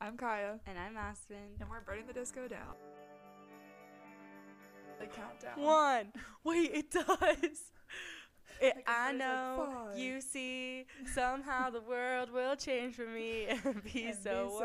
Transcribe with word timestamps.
I'm 0.00 0.16
Kaiya, 0.16 0.58
And 0.66 0.78
I'm 0.78 0.96
Aspen. 0.96 1.36
and 1.60 1.68
we're 1.70 1.80
burning 1.80 2.06
the 2.06 2.12
disco 2.12 2.46
down. 2.48 2.74
The 5.00 5.06
countdown. 5.06 5.60
One. 5.60 6.12
Wait, 6.44 6.70
it 6.72 6.90
does. 6.90 7.08
It, 8.60 8.76
Like, 8.76 8.84
I 8.88 9.10
it's 9.10 9.12
like 9.12 9.16
know 9.18 9.88
you 9.96 10.20
see 10.20 10.86
somehow 11.12 11.70
the 11.70 11.80
world 11.80 12.30
will 12.32 12.54
change 12.54 12.94
for 12.94 13.06
me 13.06 13.46
and 13.64 13.82
be 13.82 14.04
And 14.06 14.14
so 14.14 14.44
be 14.44 14.50
so 14.50 14.60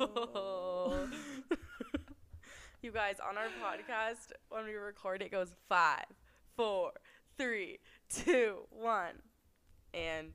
wonderful. 0.00 1.08
you 2.82 2.90
guys, 2.90 3.16
on 3.20 3.36
our 3.38 3.46
podcast, 3.62 4.32
when 4.48 4.64
we 4.64 4.74
record, 4.74 5.22
it 5.22 5.30
goes 5.30 5.54
five, 5.68 6.06
four, 6.56 6.90
three, 7.38 7.78
two, 8.08 8.66
one, 8.70 9.14
and 9.92 10.32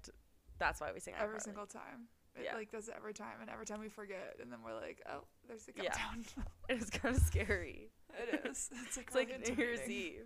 that's 0.58 0.80
why 0.80 0.92
we 0.94 1.00
sing 1.02 1.16
Every 1.20 1.42
single 1.42 1.66
time. 1.66 2.08
It 2.36 2.44
Yeah. 2.46 2.56
like 2.56 2.72
does 2.72 2.88
it 2.88 2.94
every 2.98 3.14
time, 3.14 3.42
and 3.42 3.50
every 3.50 3.66
time 3.66 3.80
we 3.82 3.90
forget, 3.90 4.38
and 4.42 4.52
then 4.52 4.60
we're 4.64 4.76
like, 4.76 5.02
oh, 5.10 5.24
there's 5.48 5.66
the 5.66 5.74
Yeah. 5.76 5.92
countdown. 5.92 6.46
It's 6.70 6.90
kind 6.90 7.16
of 7.16 7.22
scary. 7.22 7.90
it 8.18 8.46
is. 8.46 8.70
It's 8.86 8.98
like, 8.98 9.08
It's 9.08 9.16
like 9.16 9.28
New 9.30 9.56
Year's 9.64 9.80
intimidating. 9.80 10.22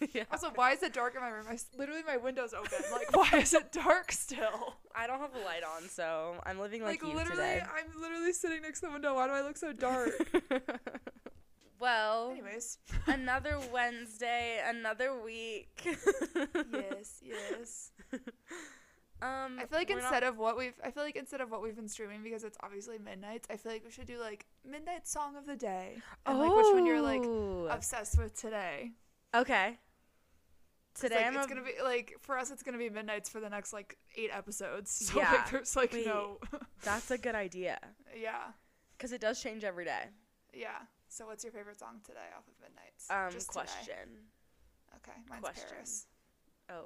Eve. 0.00 0.10
yeah. 0.14 0.24
Also, 0.30 0.50
why 0.54 0.72
is 0.72 0.82
it 0.82 0.92
dark 0.92 1.14
in 1.14 1.20
my 1.22 1.28
room? 1.28 1.46
I, 1.48 1.58
literally, 1.76 2.02
my 2.06 2.18
window's 2.18 2.52
open. 2.54 2.78
Like, 2.92 3.16
why 3.16 3.38
is 3.40 3.52
it 3.54 3.72
dark 3.72 4.12
still? 4.12 4.76
I 4.94 5.06
don't 5.06 5.20
have 5.20 5.34
a 5.34 5.44
light 5.44 5.62
on, 5.64 5.88
so 5.88 6.36
I'm 6.44 6.58
living 6.60 6.82
like, 6.82 7.02
Like, 7.02 7.10
you 7.10 7.16
literally, 7.16 7.36
today. 7.42 7.62
I'm 7.62 8.00
literally 8.00 8.32
sitting 8.32 8.62
next 8.62 8.80
to 8.80 8.86
the 8.86 8.92
window. 8.92 9.14
Why 9.14 9.26
do 9.26 9.32
I 9.32 9.40
look 9.42 9.56
so 9.56 9.72
dark? 9.72 10.10
well, 11.78 12.30
Anyways. 12.32 12.78
another 13.06 13.58
Wednesday, 13.72 14.60
another 14.66 15.18
week. 15.22 15.80
yes, 16.72 17.20
yes. 17.22 17.90
Um, 19.22 19.58
I 19.58 19.64
feel 19.66 19.78
like 19.78 19.88
we're 19.88 19.96
not- 19.96 20.02
instead 20.04 20.22
of 20.24 20.36
what 20.38 20.56
we've, 20.58 20.74
I 20.84 20.90
feel 20.90 21.02
like 21.02 21.16
instead 21.16 21.40
of 21.40 21.50
what 21.50 21.62
we've 21.62 21.74
been 21.76 21.88
streaming 21.88 22.22
because 22.22 22.44
it's 22.44 22.58
obviously 22.62 22.98
midnights. 22.98 23.46
I 23.50 23.56
feel 23.56 23.72
like 23.72 23.84
we 23.84 23.90
should 23.90 24.06
do 24.06 24.18
like 24.18 24.44
midnight 24.64 25.06
song 25.08 25.36
of 25.36 25.46
the 25.46 25.56
day, 25.56 25.96
and 26.26 26.38
like 26.38 26.54
which 26.54 26.66
one 26.72 26.84
you're 26.86 27.00
like 27.00 27.22
Oh. 27.24 27.66
obsessed 27.70 28.18
with 28.18 28.38
today. 28.38 28.92
Okay. 29.34 29.78
Today 30.94 31.26
like, 31.26 31.34
it's 31.36 31.46
a- 31.46 31.48
gonna 31.48 31.62
be 31.62 31.74
like 31.82 32.16
for 32.20 32.38
us, 32.38 32.50
it's 32.50 32.62
gonna 32.62 32.78
be 32.78 32.88
midnights 32.90 33.28
for 33.28 33.40
the 33.40 33.50
next 33.50 33.72
like 33.72 33.98
eight 34.16 34.30
episodes. 34.32 34.90
So 35.12 35.18
Yeah. 35.18 35.32
like, 35.32 35.50
there's 35.50 35.76
like 35.76 35.92
Wait. 35.92 36.06
no, 36.06 36.38
That's 36.82 37.10
a 37.10 37.18
good 37.18 37.34
idea 37.34 37.78
yeah, 38.14 38.52
because 38.96 39.12
it 39.12 39.20
does 39.20 39.42
change 39.42 39.64
every 39.64 39.84
day. 39.84 40.04
yeah. 40.52 40.78
So 41.08 41.24
what's 41.26 41.44
your 41.44 41.52
favorite 41.52 41.78
song 41.78 42.00
today 42.04 42.28
off 42.36 42.44
of 42.48 42.54
midnights? 42.60 43.10
Um, 43.10 43.30
Just 43.30 43.48
today. 43.52 43.60
question. 43.64 44.08
Okay, 44.96 45.16
mine's 45.30 45.42
Question. 45.42 45.68
Paris. 45.70 46.06
Oh. 46.68 46.84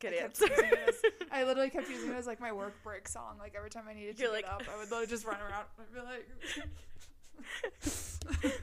Good 0.00 0.14
I 0.14 0.24
answer. 0.24 0.46
as- 0.88 1.02
I 1.32 1.44
literally 1.44 1.70
kept 1.70 1.88
using 1.90 2.10
it 2.10 2.14
as 2.16 2.26
like 2.26 2.40
my 2.40 2.52
work 2.52 2.74
break 2.82 3.06
song. 3.08 3.36
Like 3.38 3.54
every 3.56 3.70
time 3.70 3.84
I 3.88 3.94
needed 3.94 4.16
to 4.16 4.22
You're 4.22 4.32
get 4.32 4.44
like- 4.46 4.52
up, 4.52 4.62
I 4.72 4.76
would 4.78 4.84
literally 4.90 5.06
just 5.06 5.24
run 5.26 5.36
around 5.40 5.66
and 5.78 5.92
be 5.94 6.00
like, 6.00 6.28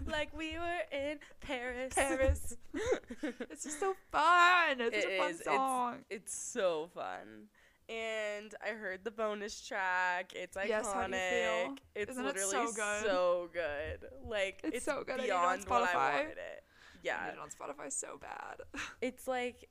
like 0.08 0.36
we 0.38 0.54
were 0.58 0.82
in 0.98 1.20
Paris. 1.42 1.94
Paris. 1.96 2.56
It's 3.50 3.64
just 3.64 3.80
so 3.80 3.96
fun. 4.12 4.80
It's 4.80 4.96
It 5.06 5.10
a 5.10 5.18
fun 5.18 5.32
is. 5.32 5.44
song. 5.44 5.96
It's 6.10 6.34
so 6.36 6.90
fun. 6.94 7.48
And 7.90 8.54
I 8.64 8.70
heard 8.76 9.04
the 9.04 9.12
bonus 9.12 9.66
track. 9.66 10.34
It's 10.36 10.58
iconic. 10.58 10.68
Yes, 10.68 10.92
how 10.94 11.08
do 11.08 11.16
you 11.16 11.20
feel? 11.20 11.76
It's 11.96 12.12
Isn't 12.12 12.24
it 12.24 12.28
literally 12.28 12.52
so 12.52 12.66
good? 12.74 13.06
so 13.06 13.50
good. 13.54 14.10
Like 14.28 14.60
It's 14.64 14.78
it's, 14.78 14.86
so 14.86 15.04
good. 15.06 15.20
I 15.20 15.24
it 15.24 15.28
beyond 15.28 15.64
what 15.68 15.84
I 15.90 15.96
wanted 15.96 16.32
it. 16.38 16.64
I 16.64 17.00
Yeah. 17.04 17.26
need 17.26 17.34
it 17.34 17.40
on 17.40 17.50
Spotify 17.50 17.92
so 17.92 18.20
bad. 18.22 18.62
It's 19.02 19.28
like 19.28 19.70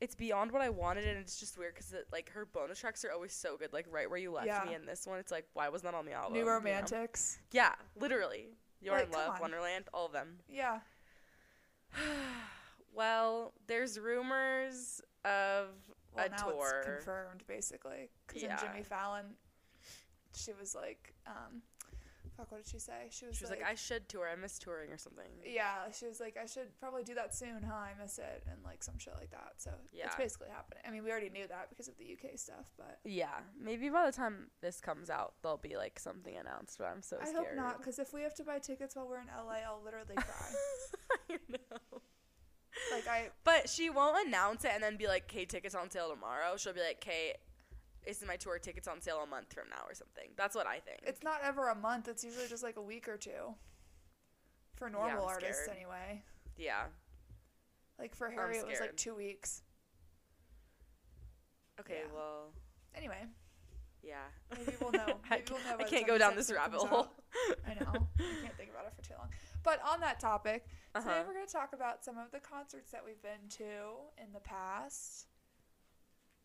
it's 0.00 0.14
beyond 0.14 0.50
what 0.52 0.62
I 0.62 0.70
wanted 0.70 1.06
and 1.06 1.18
it's 1.18 1.38
just 1.38 1.58
weird 1.58 1.74
cuz 1.74 1.92
like 2.12 2.30
her 2.30 2.46
bonus 2.46 2.78
tracks 2.80 3.04
are 3.04 3.12
always 3.12 3.32
so 3.34 3.56
good. 3.56 3.72
Like 3.72 3.86
right 3.90 4.08
where 4.08 4.18
you 4.18 4.32
left 4.32 4.46
Yeah. 4.46 4.64
me 4.64 4.74
in 4.74 4.86
this 4.86 5.06
one, 5.06 5.18
it's 5.18 5.30
like 5.30 5.46
why 5.52 5.68
wasn't 5.68 5.92
that 5.92 5.98
on 5.98 6.06
the 6.06 6.12
album? 6.12 6.32
New 6.32 6.38
you 6.40 6.44
know? 6.46 6.52
Romantics. 6.52 7.38
Yeah, 7.52 7.74
literally. 7.96 8.56
You're 8.80 8.94
Like, 8.94 9.06
in 9.06 9.12
love, 9.12 9.34
on. 9.34 9.40
Wonderland, 9.40 9.88
all 9.92 10.06
of 10.06 10.12
them. 10.12 10.38
Yeah. 10.48 10.80
Well, 12.92 13.54
there's 13.66 13.98
rumors 14.00 15.00
of 15.24 15.68
Well, 16.12 16.26
a 16.26 16.28
now 16.28 16.36
tour. 16.38 16.78
it's 16.78 16.86
confirmed 16.86 17.46
basically. 17.46 18.10
Because 18.26 18.42
Yeah. 18.42 18.60
in 18.60 18.66
Jimmy 18.66 18.82
Fallon, 18.82 19.36
she 20.34 20.52
was 20.54 20.74
like, 20.74 21.14
um, 21.26 21.62
fuck, 22.40 22.50
what 22.52 22.64
did 22.64 22.70
she 22.70 22.78
say? 22.78 23.06
She 23.10 23.26
was, 23.26 23.36
She 23.36 23.44
was 23.44 23.50
like, 23.50 23.62
I 23.62 23.74
should 23.74 24.08
tour. 24.08 24.28
I 24.28 24.36
miss 24.36 24.58
touring 24.58 24.90
or 24.90 24.98
something. 24.98 25.26
yeah, 25.44 25.90
she 25.92 26.06
was 26.06 26.20
like, 26.20 26.36
I 26.42 26.46
should 26.46 26.68
probably 26.80 27.04
do 27.04 27.14
that 27.14 27.34
soon, 27.34 27.62
huh? 27.62 27.74
I 27.74 27.92
miss 28.00 28.18
it, 28.18 28.42
and 28.50 28.58
like 28.64 28.82
some 28.82 28.98
shit 28.98 29.14
like 29.18 29.30
that. 29.30 29.52
So 29.58 29.70
Yeah. 29.92 30.06
it's 30.06 30.16
basically 30.16 30.48
happening. 30.48 30.82
I 30.86 30.90
mean, 30.90 31.04
we 31.04 31.10
already 31.10 31.30
knew 31.30 31.46
that 31.48 31.68
because 31.70 31.88
of 31.88 31.96
the 31.98 32.04
UK 32.12 32.38
stuff, 32.38 32.66
but 32.76 32.98
Yeah, 33.04 33.40
maybe 33.58 33.88
by 33.90 34.06
the 34.06 34.12
time 34.12 34.48
this 34.60 34.80
comes 34.80 35.10
out, 35.10 35.34
there'll 35.42 35.58
be 35.58 35.76
like 35.76 35.98
something 35.98 36.36
announced. 36.36 36.78
But 36.78 36.86
I'm 36.88 37.02
so 37.02 37.18
I 37.20 37.26
scared. 37.26 37.36
hope 37.46 37.56
not. 37.56 37.78
Because 37.78 37.98
if 37.98 38.12
we 38.12 38.22
have 38.22 38.34
to 38.34 38.44
buy 38.44 38.58
tickets 38.58 38.96
while 38.96 39.06
we're 39.08 39.20
in 39.20 39.28
LA, 39.28 39.58
I'll 39.66 39.82
literally 39.84 40.14
cry. 40.16 40.46
I 41.30 41.38
know. 41.48 42.00
like 42.92 43.06
I, 43.08 43.28
But 43.44 43.68
she 43.68 43.90
won't 43.90 44.26
announce 44.26 44.64
it 44.64 44.70
and 44.74 44.82
then 44.82 44.96
be 44.96 45.06
like, 45.06 45.26
"K 45.28 45.44
tickets 45.44 45.74
on 45.74 45.90
sale 45.90 46.08
tomorrow." 46.10 46.56
She'll 46.56 46.72
be 46.72 46.80
like, 46.80 47.00
"K, 47.00 47.34
is 48.06 48.24
my 48.26 48.36
tour 48.36 48.58
tickets 48.58 48.88
on 48.88 49.00
sale 49.00 49.20
a 49.22 49.26
month 49.26 49.52
from 49.52 49.68
now 49.70 49.82
or 49.88 49.94
something." 49.94 50.30
That's 50.36 50.54
what 50.54 50.66
I 50.66 50.78
think. 50.80 51.00
it's 51.04 51.22
not 51.22 51.40
ever 51.44 51.68
a 51.68 51.74
month. 51.74 52.08
It's 52.08 52.24
usually 52.24 52.48
just 52.48 52.62
like 52.62 52.76
a 52.76 52.82
week 52.82 53.08
or 53.08 53.16
two. 53.16 53.54
For 54.76 54.88
normal 54.88 55.22
I'm 55.24 55.28
artists, 55.28 55.64
scared. 55.64 55.76
anyway. 55.76 56.22
yeah. 56.56 56.84
Like 57.98 58.14
for 58.14 58.30
Harry, 58.30 58.56
it 58.56 58.66
was 58.66 58.80
like 58.80 58.96
two 58.96 59.14
weeks. 59.14 59.62
Okay. 61.78 62.00
Yeah. 62.06 62.12
Well. 62.14 62.52
Anyway, 62.94 63.18
Yeah. 64.02 64.16
maybe 64.56 64.72
we'll 64.80 64.92
know. 64.92 65.20
I, 65.30 65.36
Maybe 65.36 65.44
we'll 65.52 65.60
know. 65.78 65.84
I 65.84 65.88
can't 65.88 66.06
go 66.06 66.18
down 66.18 66.34
this 66.34 66.50
rabbit 66.50 66.80
hole. 66.80 67.08
I 67.66 67.74
know. 67.74 67.92
I 68.18 68.42
can't 68.42 68.56
think 68.56 68.70
about 68.70 68.86
it 68.86 68.92
for 68.96 69.02
too 69.06 69.14
long. 69.18 69.28
But 69.62 69.80
on 69.86 70.00
that 70.00 70.18
topic, 70.18 70.64
today 70.94 71.08
Uh-huh. 71.08 71.24
we're 71.26 71.34
going 71.34 71.46
to 71.46 71.52
talk 71.52 71.72
about 71.74 72.04
some 72.04 72.18
of 72.18 72.30
the 72.32 72.40
concerts 72.40 72.90
that 72.90 73.02
we've 73.04 73.20
been 73.22 73.48
to 73.58 73.64
in 74.18 74.32
the 74.32 74.40
past. 74.40 75.26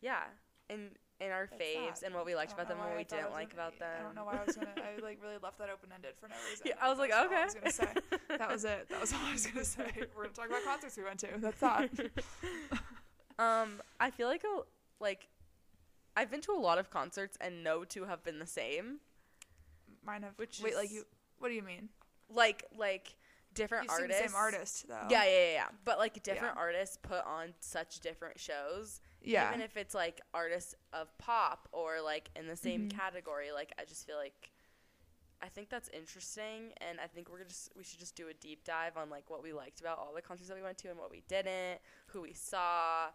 Yeah. 0.00 0.22
And 0.70 0.90
in 1.20 1.30
our 1.30 1.48
That's 1.50 1.62
faves 1.62 2.00
that. 2.00 2.06
and 2.06 2.14
what 2.14 2.26
we 2.26 2.34
liked 2.34 2.52
about 2.52 2.68
them 2.68 2.78
and 2.78 2.88
what 2.88 2.96
we 2.98 3.04
didn't 3.04 3.32
like 3.32 3.50
gonna- 3.56 3.68
about 3.68 3.78
them. 3.78 3.88
I 4.00 4.02
don't 4.02 4.14
know 4.14 4.24
why 4.24 4.38
I 4.38 4.44
was 4.44 4.54
gonna. 4.56 4.68
I 4.76 5.00
like 5.02 5.18
really 5.22 5.38
left 5.42 5.58
that 5.58 5.70
open 5.70 5.90
ended 5.94 6.12
for 6.20 6.28
no 6.28 6.34
reason. 6.50 6.66
Yeah, 6.66 6.74
I 6.80 6.88
was 6.90 6.98
like, 6.98 7.10
okay. 7.10 7.36
I 7.36 7.44
was 7.44 7.54
gonna 7.54 7.72
say. 7.72 7.88
That 8.38 8.50
was 8.50 8.64
it. 8.66 8.88
That 8.90 9.00
was 9.00 9.12
all 9.14 9.20
I 9.24 9.32
was 9.32 9.46
gonna 9.46 9.64
say. 9.64 9.90
We're 10.16 10.24
gonna 10.24 10.34
talk 10.34 10.46
about 10.48 10.62
concerts 10.64 10.96
we 10.98 11.04
went 11.04 11.18
to. 11.20 11.28
That's 11.38 11.60
that. 11.60 11.90
Um, 13.38 13.80
I 14.00 14.10
feel 14.10 14.28
like 14.28 14.44
a, 14.44 14.60
like 15.00 15.28
I've 16.16 16.30
been 16.30 16.40
to 16.42 16.52
a 16.52 16.60
lot 16.60 16.78
of 16.78 16.90
concerts 16.90 17.36
and 17.40 17.62
no 17.62 17.84
two 17.84 18.04
have 18.04 18.22
been 18.24 18.38
the 18.38 18.46
same. 18.46 18.98
Mine 20.04 20.22
have. 20.22 20.32
Which 20.36 20.60
wait, 20.62 20.74
like 20.74 20.90
you? 20.90 21.04
What 21.38 21.48
do 21.48 21.54
you 21.54 21.62
mean? 21.62 21.88
Like 22.32 22.64
like 22.76 23.14
different 23.54 23.84
You've 23.84 23.92
artists. 24.00 24.22
the 24.22 24.28
same 24.28 24.36
artist 24.36 24.88
though. 24.88 25.06
Yeah, 25.10 25.24
yeah, 25.24 25.30
yeah, 25.30 25.52
yeah. 25.52 25.66
But 25.84 25.98
like 25.98 26.22
different 26.22 26.54
Yeah. 26.56 26.60
artists 26.62 26.98
put 27.00 27.24
on 27.26 27.54
such 27.60 28.00
different 28.00 28.38
shows. 28.40 29.00
Yeah. 29.26 29.48
Even 29.48 29.60
if 29.60 29.76
it's 29.76 29.94
like 29.94 30.20
artists 30.32 30.74
of 30.92 31.16
pop 31.18 31.68
or 31.72 32.00
like 32.00 32.30
in 32.36 32.46
the 32.46 32.56
same 32.56 32.88
Mhm. 32.88 32.96
category, 32.96 33.52
like 33.52 33.72
I 33.78 33.84
just 33.84 34.06
feel 34.06 34.16
like 34.16 34.50
I 35.42 35.48
think 35.48 35.68
that's 35.68 35.90
interesting 35.90 36.72
and 36.78 36.98
I 36.98 37.06
think 37.06 37.28
we're 37.30 37.44
just 37.44 37.70
we 37.76 37.84
should 37.84 37.98
just 37.98 38.14
do 38.16 38.28
a 38.28 38.34
deep 38.34 38.64
dive 38.64 38.96
on 38.96 39.10
like 39.10 39.28
what 39.28 39.42
we 39.42 39.52
liked 39.52 39.80
about 39.80 39.98
all 39.98 40.12
the 40.14 40.22
concerts 40.22 40.48
that 40.48 40.56
we 40.56 40.62
went 40.62 40.78
to 40.78 40.88
and 40.88 40.98
what 40.98 41.10
we 41.10 41.22
didn't, 41.28 41.80
who 42.06 42.22
we 42.22 42.32
saw, 42.32 43.08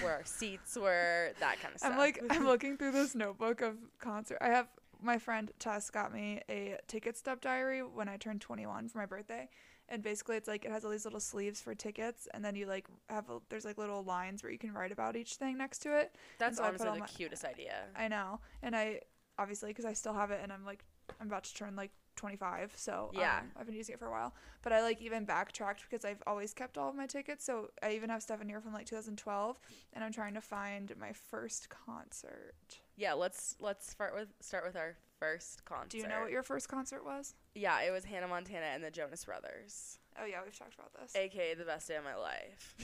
where 0.00 0.12
our 0.14 0.24
seats 0.24 0.76
were, 0.76 1.30
that 1.38 1.60
kind 1.60 1.74
of 1.74 1.80
stuff. 1.80 1.92
I'm 1.92 1.98
like 1.98 2.20
I'm 2.30 2.46
looking 2.46 2.76
through 2.76 2.92
this 2.92 3.14
notebook 3.14 3.60
of 3.60 3.76
concert. 4.00 4.38
I 4.40 4.48
have 4.48 4.66
my 5.00 5.18
friend 5.18 5.52
Tess 5.60 5.90
got 5.90 6.12
me 6.12 6.40
a 6.48 6.78
ticket 6.88 7.16
stub 7.16 7.40
diary 7.40 7.80
when 7.84 8.08
I 8.08 8.16
turned 8.16 8.40
21 8.40 8.88
for 8.88 8.98
my 8.98 9.06
birthday, 9.06 9.48
and 9.88 10.02
basically 10.02 10.36
it's 10.36 10.48
like 10.48 10.64
it 10.64 10.70
has 10.70 10.84
all 10.84 10.90
these 10.90 11.04
little 11.04 11.20
sleeves 11.20 11.60
for 11.60 11.74
tickets, 11.74 12.28
and 12.34 12.44
then 12.44 12.54
you 12.54 12.66
like 12.66 12.86
have 13.08 13.28
a, 13.30 13.38
there's 13.48 13.64
like 13.64 13.78
little 13.78 14.02
lines 14.02 14.42
where 14.42 14.52
you 14.52 14.58
can 14.58 14.72
write 14.72 14.92
about 14.92 15.16
each 15.16 15.34
thing 15.34 15.56
next 15.58 15.78
to 15.80 15.98
it. 15.98 16.14
That's 16.38 16.58
so 16.58 16.64
honestly 16.64 16.90
the 16.90 16.98
my- 17.00 17.06
cutest 17.06 17.44
idea. 17.44 17.84
I 17.96 18.08
know, 18.08 18.40
and 18.62 18.74
I 18.76 19.00
obviously 19.38 19.70
because 19.70 19.84
I 19.84 19.92
still 19.92 20.14
have 20.14 20.30
it, 20.30 20.40
and 20.42 20.52
I'm 20.52 20.64
like 20.64 20.84
I'm 21.20 21.26
about 21.28 21.44
to 21.44 21.54
turn 21.54 21.74
like 21.76 21.90
25, 22.16 22.72
so 22.76 23.12
Yeah. 23.14 23.38
um, 23.38 23.50
I've 23.56 23.66
been 23.66 23.76
using 23.76 23.92
it 23.94 23.98
for 24.00 24.06
a 24.06 24.10
while. 24.10 24.34
But 24.62 24.72
I 24.72 24.82
like 24.82 25.00
even 25.00 25.24
backtracked 25.24 25.82
because 25.88 26.04
I've 26.04 26.22
always 26.26 26.52
kept 26.52 26.76
all 26.76 26.88
of 26.88 26.96
my 26.96 27.06
tickets, 27.06 27.44
so 27.44 27.70
I 27.82 27.92
even 27.92 28.10
have 28.10 28.22
stuff 28.22 28.42
in 28.42 28.48
here 28.48 28.60
from 28.60 28.72
like 28.72 28.86
2012, 28.86 29.58
and 29.92 30.02
I'm 30.04 30.12
trying 30.12 30.34
to 30.34 30.40
find 30.40 30.92
my 30.98 31.12
first 31.12 31.68
concert. 31.70 32.80
Yeah, 32.98 33.12
let's 33.12 33.54
let's 33.60 33.88
start 33.88 34.12
with 34.14 34.28
start 34.40 34.66
with 34.66 34.74
our 34.74 34.96
first 35.20 35.64
concert. 35.64 35.90
Do 35.90 35.98
you 35.98 36.08
know 36.08 36.20
what 36.20 36.32
your 36.32 36.42
first 36.42 36.68
concert 36.68 37.04
was? 37.04 37.34
Yeah, 37.54 37.80
it 37.82 37.92
was 37.92 38.04
Hannah 38.04 38.26
Montana 38.26 38.66
and 38.74 38.82
the 38.82 38.90
Jonas 38.90 39.24
Brothers, 39.24 39.98
Oh 40.20 40.26
yeah, 40.26 40.38
we've 40.44 40.58
talked 40.58 40.74
about 40.74 40.92
this. 41.00 41.14
aka 41.14 41.54
the 41.54 41.64
best 41.64 41.86
day 41.86 41.96
of 41.96 42.04
my 42.04 42.16
life. 42.16 42.74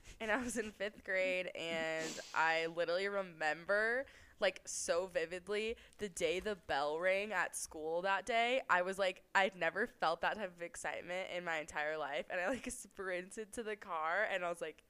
and 0.20 0.30
I 0.30 0.42
was 0.42 0.56
in 0.56 0.72
fifth 0.72 1.04
grade, 1.04 1.50
and 1.54 2.20
I 2.34 2.66
literally 2.74 3.06
remember 3.06 4.06
like 4.40 4.60
so 4.64 5.08
vividly 5.14 5.76
the 5.98 6.08
day 6.08 6.40
the 6.40 6.56
bell 6.66 6.98
rang 6.98 7.32
at 7.32 7.54
school 7.54 8.02
that 8.02 8.26
day. 8.26 8.60
I 8.68 8.82
was 8.82 8.98
like, 8.98 9.22
I'd 9.36 9.54
never 9.54 9.86
felt 9.86 10.22
that 10.22 10.36
type 10.36 10.52
of 10.56 10.62
excitement 10.62 11.28
in 11.36 11.44
my 11.44 11.58
entire 11.58 11.96
life, 11.96 12.26
and 12.28 12.40
I 12.40 12.48
like 12.48 12.68
sprinted 12.70 13.52
to 13.52 13.62
the 13.62 13.76
car, 13.76 14.26
and 14.32 14.44
I 14.44 14.48
was 14.48 14.60
like, 14.60 14.82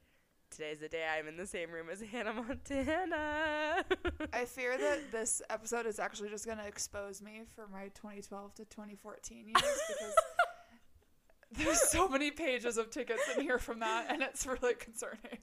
Today's 0.51 0.79
the 0.79 0.87
day 0.87 1.03
I'm 1.17 1.27
in 1.27 1.35
the 1.35 1.45
same 1.47 1.69
room 1.71 1.87
as 1.91 2.01
Hannah 2.01 2.31
Montana. 2.33 3.83
I 4.33 4.45
fear 4.45 4.77
that 4.77 5.11
this 5.11 5.41
episode 5.49 5.85
is 5.85 5.99
actually 5.99 6.29
just 6.29 6.45
going 6.45 6.59
to 6.59 6.65
expose 6.67 7.21
me 7.21 7.41
for 7.55 7.67
my 7.67 7.85
2012 7.95 8.55
to 8.55 8.65
2014 8.65 9.37
years 9.47 9.53
because 9.87 10.13
there's 11.51 11.81
so 11.89 12.07
many 12.07 12.31
pages 12.31 12.77
of 12.77 12.89
tickets 12.89 13.21
in 13.35 13.41
here 13.43 13.59
from 13.59 13.79
that, 13.79 14.05
and 14.09 14.21
it's 14.21 14.45
really 14.47 14.75
concerning. 14.75 15.39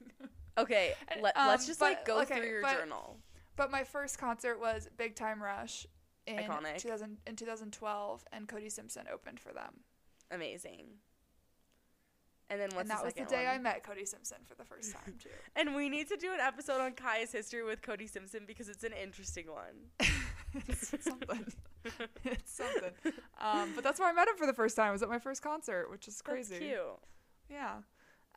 okay, 0.57 0.95
let, 1.21 1.37
Um, 1.37 1.49
us 1.49 1.67
just 1.67 1.81
like 1.83 2.07
go 2.07 2.21
okay, 2.23 2.37
through 2.37 2.47
your 2.49 2.63
but- 2.63 2.79
journal. 2.79 3.19
But 3.55 3.71
my 3.71 3.85
first 3.85 4.17
concert 4.19 4.59
was 4.59 4.89
Big 4.97 5.15
Time 5.15 5.43
Rush 5.43 5.87
in 6.27 6.37
Iconic. 6.39 6.79
2000 6.79 7.19
in 7.27 7.37
2012, 7.37 8.25
and 8.33 8.49
Cody 8.49 8.71
Simpson 8.71 9.05
opened 9.13 9.39
for 9.41 9.53
them. 9.53 9.81
Amazing. 10.31 10.87
And 12.53 12.61
then 12.61 12.69
what's 12.75 12.83
and 12.83 12.91
that 12.91 12.99
the 12.99 13.05
was 13.05 13.15
the 13.15 13.35
day 13.35 13.47
I 13.47 13.57
met 13.57 13.83
Cody 13.83 14.05
Simpson 14.05 14.37
for 14.45 14.55
the 14.55 14.65
first 14.65 14.93
time 14.93 15.15
too. 15.19 15.31
And 15.57 15.75
we 15.75 15.89
need 15.89 16.09
to 16.09 16.19
do 16.19 16.35
an 16.35 16.41
episode 16.41 16.83
on 16.83 16.93
Kai's 16.93 17.33
history 17.33 17.65
with 17.65 17.81
Cody 17.81 18.07
Simpson 18.07 18.43
because 18.47 18.69
it's 18.69 18.85
an 18.85 18.93
interesting 18.93 19.47
one. 19.47 20.11
it's 20.69 20.89
something. 21.03 21.47
it's 22.25 22.53
something. 22.53 22.91
Um, 23.41 23.71
but 23.75 23.83
that's 23.83 23.99
where 23.99 24.11
I 24.11 24.13
met 24.13 24.29
him 24.29 24.37
for 24.37 24.47
the 24.47 24.53
first 24.53 24.77
time. 24.77 24.91
It 24.91 24.93
was 24.93 25.03
at 25.03 25.09
my 25.09 25.19
first 25.19 25.41
concert, 25.41 25.91
which 25.91 26.07
is 26.09 26.21
crazy. 26.21 26.59
That's 26.59 26.65
cute. 26.67 26.99
Yeah. 27.51 27.77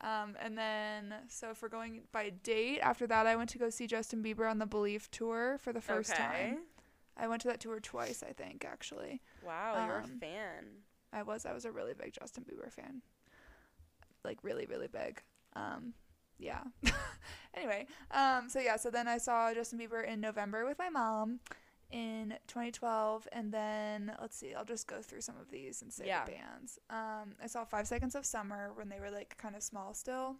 Um, 0.00 0.34
and 0.40 0.56
then, 0.56 1.14
so 1.28 1.52
for 1.52 1.68
going 1.68 2.02
by 2.10 2.30
date, 2.30 2.80
after 2.80 3.06
that, 3.06 3.26
I 3.26 3.36
went 3.36 3.50
to 3.50 3.58
go 3.58 3.68
see 3.68 3.86
Justin 3.86 4.22
Bieber 4.22 4.50
on 4.50 4.58
the 4.58 4.66
Belief 4.66 5.10
tour 5.10 5.58
for 5.60 5.74
the 5.74 5.80
first 5.82 6.12
okay. 6.12 6.22
time. 6.22 6.58
I 7.18 7.28
went 7.28 7.42
to 7.42 7.48
that 7.48 7.60
tour 7.60 7.80
twice, 7.80 8.22
I 8.26 8.32
think, 8.32 8.64
actually. 8.66 9.20
Wow, 9.44 9.86
you're 9.86 9.98
Um, 9.98 10.04
a 10.04 10.20
fan. 10.20 10.64
I 11.12 11.22
was 11.22 11.46
I 11.46 11.52
was 11.52 11.64
a 11.64 11.72
really 11.72 11.94
big 11.94 12.12
Justin 12.12 12.44
Bieber 12.44 12.70
fan. 12.70 13.02
Like 14.26 14.38
really, 14.42 14.66
really 14.66 14.88
big. 14.88 15.22
Um, 15.54 15.94
yeah. 16.38 16.62
anyway, 17.54 17.86
um, 18.10 18.48
so 18.50 18.58
yeah, 18.60 18.76
so 18.76 18.90
then 18.90 19.08
I 19.08 19.16
saw 19.18 19.54
Justin 19.54 19.78
Bieber 19.78 20.06
in 20.06 20.20
November 20.20 20.66
with 20.66 20.78
my 20.78 20.90
mom 20.90 21.40
in 21.90 22.34
2012, 22.48 23.28
and 23.32 23.52
then 23.54 24.12
let's 24.20 24.36
see, 24.36 24.52
I'll 24.52 24.64
just 24.64 24.86
go 24.88 25.00
through 25.00 25.20
some 25.22 25.36
of 25.40 25.50
these 25.50 25.80
and 25.82 25.92
say 25.92 26.06
Yeah. 26.08 26.24
the 26.24 26.32
bands. 26.32 26.78
Um, 26.90 27.36
I 27.42 27.46
saw 27.46 27.64
Five 27.64 27.86
Seconds 27.86 28.14
of 28.16 28.26
Summer 28.26 28.72
when 28.74 28.88
they 28.88 28.98
were 29.00 29.10
like 29.10 29.38
kind 29.38 29.54
of 29.56 29.62
small 29.62 29.94
still, 29.94 30.36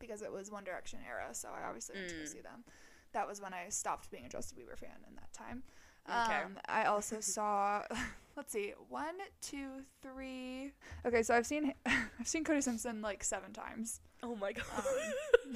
because 0.00 0.22
it 0.22 0.32
was 0.32 0.50
One 0.50 0.64
Direction 0.64 0.98
era, 1.06 1.28
so 1.32 1.50
I 1.50 1.66
obviously 1.68 1.96
went 1.96 2.08
to 2.08 2.14
go 2.16 2.22
Mm. 2.22 2.28
see 2.28 2.40
them. 2.40 2.64
That 3.12 3.28
was 3.28 3.40
when 3.42 3.52
I 3.52 3.68
stopped 3.68 4.10
being 4.10 4.24
a 4.24 4.28
Justin 4.30 4.58
Bieber 4.58 4.76
fan 4.78 4.96
in 5.06 5.14
that 5.16 5.32
time. 5.34 5.62
Okay. 6.08 6.42
Um, 6.42 6.58
I 6.66 6.84
also 6.86 7.20
saw, 7.20 7.82
let's 8.36 8.52
see, 8.52 8.72
one, 8.88 9.14
two, 9.40 9.82
three. 10.02 10.72
Okay, 11.06 11.22
so 11.22 11.34
I've 11.34 11.46
seen 11.46 11.74
I've 11.86 12.26
seen 12.28 12.44
Cody 12.44 12.60
Simpson 12.60 13.00
like 13.02 13.22
seven 13.24 13.52
times. 13.52 14.00
Oh 14.22 14.36
my 14.36 14.52
god. 14.52 14.64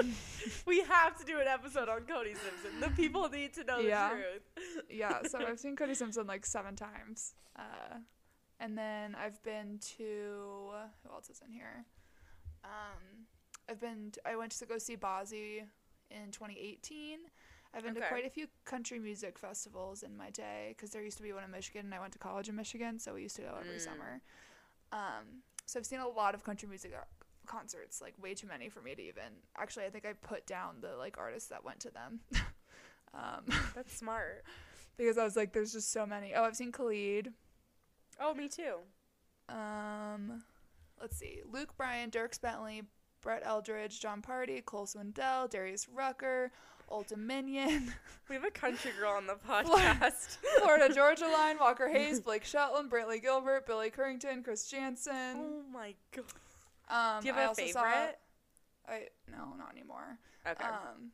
Um, 0.00 0.12
we 0.66 0.80
have 0.82 1.16
to 1.18 1.24
do 1.24 1.38
an 1.40 1.46
episode 1.46 1.88
on 1.88 2.00
Cody 2.02 2.34
Simpson. 2.34 2.80
The 2.80 2.88
people 2.96 3.28
need 3.28 3.54
to 3.54 3.64
know 3.64 3.78
Yeah. 3.78 4.10
the 4.10 4.14
truth. 4.16 4.84
yeah, 4.90 5.22
so 5.26 5.38
I've 5.46 5.60
seen 5.60 5.76
Cody 5.76 5.94
Simpson 5.94 6.26
like 6.26 6.44
seven 6.44 6.74
times. 6.76 7.34
Uh, 7.56 7.98
and 8.60 8.76
then 8.76 9.14
I've 9.14 9.42
been 9.42 9.78
to 9.98 10.70
who 11.02 11.10
else 11.12 11.30
is 11.30 11.40
in 11.46 11.52
here? 11.52 11.84
Um, 12.64 13.26
I've 13.68 13.80
been 13.80 14.12
I 14.24 14.36
went 14.36 14.52
to 14.52 14.66
go 14.66 14.78
see 14.78 14.96
Bazzi 14.96 15.62
in 16.10 16.30
2018. 16.32 17.18
I've 17.76 17.82
been 17.82 17.92
Okay. 17.96 18.00
to 18.00 18.08
quite 18.08 18.24
a 18.24 18.30
few 18.30 18.46
country 18.64 18.98
music 18.98 19.38
festivals 19.38 20.02
in 20.02 20.16
my 20.16 20.30
day 20.30 20.74
because 20.76 20.90
there 20.90 21.02
used 21.02 21.18
to 21.18 21.22
be 21.22 21.32
one 21.32 21.44
in 21.44 21.50
Michigan 21.50 21.84
and 21.84 21.94
I 21.94 22.00
went 22.00 22.12
to 22.14 22.18
college 22.18 22.48
in 22.48 22.56
Michigan, 22.56 22.98
so 22.98 23.14
we 23.14 23.22
used 23.22 23.36
to 23.36 23.42
go 23.42 23.54
every 23.60 23.76
Mm. 23.76 23.80
summer. 23.80 24.22
Um, 24.92 25.42
so 25.66 25.78
I've 25.78 25.86
seen 25.86 25.98
a 26.00 26.08
lot 26.08 26.34
of 26.34 26.42
country 26.42 26.68
music 26.68 26.94
uh, 26.94 27.04
concerts, 27.46 28.00
like 28.00 28.14
way 28.22 28.34
too 28.34 28.46
many 28.46 28.68
for 28.70 28.80
me 28.80 28.94
to 28.94 29.02
even. 29.02 29.42
Actually, 29.56 29.84
I 29.84 29.90
think 29.90 30.06
I 30.06 30.14
put 30.14 30.46
down 30.46 30.80
the 30.80 30.96
like 30.96 31.18
artists 31.18 31.50
that 31.50 31.64
went 31.64 31.80
to 31.80 31.90
them. 31.90 32.20
um, 33.14 33.44
That's 33.74 33.94
smart. 33.94 34.44
because 34.96 35.18
I 35.18 35.24
was 35.24 35.36
like, 35.36 35.52
there's 35.52 35.72
just 35.72 35.92
so 35.92 36.06
many. 36.06 36.34
Oh, 36.34 36.44
I've 36.44 36.56
seen 36.56 36.72
Khalid. 36.72 37.34
Oh, 38.18 38.32
me 38.32 38.48
too. 38.48 38.76
Um, 39.50 40.42
let's 41.00 41.16
see, 41.18 41.42
Luke 41.50 41.76
Bryan, 41.76 42.10
Dierks 42.10 42.40
Bentley, 42.40 42.82
Brett 43.20 43.42
Eldredge, 43.44 44.00
Jon 44.00 44.22
Pardi, 44.22 44.64
Cole 44.64 44.86
Swindell, 44.86 45.48
Darius 45.50 45.88
Rucker, 45.88 46.50
Old 46.88 47.06
Dominion, 47.08 47.92
We 48.28 48.34
have 48.36 48.44
a 48.44 48.50
country 48.50 48.92
girl 48.98 49.12
on 49.12 49.26
the 49.26 49.34
podcast. 49.48 50.38
Florida 50.58 50.92
Georgia 50.94 51.26
Line, 51.26 51.56
Walker 51.58 51.88
Hayes, 51.92 52.20
Blake 52.20 52.44
Shelton, 52.44 52.88
Brantley 52.88 53.20
Gilbert, 53.20 53.66
Billy 53.66 53.90
Currington, 53.90 54.44
Chris 54.44 54.68
Janson. 54.70 55.36
oh 55.36 55.62
my 55.72 55.94
god. 56.14 56.24
Um, 56.88 57.22
Do 57.22 57.28
you 57.28 57.34
have 57.34 57.42
a 57.44 57.48
also 57.48 57.62
favorite? 57.62 57.72
Saw, 58.86 58.92
I 58.92 59.08
no, 59.30 59.54
not 59.58 59.72
anymore. 59.72 60.18
okay. 60.48 60.64
Um, 60.64 61.10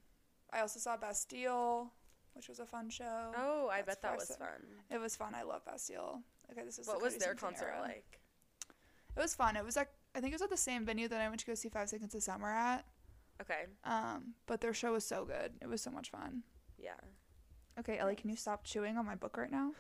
I 0.52 0.60
also 0.60 0.78
saw 0.78 0.96
Bastille, 0.98 1.90
which 2.34 2.48
was 2.48 2.60
a 2.60 2.66
fun 2.66 2.90
show. 2.90 3.32
oh, 3.38 3.68
I 3.72 3.76
that's 3.82 4.00
bet 4.00 4.02
that 4.02 4.18
was 4.18 4.36
fun. 4.36 4.48
It 4.90 5.00
was 5.00 5.16
fun. 5.16 5.34
I 5.34 5.42
love 5.42 5.64
Bastille. 5.64 6.20
Okay, 6.52 6.62
this 6.66 6.78
is 6.78 6.84
the 6.86 6.92
What 6.92 7.00
was 7.02 7.16
their 7.16 7.34
concert 7.34 7.70
era. 7.74 7.80
like? 7.80 8.20
It 9.16 9.20
was 9.20 9.34
fun. 9.34 9.56
It 9.56 9.64
was 9.64 9.76
like 9.76 9.88
I 10.14 10.20
think 10.20 10.32
it 10.32 10.34
was 10.34 10.42
at 10.42 10.50
the 10.50 10.56
same 10.58 10.84
venue 10.84 11.08
that 11.08 11.20
I 11.20 11.28
went 11.28 11.40
to 11.40 11.46
go 11.46 11.54
see 11.54 11.70
Five 11.70 11.88
Seconds 11.88 12.14
of 12.14 12.22
Summer 12.22 12.50
at. 12.50 12.84
Okay. 13.42 13.64
Um, 13.84 14.34
but 14.46 14.60
their 14.60 14.72
show 14.72 14.92
was 14.92 15.04
so 15.04 15.24
good. 15.24 15.52
It 15.60 15.68
was 15.68 15.82
so 15.82 15.90
much 15.90 16.10
fun. 16.10 16.42
Yeah. 16.78 16.90
Okay, 17.78 17.98
Ellie, 17.98 18.16
can 18.16 18.30
you 18.30 18.36
stop 18.36 18.64
chewing 18.64 18.96
on 18.96 19.06
my 19.06 19.14
book 19.14 19.36
right 19.36 19.50
now? 19.50 19.72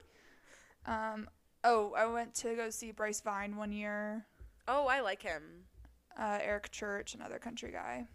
um, 0.86 1.28
oh, 1.64 1.92
I 1.96 2.06
went 2.06 2.34
to 2.36 2.54
go 2.54 2.70
see 2.70 2.90
Bryce 2.90 3.20
Vine 3.20 3.56
one 3.56 3.72
year. 3.72 4.26
Oh, 4.66 4.86
I 4.86 5.00
like 5.00 5.22
him. 5.22 5.42
Uh, 6.18 6.38
Eric 6.42 6.70
Church, 6.70 7.14
another 7.14 7.38
country 7.38 7.70
guy. 7.70 8.06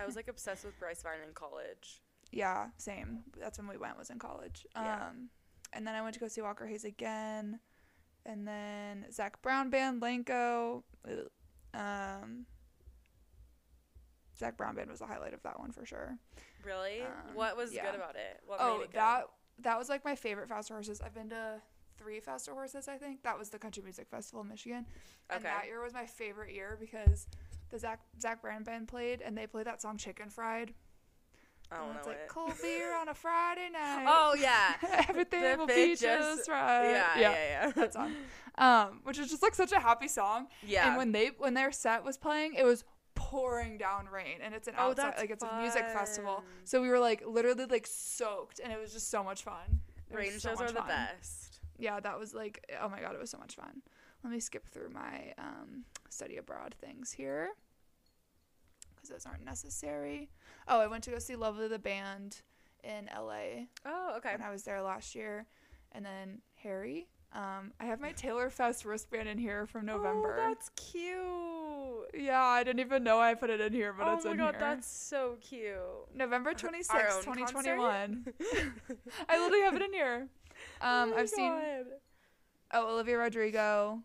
I 0.00 0.04
was 0.04 0.16
like 0.16 0.28
obsessed 0.28 0.64
with 0.64 0.78
Bryce 0.78 1.02
Vine 1.02 1.20
in 1.26 1.32
college. 1.34 2.02
Yeah, 2.32 2.68
same. 2.76 3.20
That's 3.40 3.58
when 3.58 3.68
we 3.68 3.76
went. 3.76 3.98
Was 3.98 4.10
in 4.10 4.18
college. 4.18 4.66
Yeah. 4.74 5.08
Um, 5.08 5.30
and 5.72 5.86
then 5.86 5.94
I 5.94 6.02
went 6.02 6.14
to 6.14 6.20
go 6.20 6.28
see 6.28 6.42
Walker 6.42 6.66
Hayes 6.66 6.84
again, 6.84 7.60
and 8.26 8.46
then 8.46 9.06
Zac 9.12 9.40
Brown 9.42 9.70
Band, 9.70 10.02
LANCO. 10.02 10.82
Um, 11.74 12.46
Zac 14.40 14.56
Brown 14.56 14.74
Band 14.74 14.90
was 14.90 14.98
the 14.98 15.06
highlight 15.06 15.34
of 15.34 15.42
that 15.44 15.60
one 15.60 15.70
for 15.70 15.86
sure. 15.86 16.16
Really? 16.64 17.02
Um, 17.02 17.34
what 17.34 17.56
was 17.56 17.72
yeah. 17.72 17.84
good 17.86 17.94
about 17.94 18.16
it? 18.16 18.40
What 18.46 18.58
Oh, 18.60 18.78
made 18.78 18.84
it 18.84 18.90
good? 18.92 18.98
that 19.00 19.24
that 19.60 19.78
was 19.78 19.88
like 19.88 20.04
my 20.04 20.14
favorite 20.16 20.48
Faster 20.48 20.74
Horses. 20.74 21.00
I've 21.00 21.14
been 21.14 21.28
to 21.30 21.60
three 21.98 22.18
Faster 22.18 22.52
Horses, 22.52 22.88
I 22.88 22.96
think. 22.96 23.22
That 23.22 23.38
was 23.38 23.50
the 23.50 23.58
Country 23.58 23.82
Music 23.84 24.08
Festival 24.10 24.40
in 24.40 24.48
Michigan, 24.48 24.86
and 25.28 25.38
Okay. 25.44 25.54
that 25.54 25.66
year 25.66 25.82
was 25.82 25.92
my 25.92 26.06
favorite 26.06 26.52
year 26.52 26.76
because 26.80 27.26
the 27.68 27.78
Zach 27.78 28.00
Zac 28.20 28.40
Brown 28.42 28.64
Band 28.64 28.88
played, 28.88 29.20
and 29.22 29.36
they 29.36 29.46
played 29.46 29.66
that 29.66 29.80
song 29.82 29.96
Chicken 29.98 30.28
Fried. 30.30 30.72
I 31.72 31.76
don't 31.76 31.84
and 31.84 31.92
know 31.94 31.98
it's 31.98 32.06
like 32.08 32.16
it. 32.16 32.28
cold 32.28 32.54
beer 32.60 32.96
on 32.96 33.08
a 33.08 33.14
Friday 33.14 33.68
night. 33.72 34.06
Oh 34.08 34.34
yeah. 34.36 34.74
Everything 35.08 35.42
The 35.42 35.56
will 35.56 35.66
be 35.68 35.90
just- 35.90 36.02
just 36.02 36.48
right. 36.48 36.90
yeah, 36.90 37.18
yeah, 37.18 37.30
yeah. 37.66 37.70
that 37.76 37.92
song. 37.92 38.12
Um, 38.58 39.00
which 39.04 39.18
is 39.18 39.30
just 39.30 39.42
like 39.42 39.54
such 39.54 39.70
a 39.72 39.78
happy 39.78 40.08
song. 40.08 40.48
Yeah. 40.66 40.88
And 40.88 40.96
when 40.96 41.12
they 41.12 41.28
when 41.38 41.54
their 41.54 41.70
set 41.70 42.02
was 42.02 42.16
playing, 42.16 42.54
it 42.54 42.64
was 42.64 42.82
pouring 43.30 43.78
down 43.78 44.06
rain, 44.12 44.38
and 44.42 44.54
it's 44.54 44.66
an 44.68 44.74
Oh, 44.76 44.90
outside 44.90 45.14
like 45.18 45.30
it's 45.30 45.44
a 45.44 45.60
music 45.60 45.84
festival. 45.92 46.42
So 46.64 46.82
we 46.82 46.88
were 46.88 46.98
like 46.98 47.22
literally 47.26 47.66
like 47.66 47.86
soaked, 47.86 48.60
and 48.62 48.72
it 48.72 48.80
was 48.80 48.92
just 48.92 49.10
so 49.10 49.22
much 49.22 49.44
fun. 49.44 49.80
It 50.10 50.16
Rain 50.16 50.32
shows 50.32 50.58
much 50.58 50.70
are 50.70 50.72
the 50.72 50.80
fun. 50.80 50.88
best. 50.88 51.60
Yeah, 51.78 52.00
that 52.00 52.18
was 52.18 52.34
like 52.34 52.64
oh 52.82 52.88
my 52.88 53.00
god, 53.00 53.14
it 53.14 53.20
was 53.20 53.30
so 53.30 53.38
much 53.38 53.54
fun. 53.54 53.82
Let 54.24 54.32
me 54.32 54.40
skip 54.40 54.66
through 54.68 54.90
my 54.90 55.32
um, 55.38 55.84
study 56.10 56.36
abroad 56.36 56.74
things 56.80 57.12
here 57.12 57.50
because 58.94 59.08
those 59.10 59.26
aren't 59.26 59.44
necessary. 59.44 60.28
Oh, 60.68 60.80
I 60.80 60.86
went 60.88 61.04
to 61.04 61.10
go 61.10 61.18
see 61.18 61.36
Lovely 61.36 61.68
the 61.68 61.78
band 61.78 62.42
in 62.84 63.08
LA 63.16 63.66
Oh, 63.86 64.14
okay. 64.16 64.32
when 64.32 64.42
I 64.42 64.50
was 64.50 64.62
there 64.64 64.82
last 64.82 65.14
year, 65.14 65.46
and 65.92 66.04
then 66.04 66.40
Harry. 66.62 67.08
Um, 67.32 67.72
I 67.78 67.84
have 67.84 68.00
my 68.00 68.10
Taylor 68.12 68.50
Fest 68.50 68.84
wristband 68.84 69.28
in 69.28 69.38
here 69.38 69.64
from 69.64 69.86
November. 69.86 70.36
Oh, 70.40 70.48
that's 70.48 70.70
cute. 70.70 71.14
Yeah, 72.14 72.42
I 72.42 72.62
didn't 72.64 72.80
even 72.80 73.02
know 73.04 73.18
I 73.20 73.34
put 73.34 73.50
it 73.50 73.60
in 73.60 73.72
here, 73.72 73.92
but 73.92 74.02
it's 74.04 74.10
oh 74.10 74.16
it's 74.16 74.24
my 74.26 74.30
in 74.32 74.36
god, 74.38 74.54
here. 74.54 74.60
that's 74.60 74.86
so 74.90 75.36
cute. 75.40 75.74
November 76.14 76.50
Our 76.50 76.54
26th, 76.54 77.16
own 77.16 77.22
2021. 77.22 78.24
concert? 78.38 78.72
I 79.28 79.38
literally 79.38 79.62
have 79.64 79.76
it 79.76 79.82
in 79.82 79.92
here. 79.92 80.28
Um, 80.80 81.10
Oh 81.12 81.14
my 81.14 81.16
I've 81.20 81.28
seen 81.28 81.52
God. 81.52 81.86
oh 82.72 82.94
Olivia 82.94 83.18
Rodrigo, 83.18 84.02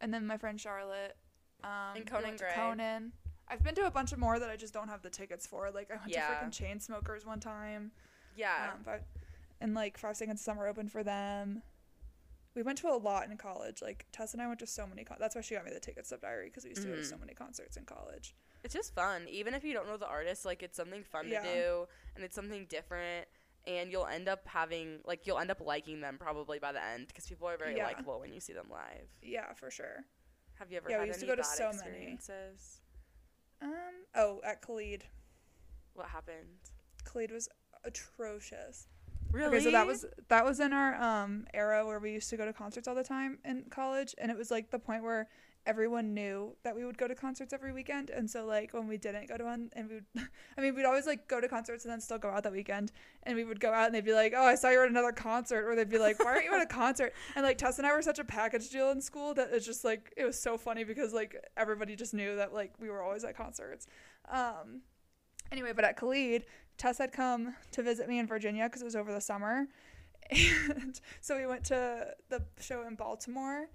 and 0.00 0.12
then 0.12 0.26
my 0.26 0.36
friend 0.36 0.60
Charlotte. 0.60 1.16
Um, 1.64 1.96
And 1.96 2.06
Conan 2.06 2.36
Gray. 2.36 2.52
Conan. 2.54 3.12
I've 3.48 3.62
been 3.64 3.74
to 3.76 3.86
a 3.86 3.90
bunch 3.90 4.12
of 4.12 4.18
more 4.18 4.38
that 4.38 4.50
I 4.50 4.56
just 4.56 4.74
don't 4.74 4.88
have 4.88 5.02
the 5.02 5.10
tickets 5.10 5.46
for. 5.46 5.70
Like 5.70 5.90
I 5.90 5.96
went 5.96 6.10
Yeah. 6.12 6.28
to 6.28 6.34
freaking 6.46 6.50
Chainsmokers 6.50 7.26
one 7.26 7.40
time. 7.40 7.90
Yeah. 8.36 8.70
Um, 8.74 8.84
five, 8.84 9.00
and 9.60 9.74
like 9.74 9.98
Five 9.98 10.16
Seconds 10.16 10.40
Summer 10.40 10.66
opened 10.68 10.92
for 10.92 11.02
them. 11.02 11.62
We 12.54 12.62
went 12.62 12.78
to 12.78 12.88
a 12.88 12.96
lot 12.96 13.28
in 13.30 13.36
college. 13.36 13.80
Like 13.82 14.06
Tess 14.12 14.32
and 14.32 14.42
I 14.42 14.46
went 14.48 14.58
to 14.60 14.66
so 14.66 14.86
many. 14.86 15.04
Con- 15.04 15.18
That's 15.20 15.34
why 15.36 15.40
she 15.42 15.54
got 15.54 15.64
me 15.64 15.70
the 15.72 15.80
Ticket 15.80 16.06
Stub 16.06 16.20
Diary 16.20 16.46
because 16.48 16.64
we 16.64 16.70
used 16.70 16.82
to 16.82 16.88
go 16.88 16.96
to 16.96 17.04
so 17.04 17.16
many 17.16 17.34
concerts 17.34 17.76
in 17.76 17.84
college. 17.84 18.34
It's 18.64 18.74
just 18.74 18.94
fun. 18.94 19.26
Even 19.28 19.54
if 19.54 19.64
you 19.64 19.72
don't 19.72 19.86
know 19.86 19.96
the 19.96 20.08
artist, 20.08 20.44
like 20.44 20.62
it's 20.62 20.76
something 20.76 21.04
fun 21.04 21.28
Yeah. 21.28 21.42
to 21.42 21.48
do 21.54 21.86
and 22.16 22.24
it's 22.24 22.34
something 22.34 22.66
different 22.68 23.26
and 23.66 23.92
you'll 23.92 24.06
end 24.06 24.28
up 24.28 24.46
having 24.46 25.00
like 25.04 25.26
you'll 25.26 25.38
end 25.38 25.50
up 25.50 25.60
liking 25.60 26.00
them 26.00 26.16
probably 26.18 26.58
by 26.58 26.72
the 26.72 26.82
end 26.84 27.06
because 27.08 27.26
people 27.26 27.48
are 27.48 27.56
very 27.56 27.76
Yeah. 27.76 27.84
likable 27.86 28.18
when 28.18 28.32
you 28.32 28.40
see 28.40 28.52
them 28.52 28.66
live. 28.70 29.08
Yeah, 29.22 29.52
for 29.54 29.70
sure. 29.70 30.04
Have 30.58 30.70
you 30.72 30.78
ever 30.78 30.90
Yeah, 30.90 30.96
we 30.96 31.00
had 31.02 31.08
used 31.08 31.20
to 31.20 31.26
any 31.26 31.36
go 31.36 31.42
to 31.42 31.48
bad 31.48 31.56
so 31.56 31.64
many. 31.84 32.12
experiences? 32.14 32.80
Um. 33.60 33.72
Oh, 34.14 34.40
at 34.44 34.62
Khalid. 34.62 35.04
What 35.94 36.08
happened? 36.08 36.58
Khalid 37.04 37.30
was 37.30 37.48
atrocious. 37.84 38.86
Really? 39.30 39.56
Okay, 39.56 39.64
so 39.64 39.70
that 39.70 39.86
was 39.86 40.06
that 40.28 40.44
was 40.44 40.60
in 40.60 40.72
our 40.72 40.94
um 40.94 41.46
era 41.52 41.86
where 41.86 41.98
we 41.98 42.12
used 42.12 42.30
to 42.30 42.36
go 42.36 42.44
to 42.44 42.52
concerts 42.52 42.88
all 42.88 42.94
the 42.94 43.04
time 43.04 43.38
in 43.44 43.64
college, 43.70 44.14
and 44.18 44.30
it 44.30 44.38
was 44.38 44.50
like 44.50 44.70
the 44.70 44.78
point 44.78 45.02
where 45.02 45.28
everyone 45.66 46.14
knew 46.14 46.56
that 46.62 46.74
we 46.74 46.82
would 46.84 46.96
go 46.96 47.06
to 47.06 47.14
concerts 47.14 47.52
every 47.52 47.72
weekend, 47.72 48.08
and 48.08 48.28
so 48.28 48.46
like 48.46 48.72
when 48.72 48.88
we 48.88 48.96
didn't 48.96 49.28
go 49.28 49.36
to 49.36 49.44
one, 49.44 49.68
and 49.74 49.88
we 49.88 49.94
would, 49.96 50.06
I 50.56 50.60
mean, 50.62 50.74
we'd 50.74 50.86
always 50.86 51.06
like 51.06 51.28
go 51.28 51.40
to 51.40 51.48
concerts 51.48 51.84
and 51.84 51.92
then 51.92 52.00
still 52.00 52.18
go 52.18 52.30
out 52.30 52.42
that 52.44 52.52
weekend, 52.52 52.90
and 53.24 53.36
we 53.36 53.44
would 53.44 53.60
go 53.60 53.72
out 53.72 53.86
and 53.86 53.94
they'd 53.94 54.04
be 54.04 54.14
like, 54.14 54.32
"Oh, 54.34 54.44
I 54.44 54.54
saw 54.54 54.70
you 54.70 54.82
at 54.82 54.88
another 54.88 55.12
concert," 55.12 55.68
or 55.68 55.76
they'd 55.76 55.90
be 55.90 55.98
like, 55.98 56.18
"Why 56.18 56.26
aren't 56.26 56.44
you 56.44 56.54
at 56.54 56.62
a 56.62 56.66
concert?" 56.82 57.12
And 57.36 57.44
like 57.44 57.58
Tess 57.58 57.78
and 57.78 57.86
I 57.86 57.92
were 57.92 58.02
such 58.02 58.18
a 58.18 58.24
package 58.24 58.70
deal 58.70 58.90
in 58.90 59.00
school 59.02 59.34
that 59.34 59.50
it's 59.52 59.66
just 59.66 59.84
like 59.84 60.12
it 60.16 60.24
was 60.24 60.40
so 60.40 60.56
funny 60.56 60.84
because 60.84 61.12
like 61.12 61.36
everybody 61.56 61.96
just 61.96 62.14
knew 62.14 62.36
that 62.36 62.54
like 62.54 62.72
we 62.80 62.88
were 62.88 63.02
always 63.02 63.24
at 63.24 63.36
concerts. 63.36 63.86
Um, 64.30 64.82
anyway, 65.52 65.72
but 65.74 65.84
at 65.84 65.96
Khalid, 65.96 66.46
Tess 66.78 66.98
had 66.98 67.12
come 67.12 67.54
to 67.72 67.82
visit 67.82 68.08
me 68.08 68.18
in 68.18 68.26
Virginia 68.26 68.64
because 68.64 68.80
it 68.80 68.84
was 68.86 68.96
over 68.96 69.12
the 69.12 69.20
summer. 69.20 69.66
And 70.30 71.00
so 71.22 71.38
we 71.38 71.46
went 71.46 71.64
to 71.66 72.06
the 72.28 72.42
show 72.60 72.86
in 72.86 72.94
Baltimore. 72.96 73.68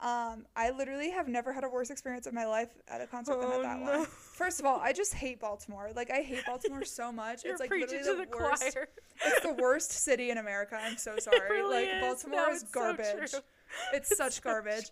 Um, 0.00 0.46
I 0.54 0.70
literally 0.70 1.10
have 1.10 1.26
never 1.26 1.52
had 1.52 1.64
a 1.64 1.68
worse 1.68 1.90
experience 1.90 2.28
of 2.28 2.32
my 2.34 2.46
life 2.46 2.68
at 2.86 3.00
a 3.00 3.06
concert 3.08 3.40
than 3.40 3.50
Oh, 3.50 3.56
at 3.56 3.62
that 3.62 3.78
no. 3.80 3.98
one. 3.98 4.06
First 4.32 4.60
of 4.60 4.66
all, 4.66 4.78
I 4.80 4.92
just 4.92 5.12
hate 5.12 5.40
Baltimore. 5.40 5.90
Like 5.96 6.12
I 6.12 6.20
hate 6.22 6.44
Baltimore 6.46 6.84
so 6.84 7.10
much. 7.10 7.42
You're 7.42 7.54
it's 7.54 7.60
like 7.60 7.70
literally 7.70 7.98
to 7.98 8.04
the, 8.04 8.26
the, 8.30 8.38
worst. 8.38 8.62
choir. 8.72 8.88
It's 9.26 9.40
the 9.44 9.54
worst 9.54 9.90
city 9.90 10.30
in 10.30 10.38
America. 10.38 10.78
I'm 10.80 10.96
so 10.98 11.16
sorry. 11.18 11.50
really 11.50 11.86
like 11.86 11.94
is. 11.96 12.00
Baltimore 12.00 12.46
No, 12.46 12.52
is 12.52 12.60
so 12.60 12.66
garbage. 12.70 13.30
true. 13.32 13.40
it's 13.92 14.16
such 14.16 14.42
garbage. 14.42 14.90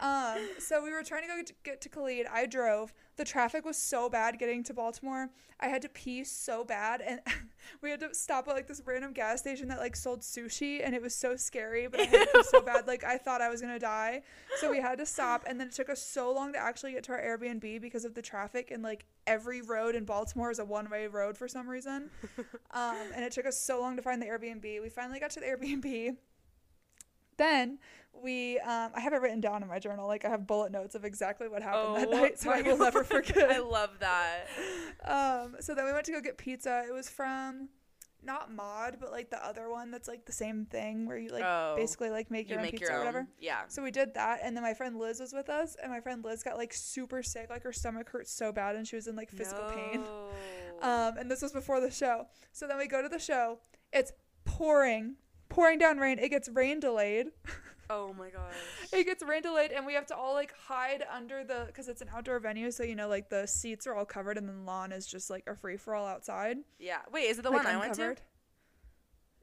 Um, 0.00 0.48
so 0.58 0.82
we 0.82 0.90
were 0.90 1.02
trying 1.02 1.22
to 1.22 1.28
go 1.28 1.36
get 1.36 1.46
to, 1.46 1.54
get 1.64 1.80
to 1.82 1.88
Khalid. 1.88 2.26
I 2.30 2.46
drove. 2.46 2.92
The 3.16 3.24
traffic 3.24 3.64
was 3.64 3.76
so 3.76 4.08
bad 4.08 4.38
getting 4.38 4.62
to 4.64 4.74
Baltimore. 4.74 5.30
I 5.60 5.68
had 5.68 5.82
to 5.82 5.88
pee 5.88 6.24
so 6.24 6.64
bad, 6.64 7.00
and 7.00 7.20
we 7.82 7.90
had 7.90 8.00
to 8.00 8.14
stop 8.14 8.48
at 8.48 8.54
like 8.54 8.66
this 8.66 8.82
random 8.84 9.12
gas 9.12 9.40
station 9.40 9.68
that 9.68 9.78
like 9.78 9.96
sold 9.96 10.20
sushi, 10.20 10.80
and 10.84 10.94
it 10.94 11.02
was 11.02 11.14
so 11.14 11.36
scary. 11.36 11.86
But 11.86 12.00
I 12.00 12.04
had 12.04 12.28
to 12.28 12.38
pee 12.38 12.42
so 12.44 12.60
bad, 12.60 12.86
like 12.86 13.04
I 13.04 13.18
thought 13.18 13.40
I 13.40 13.48
was 13.48 13.60
gonna 13.60 13.78
die. 13.78 14.22
So 14.56 14.70
we 14.70 14.80
had 14.80 14.98
to 14.98 15.06
stop, 15.06 15.44
and 15.46 15.60
then 15.60 15.68
it 15.68 15.74
took 15.74 15.88
us 15.88 16.02
so 16.02 16.32
long 16.32 16.52
to 16.52 16.58
actually 16.58 16.92
get 16.92 17.04
to 17.04 17.12
our 17.12 17.20
Airbnb 17.20 17.80
because 17.80 18.04
of 18.04 18.14
the 18.14 18.22
traffic, 18.22 18.70
and 18.70 18.82
like 18.82 19.06
every 19.26 19.62
road 19.62 19.94
in 19.94 20.04
Baltimore 20.04 20.50
is 20.50 20.58
a 20.58 20.64
one-way 20.64 21.06
road 21.06 21.36
for 21.36 21.48
some 21.48 21.68
reason. 21.68 22.10
Um, 22.70 22.96
and 23.14 23.24
it 23.24 23.30
took 23.30 23.46
us 23.46 23.56
so 23.56 23.80
long 23.80 23.94
to 23.94 24.02
find 24.02 24.20
the 24.20 24.26
Airbnb. 24.26 24.82
We 24.82 24.88
finally 24.88 25.20
got 25.20 25.30
to 25.32 25.40
the 25.40 25.46
Airbnb. 25.46 26.16
Then 27.36 27.78
we, 28.12 28.58
um, 28.60 28.92
I 28.94 29.00
have 29.00 29.12
it 29.12 29.20
written 29.20 29.40
down 29.40 29.62
in 29.62 29.68
my 29.68 29.78
journal. 29.78 30.06
Like 30.06 30.24
I 30.24 30.28
have 30.28 30.46
bullet 30.46 30.70
notes 30.72 30.94
of 30.94 31.04
exactly 31.04 31.48
what 31.48 31.62
happened 31.62 31.96
that 31.96 32.08
Oh 32.08 32.22
night, 32.22 32.38
so 32.38 32.50
I 32.50 32.62
will 32.62 32.78
never 32.78 33.02
forget. 33.04 33.50
I 33.50 33.58
love 33.58 33.90
that. 34.00 34.46
Um, 35.04 35.56
so 35.60 35.74
then 35.74 35.84
we 35.84 35.92
went 35.92 36.06
to 36.06 36.12
go 36.12 36.20
get 36.20 36.38
pizza. 36.38 36.84
It 36.88 36.92
was 36.92 37.08
from 37.08 37.68
not 38.22 38.50
Mod, 38.50 38.96
but 39.00 39.10
like 39.10 39.28
the 39.28 39.44
other 39.44 39.68
one 39.68 39.90
that's 39.90 40.08
like 40.08 40.24
the 40.24 40.32
same 40.32 40.64
thing 40.64 41.06
where 41.06 41.18
you 41.18 41.28
like 41.28 41.44
Oh. 41.44 41.74
basically 41.76 42.08
like 42.08 42.30
make 42.30 42.48
You 42.48 42.52
your 42.52 42.60
own 42.60 42.62
make 42.64 42.72
pizza 42.72 42.86
your 42.86 42.94
or 42.94 42.98
whatever. 43.00 43.26
Yeah. 43.38 43.62
So 43.68 43.82
we 43.82 43.90
did 43.90 44.14
that, 44.14 44.40
and 44.42 44.56
then 44.56 44.62
my 44.62 44.72
friend 44.72 44.96
Liz 44.98 45.20
was 45.20 45.34
with 45.34 45.50
us, 45.50 45.76
and 45.82 45.92
my 45.92 46.00
friend 46.00 46.24
Liz 46.24 46.42
got 46.42 46.56
like 46.56 46.72
super 46.72 47.22
sick, 47.22 47.50
like 47.50 47.62
her 47.64 47.72
stomach 47.72 48.08
hurt 48.08 48.26
so 48.28 48.50
bad, 48.52 48.76
and 48.76 48.86
she 48.88 48.96
was 48.96 49.08
in 49.08 49.16
like 49.16 49.30
physical 49.30 49.64
pain. 49.74 50.02
Um, 50.82 51.16
and 51.16 51.30
this 51.30 51.40
was 51.40 51.52
before 51.52 51.80
the 51.80 51.90
show. 51.90 52.26
So 52.52 52.66
then 52.66 52.76
we 52.76 52.88
go 52.88 53.00
to 53.00 53.08
the 53.08 53.18
show. 53.18 53.58
It's 53.92 54.12
pouring, 54.44 55.14
pouring 55.48 55.78
down 55.78 55.98
rain. 55.98 56.18
It 56.18 56.28
gets 56.30 56.48
rain 56.48 56.80
delayed. 56.80 57.28
oh 57.90 58.14
my 58.18 58.30
gosh. 58.30 58.54
it 58.92 59.04
gets 59.04 59.22
rain 59.22 59.42
delayed, 59.42 59.72
and 59.72 59.86
we 59.86 59.94
have 59.94 60.06
to 60.06 60.16
all 60.16 60.34
like 60.34 60.52
hide 60.56 61.04
under 61.12 61.44
the 61.44 61.64
because 61.66 61.88
it's 61.88 62.02
an 62.02 62.08
outdoor 62.14 62.38
venue. 62.38 62.70
So 62.70 62.82
you 62.82 62.94
know, 62.94 63.08
like 63.08 63.28
the 63.28 63.46
seats 63.46 63.86
are 63.86 63.94
all 63.94 64.04
covered, 64.04 64.38
and 64.38 64.48
the 64.48 64.52
lawn 64.52 64.92
is 64.92 65.06
just 65.06 65.30
like 65.30 65.44
a 65.46 65.54
free 65.54 65.76
for 65.76 65.94
all 65.94 66.06
outside. 66.06 66.58
Yeah. 66.78 66.98
Wait, 67.12 67.24
is 67.24 67.38
it 67.38 67.42
the 67.42 67.50
like, 67.50 67.64
one 67.64 67.74
I 67.74 67.78
went 67.78 67.94
to? 67.94 68.16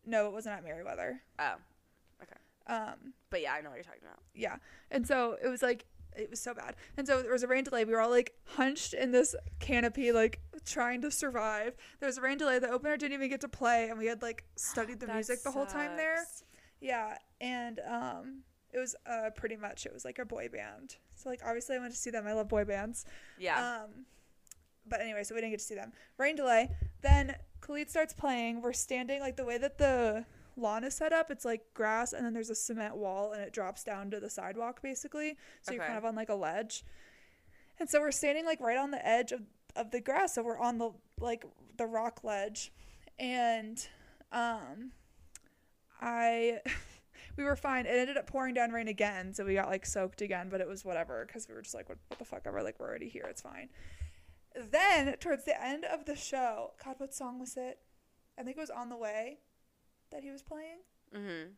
No, 0.06 0.28
it 0.28 0.34
wasn't 0.34 0.56
at 0.56 0.64
Merriweather. 0.64 1.22
Oh. 1.40 1.54
Okay. 2.24 2.76
Um, 2.76 3.14
But 3.30 3.42
yeah, 3.42 3.54
I 3.54 3.62
know 3.62 3.70
what 3.70 3.76
you're 3.76 3.84
talking 3.84 4.02
about. 4.04 4.20
yeah, 4.34 4.56
and 4.90 5.06
so 5.08 5.38
it 5.44 5.48
was 5.48 5.62
like 5.62 5.86
it 6.16 6.30
was 6.30 6.40
so 6.40 6.54
bad, 6.54 6.76
and 6.98 7.08
so 7.08 7.22
there 7.22 7.32
was 7.32 7.44
a 7.44 7.48
rain 7.48 7.64
delay. 7.64 7.86
We 7.86 7.94
were 7.94 8.02
all 8.02 8.10
like 8.10 8.34
hunched 8.46 8.94
in 8.94 9.12
this 9.12 9.36
canopy, 9.60 10.12
like 10.12 10.42
trying 10.66 11.02
to 11.02 11.12
survive. 11.12 11.76
There 12.00 12.08
was 12.08 12.18
a 12.18 12.22
rain 12.22 12.38
delay. 12.38 12.60
The 12.60 12.70
opener 12.70 12.98
didn't 12.98 13.14
even 13.14 13.30
get 13.30 13.42
to 13.42 13.50
play, 13.50 13.90
and 13.90 13.98
we 13.98 14.08
had 14.08 14.22
like 14.22 14.46
studied 14.56 15.00
the 15.00 15.08
music 15.08 15.44
the 15.44 15.52
whole 15.52 15.66
time 15.66 15.98
there. 15.98 16.26
Yeah, 16.80 17.18
and 17.40 17.80
um, 17.88 18.44
it 18.74 18.80
was 18.80 18.96
uh 19.06 19.30
pretty 19.36 19.56
much 19.56 19.86
it 19.86 19.94
was 19.94 20.06
like 20.06 20.20
a 20.20 20.26
boy 20.26 20.50
band. 20.50 20.96
So 21.16 21.30
like 21.30 21.42
obviously 21.46 21.76
I 21.76 21.80
went 21.80 21.94
to 21.94 22.00
see 22.00 22.10
them. 22.10 22.28
I 22.28 22.34
love 22.34 22.50
boy 22.50 22.66
bands. 22.66 23.06
Yeah. 23.38 23.84
Um, 23.84 24.06
but 24.88 25.02
anyway, 25.02 25.24
so 25.24 25.36
we 25.36 25.42
didn't 25.42 25.52
get 25.52 25.60
to 25.60 25.66
see 25.66 25.76
them. 25.76 25.94
Rain 26.18 26.36
delay. 26.36 26.72
Then 27.02 27.36
Khalid 27.62 27.90
starts 27.90 28.14
playing. 28.14 28.62
We're 28.62 28.74
standing 28.74 29.20
like 29.20 29.38
the 29.38 29.46
way 29.46 29.58
that 29.58 29.78
the 29.78 30.26
lawn 30.58 30.84
is 30.84 30.94
set 30.96 31.14
up. 31.14 31.32
It's 31.32 31.46
like 31.46 31.62
grass, 31.74 32.14
and 32.14 32.26
then 32.26 32.34
there's 32.34 32.50
a 32.50 32.56
cement 32.56 32.96
wall, 32.98 33.32
and 33.32 33.42
it 33.42 33.54
drops 33.54 33.84
down 33.84 34.12
to 34.12 34.20
the 34.20 34.30
sidewalk 34.30 34.82
basically. 34.82 35.38
So 35.62 35.72
you're 35.74 35.82
Okay. 35.82 35.88
kind 35.88 35.98
of 35.98 36.06
on 36.06 36.16
like 36.16 36.30
a 36.30 36.36
ledge. 36.36 36.84
And 37.80 37.90
so 37.90 38.00
we're 38.00 38.12
standing 38.12 38.46
like 38.46 38.60
right 38.60 38.78
on 38.78 38.92
the 38.92 39.06
edge 39.08 39.32
of 39.32 39.42
of 39.76 39.92
the 39.92 40.02
grass. 40.02 40.36
So 40.36 40.44
we're 40.44 40.60
on 40.60 40.78
the 40.78 40.92
like 41.20 41.46
the 41.78 41.86
rock 41.86 42.24
ledge, 42.24 42.72
and 43.20 43.86
um, 44.32 44.92
I. 46.02 46.60
We 47.38 47.46
were 47.46 47.56
fine. 47.56 47.86
It 47.86 47.92
ended 47.98 48.18
up 48.18 48.28
pouring 48.28 48.54
down 48.56 48.72
rain 48.72 48.90
again, 48.90 49.34
so 49.34 49.46
we 49.46 49.54
got 49.54 49.70
like 49.70 49.86
soaked 49.86 50.22
again, 50.22 50.50
but 50.50 50.60
it 50.60 50.68
was 50.68 50.84
whatever 50.84 51.24
because 51.26 51.48
we 51.48 51.56
were 51.56 51.62
just 51.62 51.74
like, 51.74 51.88
what, 51.88 51.98
what 52.10 52.20
the 52.20 52.26
fuck 52.26 52.42
ever? 52.46 52.62
Like, 52.62 52.78
we're 52.78 52.90
already 52.90 53.08
here. 53.08 53.26
It's 53.30 53.42
fine. 53.42 53.70
Then, 54.54 55.16
towards 55.18 55.46
the 55.46 55.60
end 55.64 55.86
of 55.86 56.04
the 56.06 56.16
show, 56.16 56.72
God, 56.84 56.96
what 56.98 57.14
song 57.14 57.40
was 57.40 57.56
it? 57.56 57.80
I 58.38 58.44
think 58.44 58.58
it 58.58 58.60
was 58.60 58.70
On 58.70 58.90
the 58.90 58.98
Way 58.98 59.38
that 60.12 60.24
he 60.24 60.32
was 60.32 60.42
playing. 60.42 60.80
Mhm. 61.14 61.54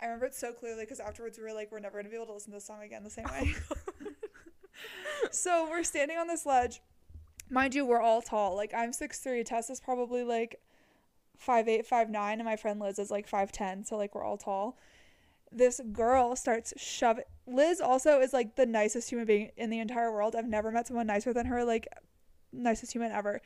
I 0.00 0.06
remember 0.06 0.26
it 0.26 0.34
so 0.34 0.52
clearly 0.52 0.84
because 0.84 1.00
afterwards 1.00 1.38
we 1.38 1.44
were 1.44 1.52
like, 1.52 1.70
we're 1.70 1.78
never 1.78 1.94
going 1.94 2.04
to 2.04 2.10
be 2.10 2.16
able 2.16 2.26
to 2.26 2.32
listen 2.32 2.52
to 2.52 2.56
this 2.56 2.66
song 2.66 2.82
again 2.82 3.04
the 3.04 3.10
same 3.10 3.26
way. 3.26 3.54
so 5.30 5.68
we're 5.68 5.84
standing 5.84 6.16
on 6.16 6.26
this 6.26 6.46
ledge. 6.46 6.80
Mind 7.50 7.74
you, 7.74 7.84
we're 7.84 8.00
all 8.00 8.22
tall. 8.22 8.56
Like, 8.56 8.72
I'm 8.74 8.92
6'3. 8.92 9.44
Tess 9.44 9.70
is 9.70 9.80
probably 9.80 10.24
like 10.24 10.60
5'8, 11.46 11.86
5'9, 11.86 12.14
and 12.34 12.44
my 12.44 12.56
friend 12.56 12.80
Liz 12.80 12.98
is 12.98 13.10
like 13.10 13.28
5'10. 13.28 13.86
So, 13.86 13.96
like, 13.96 14.14
we're 14.14 14.24
all 14.24 14.36
tall. 14.38 14.78
This 15.52 15.80
girl 15.92 16.36
starts 16.36 16.72
shoving. 16.76 17.24
Liz 17.46 17.80
also 17.80 18.20
is 18.20 18.32
like 18.32 18.54
the 18.54 18.66
nicest 18.66 19.10
human 19.10 19.26
being 19.26 19.50
in 19.56 19.68
the 19.68 19.80
entire 19.80 20.12
world. 20.12 20.36
I've 20.36 20.46
never 20.46 20.70
met 20.70 20.86
someone 20.86 21.08
nicer 21.08 21.32
than 21.32 21.46
her. 21.46 21.64
Like, 21.64 21.88
nicest 22.52 22.92
human 22.92 23.10
ever. 23.10 23.42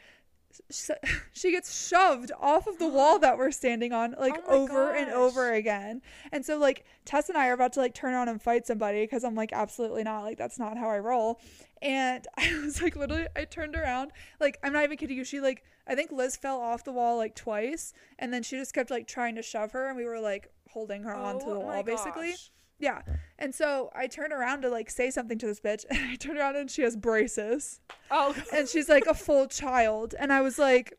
She 1.33 1.51
gets 1.51 1.89
shoved 1.89 2.33
off 2.41 2.67
of 2.67 2.79
the 2.79 2.89
wall 2.89 3.19
that 3.19 3.39
we're 3.39 3.51
standing 3.51 3.93
on, 3.93 4.15
like 4.19 4.37
Oh 4.47 4.63
over 4.63 4.93
and 4.93 5.11
over 5.11 5.53
again. 5.53 6.03
And 6.33 6.45
so, 6.45 6.59
like, 6.59 6.85
Tess 7.05 7.29
and 7.29 7.37
I 7.37 7.49
are 7.49 7.53
about 7.53 7.73
to 7.75 7.81
like 7.81 7.95
turn 7.95 8.15
around 8.15 8.29
and 8.29 8.41
fight 8.41 8.67
somebody 8.67 9.03
because 9.03 9.25
I'm 9.25 9.35
like, 9.35 9.53
absolutely 9.53 10.05
not. 10.05 10.23
Like, 10.23 10.39
that's 10.39 10.59
not 10.59 10.77
how 10.77 10.89
I 10.89 10.99
roll. 10.99 11.41
And 11.83 12.27
I 12.37 12.61
was 12.65 12.81
like, 12.81 12.97
literally, 12.97 13.27
I 13.37 13.45
turned 13.45 13.77
around. 13.77 14.13
Like, 14.41 14.59
I'm 14.63 14.73
not 14.73 14.85
even 14.85 14.97
kidding 14.97 15.17
you. 15.17 15.25
She, 15.25 15.41
like, 15.41 15.65
I 15.87 15.95
think 15.95 16.13
Liz 16.13 16.37
fell 16.37 16.61
off 16.61 16.85
the 16.85 16.93
wall 16.93 17.17
like 17.17 17.35
twice. 17.35 17.93
And 18.19 18.33
then 18.33 18.43
she 18.43 18.57
just 18.57 18.75
kept 18.75 18.91
like 18.91 19.07
trying 19.07 19.35
to 19.37 19.43
shove 19.43 19.73
her. 19.73 19.89
And 19.89 19.97
we 19.97 20.05
were 20.05 20.21
like 20.21 20.51
holding 20.71 21.03
her 21.03 21.15
onto 21.15 21.47
the 21.47 21.57
Oh 21.57 21.61
wall, 21.61 21.83
basically. 21.83 22.35
Yeah. 22.79 23.03
And 23.39 23.55
so 23.55 23.91
I 23.95 24.07
turn 24.07 24.33
around 24.33 24.63
to 24.63 24.69
like 24.69 24.91
say 24.91 25.11
something 25.11 25.39
to 25.39 25.47
this 25.47 25.61
bitch. 25.61 25.85
And 25.91 26.11
I 26.11 26.17
turn 26.17 26.37
around 26.37 26.57
and 26.57 26.71
she 26.71 26.83
has 26.83 26.97
braces. 26.97 27.81
Oh, 28.11 28.35
And 28.53 28.69
she's 28.69 28.89
like 28.89 29.07
a 29.07 29.15
full 29.15 29.47
child. 29.47 30.15
And 30.19 30.33
I 30.33 30.41
was 30.41 30.59
like, 30.59 30.93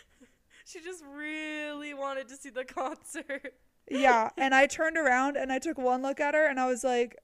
she 0.64 0.80
just 0.80 1.02
really 1.04 1.94
wanted 1.94 2.28
to 2.28 2.36
see 2.36 2.50
the 2.50 2.64
concert. 2.64 3.54
yeah 3.90 4.28
and 4.36 4.54
i 4.54 4.66
turned 4.66 4.98
around 4.98 5.34
and 5.34 5.50
i 5.50 5.58
took 5.58 5.78
one 5.78 6.02
look 6.02 6.20
at 6.20 6.34
her 6.34 6.46
and 6.46 6.60
i 6.60 6.66
was 6.66 6.84
like 6.84 7.16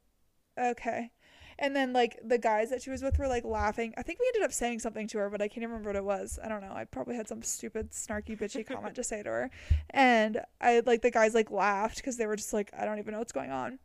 okay 0.58 1.10
and 1.58 1.74
then 1.74 1.92
like 1.92 2.18
the 2.24 2.38
guys 2.38 2.70
that 2.70 2.82
she 2.82 2.90
was 2.90 3.02
with 3.02 3.18
were 3.18 3.28
like 3.28 3.44
laughing. 3.44 3.94
I 3.96 4.02
think 4.02 4.18
we 4.20 4.26
ended 4.28 4.42
up 4.42 4.52
saying 4.52 4.80
something 4.80 5.06
to 5.08 5.18
her 5.18 5.30
but 5.30 5.40
i 5.40 5.48
can't 5.48 5.58
even 5.58 5.70
remember 5.70 5.90
what 5.90 5.96
it 5.96 6.04
was. 6.04 6.38
I 6.42 6.48
don't 6.48 6.60
know. 6.60 6.72
I 6.74 6.84
probably 6.84 7.16
had 7.16 7.28
some 7.28 7.42
stupid 7.42 7.90
snarky 7.90 8.38
bitchy 8.38 8.66
comment 8.74 8.94
to 8.96 9.04
say 9.04 9.22
to 9.22 9.28
her. 9.30 9.50
And 9.90 10.40
i 10.60 10.82
like 10.86 11.02
the 11.02 11.10
guys 11.10 11.34
like 11.34 11.50
laughed 11.50 11.96
because 11.96 12.16
they 12.16 12.26
were 12.26 12.36
just 12.36 12.52
like 12.52 12.70
i 12.78 12.84
don't 12.84 12.98
even 12.98 13.12
know 13.12 13.18
what's 13.18 13.32
going 13.32 13.50
on 13.50 13.78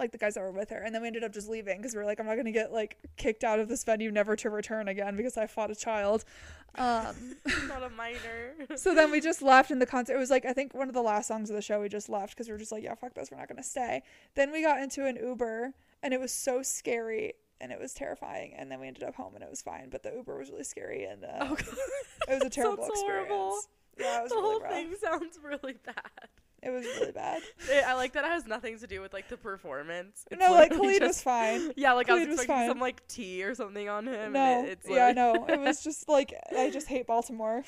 like 0.00 0.10
the 0.12 0.18
guys 0.18 0.34
that 0.34 0.40
were 0.40 0.50
with 0.50 0.70
her. 0.70 0.78
And 0.78 0.92
then 0.94 1.02
we 1.02 1.06
ended 1.08 1.22
up 1.22 1.32
just 1.32 1.48
leaving 1.48 1.76
because 1.76 1.94
we 1.94 1.98
were 2.00 2.04
like 2.06 2.18
i'm 2.18 2.26
not 2.26 2.34
to 2.42 2.50
get 2.50 2.72
like 2.72 2.96
kicked 3.16 3.44
out 3.44 3.60
of 3.60 3.68
this 3.68 3.84
venue 3.84 4.10
never 4.10 4.34
to 4.36 4.50
return 4.50 4.88
again 4.88 5.16
because 5.16 5.36
i 5.36 5.46
fought 5.46 5.70
a 5.70 5.76
child. 5.76 6.24
Um 6.76 7.36
Not 7.68 7.82
a 7.82 7.90
minor. 7.90 8.54
so 8.76 8.94
then 8.94 9.10
we 9.10 9.20
just 9.20 9.42
left 9.42 9.70
and 9.70 9.80
the 9.80 9.86
concert. 9.86 10.14
It 10.14 10.18
was 10.18 10.30
like 10.30 10.44
i 10.44 10.52
think 10.52 10.74
one 10.74 10.88
of 10.88 10.94
the 10.94 11.02
last 11.02 11.28
songs 11.28 11.50
of 11.50 11.56
the 11.56 11.62
show 11.62 11.80
we 11.80 11.88
just 11.88 12.08
left 12.08 12.34
because 12.34 12.48
we 12.48 12.52
were 12.52 12.58
just 12.58 12.72
like 12.72 12.82
yeah 12.82 12.94
fuck 12.94 13.14
this 13.14 13.30
we're 13.30 13.38
not 13.38 13.48
to 13.54 13.62
stay. 13.62 14.02
Then 14.34 14.50
we 14.52 14.62
got 14.62 14.80
into 14.80 15.06
an 15.06 15.16
uber 15.16 15.74
and 16.02 16.12
it 16.14 16.18
was 16.20 16.32
so 16.32 16.62
scary 16.62 17.34
and 17.60 17.70
it 17.72 17.78
was 17.78 17.92
terrifying. 17.92 18.54
And 18.56 18.70
then 18.72 18.80
we 18.80 18.86
ended 18.86 19.02
up 19.04 19.14
home 19.16 19.34
and 19.34 19.44
it 19.44 19.50
was 19.50 19.60
fine 19.62 19.88
but 19.90 20.02
the 20.02 20.12
uber 20.14 20.38
was 20.38 20.50
really 20.50 20.64
scary 20.64 21.04
and 21.04 21.24
uh, 21.24 21.28
Oh, 21.42 21.54
it 22.28 22.34
was 22.34 22.42
a 22.42 22.50
terrible 22.50 22.86
experience. 22.86 23.28
Horrible. 23.28 23.58
yeah 23.98 24.20
it 24.20 24.22
was 24.22 24.30
the 24.32 24.36
really 24.36 24.48
whole 24.50 24.60
rough. 24.60 24.70
thing 24.72 24.94
sounds 25.00 25.38
really 25.42 25.74
bad. 25.84 26.28
It 26.62 26.70
was 26.70 26.84
really 26.84 27.12
bad. 27.12 27.42
It- 27.70 27.84
I 27.84 27.94
like 27.94 28.12
that 28.12 28.24
it 28.24 28.30
has 28.30 28.46
nothing 28.46 28.78
to 28.78 28.86
do 28.86 29.00
with 29.00 29.12
like 29.12 29.28
the 29.28 29.36
performance. 29.36 30.24
It's 30.30 30.40
no, 30.40 30.52
like 30.52 30.72
Khalid 30.72 31.02
was 31.02 31.22
fine. 31.22 31.72
Yeah, 31.76 31.92
like 31.92 32.10
I 32.10 32.14
was 32.14 32.24
Khalid 32.24 32.48
was 32.48 32.66
some 32.66 32.80
like 32.80 33.06
tea 33.08 33.42
or 33.44 33.54
something 33.54 33.88
on 33.88 34.06
him. 34.06 34.32
No, 34.32 34.60
and 34.60 34.68
it, 34.68 34.80
yeah, 34.86 35.12
no, 35.12 35.46
it 35.48 35.58
was 35.66 35.82
just 35.82 36.08
like 36.08 36.34
I 36.56 36.70
just 36.70 36.88
hate 36.88 37.06
Baltimore. 37.06 37.62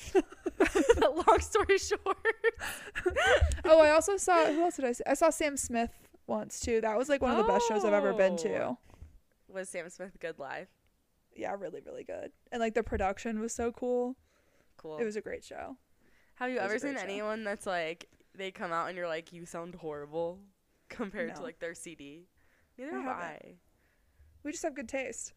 Long 1.01 1.39
story 1.39 1.77
short. 1.77 2.17
oh, 3.65 3.81
I 3.81 3.91
also 3.91 4.17
saw 4.17 4.45
who 4.45 4.61
else 4.61 4.75
did 4.75 4.85
I 4.85 4.91
see? 4.91 5.03
I 5.07 5.13
saw 5.15 5.29
Sam 5.29 5.57
Smith 5.57 5.91
once 6.27 6.59
too. 6.59 6.81
That 6.81 6.97
was 6.97 7.09
like 7.09 7.21
one 7.21 7.31
of 7.31 7.37
the 7.37 7.51
best 7.51 7.67
shows 7.67 7.83
I've 7.83 7.93
ever 7.93 8.13
been 8.13 8.37
to. 8.37 8.57
Oh. 8.59 8.77
Was 9.47 9.69
Sam 9.69 9.89
Smith 9.89 10.17
good 10.19 10.39
live? 10.39 10.67
Yeah, 11.35 11.55
really, 11.57 11.81
really 11.85 12.03
good. 12.03 12.31
And 12.51 12.59
like 12.59 12.73
the 12.73 12.83
production 12.83 13.39
was 13.39 13.53
so 13.53 13.71
cool. 13.71 14.15
Cool. 14.77 14.97
It 14.97 15.05
was 15.05 15.15
a 15.15 15.21
great 15.21 15.43
show. 15.43 15.77
Have 16.35 16.51
you 16.51 16.57
ever 16.59 16.79
seen 16.79 16.95
show. 16.95 17.01
anyone 17.01 17.43
that's 17.43 17.65
like 17.65 18.09
they 18.35 18.51
come 18.51 18.71
out 18.71 18.87
and 18.87 18.97
you're 18.97 19.07
like 19.07 19.31
you 19.33 19.45
sound 19.45 19.75
horrible 19.75 20.39
compared 20.89 21.35
to 21.35 21.41
like 21.41 21.59
their 21.59 21.73
CD? 21.73 22.27
Neither 22.77 22.97
I 22.97 23.01
have 23.01 23.17
I. 23.17 23.53
We 24.43 24.51
just 24.51 24.63
have 24.63 24.75
good 24.75 24.89
taste. 24.89 25.33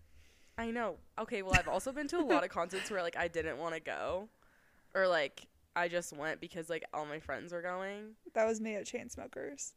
I 0.59 0.71
know. 0.71 0.97
Okay, 1.19 1.43
well 1.43 1.55
I've 1.55 1.69
also 1.69 1.93
been 1.93 2.09
to 2.09 2.19
a 2.19 2.25
lot 2.25 2.45
of 2.45 2.51
concerts 2.59 2.91
where 2.91 3.03
like 3.03 3.17
I 3.17 3.29
didn't 3.29 3.59
want 3.59 3.75
to 3.75 3.81
go, 3.81 4.29
or 4.95 5.07
like 5.07 5.47
I 5.75 5.89
just 5.89 6.17
went 6.17 6.41
because 6.41 6.71
like 6.71 6.85
all 6.95 7.05
my 7.07 7.19
friends 7.21 7.53
were 7.53 7.63
going. 7.63 8.15
That 8.35 8.47
was 8.47 8.61
me 8.61 8.77
at 8.77 8.87
Chainsmokers. 8.87 9.73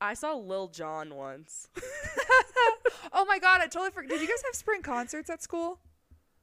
I 0.00 0.14
saw 0.14 0.34
Lil 0.34 0.68
Jon 0.68 1.14
once. 1.14 1.68
oh 3.12 3.24
my 3.26 3.38
god, 3.38 3.60
I 3.60 3.66
totally 3.66 3.90
forgot. 3.90 4.08
Did 4.08 4.22
you 4.22 4.28
guys 4.28 4.42
have 4.46 4.54
spring 4.54 4.82
concerts 4.82 5.28
at 5.28 5.42
school? 5.42 5.80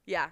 yeah. 0.06 0.30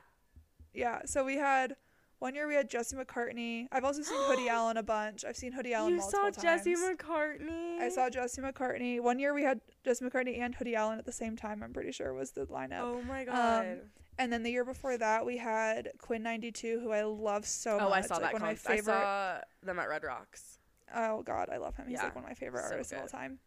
Yeah, 0.72 1.00
so 1.06 1.24
we 1.24 1.36
had 1.36 1.74
one 2.18 2.34
year 2.34 2.48
we 2.48 2.54
had 2.54 2.70
Jesse 2.70 2.96
McCartney. 2.96 3.66
I've 3.70 3.84
also 3.84 4.02
seen 4.02 4.18
Hoodie 4.22 4.48
Allen 4.50 4.76
a 4.76 4.82
bunch. 4.82 5.24
I've 5.24 5.36
seen 5.36 5.52
Hoodie 5.52 5.74
Allen 5.74 5.92
You 5.92 5.98
multiple 5.98 6.32
saw 6.32 6.42
times. 6.42 6.64
Jesse 6.64 6.74
McCartney. 6.74 7.80
I 7.80 7.88
saw 7.88 8.08
Jesse 8.08 8.40
McCartney. 8.40 9.00
One 9.00 9.18
year 9.18 9.34
we 9.34 9.42
had 9.42 9.60
Jesse 9.84 10.04
McCartney 10.04 10.38
and 10.38 10.54
Hoodie 10.54 10.74
Allen 10.74 10.98
at 10.98 11.04
the 11.04 11.12
same 11.12 11.36
time. 11.36 11.62
I'm 11.62 11.72
pretty 11.72 11.92
sure 11.92 12.12
was 12.14 12.30
the 12.32 12.46
lineup. 12.46 12.80
Oh 12.80 13.02
my 13.02 13.24
god. 13.24 13.80
And 14.18 14.32
then 14.32 14.42
the 14.42 14.50
year 14.50 14.64
before 14.64 14.96
that 14.96 15.26
we 15.26 15.36
had 15.36 15.90
Quinn 15.98 16.22
92, 16.22 16.80
who 16.80 16.90
I 16.90 17.02
love 17.02 17.44
so 17.46 17.72
oh, 17.72 17.78
much. 17.80 17.88
Oh, 17.88 17.92
I 17.92 18.00
saw 18.00 18.14
like 18.14 18.22
that 18.22 18.32
one 18.32 18.42
of 18.42 18.48
my 18.48 18.54
concert. 18.54 18.70
I 18.70 18.76
favorite. 18.76 18.92
saw 18.94 19.38
them 19.62 19.78
at 19.78 19.88
Red 19.88 20.04
Rocks. 20.04 20.58
Oh 20.94 21.22
God, 21.22 21.50
I 21.52 21.58
love 21.58 21.76
him. 21.76 21.86
He's 21.88 21.98
Yeah, 21.98 22.04
like 22.04 22.14
one 22.14 22.24
of 22.24 22.30
my 22.30 22.34
favorite 22.34 22.64
so 22.64 22.70
artists 22.72 22.92
of 22.92 23.00
all 23.00 23.08
time. 23.08 23.38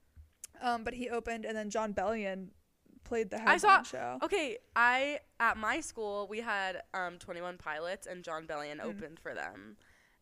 Um, 0.62 0.84
but 0.84 0.94
he 0.94 1.10
opened, 1.10 1.46
and 1.46 1.58
then 1.58 1.70
Jon 1.70 1.94
Bellion 1.94 2.50
played 3.10 3.30
the 3.32 3.42
I 3.50 3.58
saw- 3.58 3.82
show. 3.84 4.20
Okay, 4.24 4.58
I 4.76 5.20
at 5.40 5.58
my 5.58 5.82
school 5.82 6.28
we 6.30 6.40
had 6.42 6.84
um 6.94 7.18
21 7.20 7.58
Pilots 7.58 8.08
and 8.08 8.24
Jon 8.24 8.46
Bellion 8.48 8.78
Mm. 8.80 8.86
opened 8.86 9.20
for 9.20 9.34
them. 9.34 9.76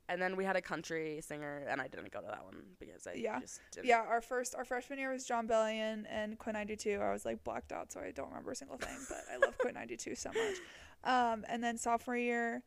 And 0.09 0.21
then 0.21 0.37
we 0.37 0.45
had 0.45 0.55
a 0.55 0.61
country 0.61 1.19
singer 1.21 1.65
and 1.69 1.81
I 1.81 1.89
didn't 1.89 2.11
go 2.13 2.21
to 2.21 2.27
that 2.27 2.45
one 2.45 2.63
because 2.79 3.05
I 3.07 3.13
Yeah. 3.15 3.41
just 3.41 3.59
didn't. 3.73 3.87
Yeah, 3.87 3.99
our 4.07 4.21
first, 4.21 4.55
our 4.55 4.63
freshman 4.63 4.99
year 4.99 5.11
was 5.11 5.25
Jon 5.25 5.47
Bellion 5.49 6.05
and 6.09 6.39
Quinn 6.39 6.53
92. 6.53 6.97
I 7.01 7.11
was 7.11 7.25
like 7.25 7.43
blacked 7.43 7.73
out, 7.73 7.91
so 7.91 7.99
I 7.99 8.11
don't 8.11 8.29
remember 8.29 8.51
a 8.51 8.55
single 8.55 8.77
thing, 8.77 8.97
but 9.09 9.23
I 9.31 9.35
love 9.35 9.57
Quinn 9.57 9.73
92 9.75 10.15
so 10.15 10.29
much. 10.29 10.55
Um, 11.03 11.45
and 11.47 11.63
then 11.63 11.77
sophomore 11.77 12.17
year 12.17 12.63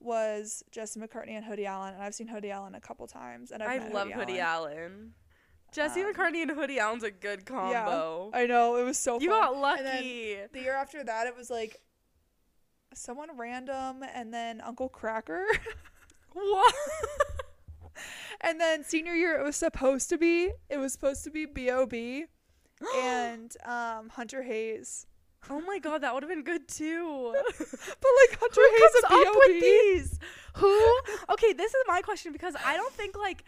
was 0.00 0.62
Justin 0.70 1.02
McCartney 1.02 1.32
and 1.32 1.44
Hoodie 1.44 1.66
Allen, 1.66 1.92
and 1.94 2.02
I've 2.02 2.14
seen 2.14 2.26
Hoodie 2.28 2.50
Allen 2.50 2.74
a 2.74 2.80
couple 2.80 3.06
times, 3.06 3.50
and 3.50 3.62
I've 3.62 3.84
I 3.84 3.88
love 3.88 4.08
Hoodie, 4.08 4.18
Hoodie 4.32 4.40
Allen. 4.40 4.72
Allen. 4.78 5.14
Jesse 5.76 6.00
Um, 6.00 6.12
McCartney 6.12 6.40
and 6.40 6.50
Hoodie 6.50 6.78
Allen's 6.78 7.02
a 7.02 7.10
good 7.10 7.44
combo. 7.44 8.30
I 8.32 8.46
know 8.46 8.76
it 8.76 8.84
was 8.84 8.98
so. 8.98 9.20
you 9.20 9.28
fun. 9.28 9.40
got 9.42 9.56
lucky. 9.58 10.38
the 10.50 10.60
year 10.60 10.72
after 10.72 11.04
that, 11.04 11.26
it 11.26 11.36
was 11.36 11.50
like 11.50 11.82
someone 12.94 13.28
random, 13.36 14.02
and 14.14 14.32
then 14.32 14.62
Uncle 14.62 14.88
Kracker. 14.88 15.44
what? 16.32 16.74
And 18.40 18.58
then 18.58 18.84
senior 18.84 19.14
year, 19.14 19.38
it 19.38 19.44
was 19.44 19.56
supposed 19.56 20.08
to 20.08 20.18
be. 20.18 20.50
It 20.70 20.78
was 20.78 20.92
supposed 20.92 21.24
to 21.24 21.30
be 21.30 21.44
B.O.B. 21.44 22.24
and 22.96 23.54
um, 23.64 24.08
Hunter 24.10 24.42
Hayes. 24.42 25.06
oh 25.50 25.60
my 25.60 25.78
god, 25.78 26.02
that 26.02 26.14
would 26.14 26.22
have 26.22 26.30
been 26.30 26.44
good 26.44 26.68
too. 26.68 27.34
But 27.58 28.10
like 28.20 28.38
Hunter 28.40 28.60
Who 28.60 28.70
Hayes 28.70 29.04
comes 29.04 29.26
up 29.26 29.34
with 29.34 29.48
B.O.B. 29.48 29.60
these? 29.60 30.18
Who? 30.54 30.98
Okay, 31.30 31.52
this 31.52 31.72
is 31.74 31.82
my 31.86 32.00
question 32.00 32.32
because 32.32 32.54
I 32.64 32.76
don't 32.76 32.92
think 32.94 33.16
like 33.16 33.44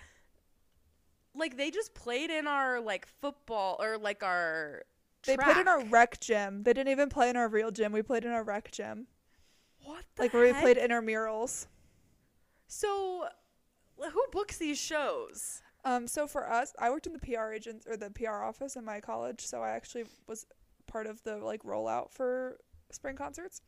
like 1.39 1.57
they 1.57 1.71
just 1.71 1.95
played 1.95 2.31
in 2.31 2.47
our 2.47 2.81
like 2.81 3.07
football 3.21 3.77
or 3.81 3.99
like 3.99 4.23
our 4.23 4.83
They 5.25 5.37
played 5.37 5.57
in 5.57 5.69
our 5.69 5.85
rec 5.85 6.21
gym. 6.21 6.63
They 6.63 6.73
didn't 6.73 6.91
even 6.91 7.09
play 7.09 7.31
in 7.31 7.37
our 7.37 7.49
real 7.49 7.71
gym. 7.71 7.93
We 7.93 8.03
played 8.03 8.25
in 8.25 8.31
our 8.31 8.43
rec 8.43 8.71
gym, 8.71 9.07
what 9.83 10.05
the 10.17 10.23
like 10.23 10.35
where 10.35 10.43
we 10.43 10.53
played 10.53 10.77
intramurals. 10.77 11.67
So 12.67 13.29
who 13.99 14.25
books 14.33 14.59
these 14.59 14.79
shows? 14.79 15.63
Um, 15.85 16.07
so 16.07 16.27
for 16.27 16.51
us, 16.51 16.75
I 16.79 16.91
worked 16.91 17.07
in 17.07 17.13
the 17.13 17.19
PR 17.19 17.53
agents 17.53 17.87
or 17.87 17.97
the 17.97 18.11
PR 18.11 18.43
office 18.43 18.77
in 18.77 18.85
my 18.85 19.01
college, 19.01 19.47
so 19.47 19.63
I 19.63 19.71
actually 19.71 20.05
was 20.27 20.47
part 20.87 21.07
of 21.07 21.23
the 21.23 21.37
like 21.37 21.63
rollout 21.63 22.13
for 22.13 22.59
spring 22.91 23.17
concerts. 23.17 23.63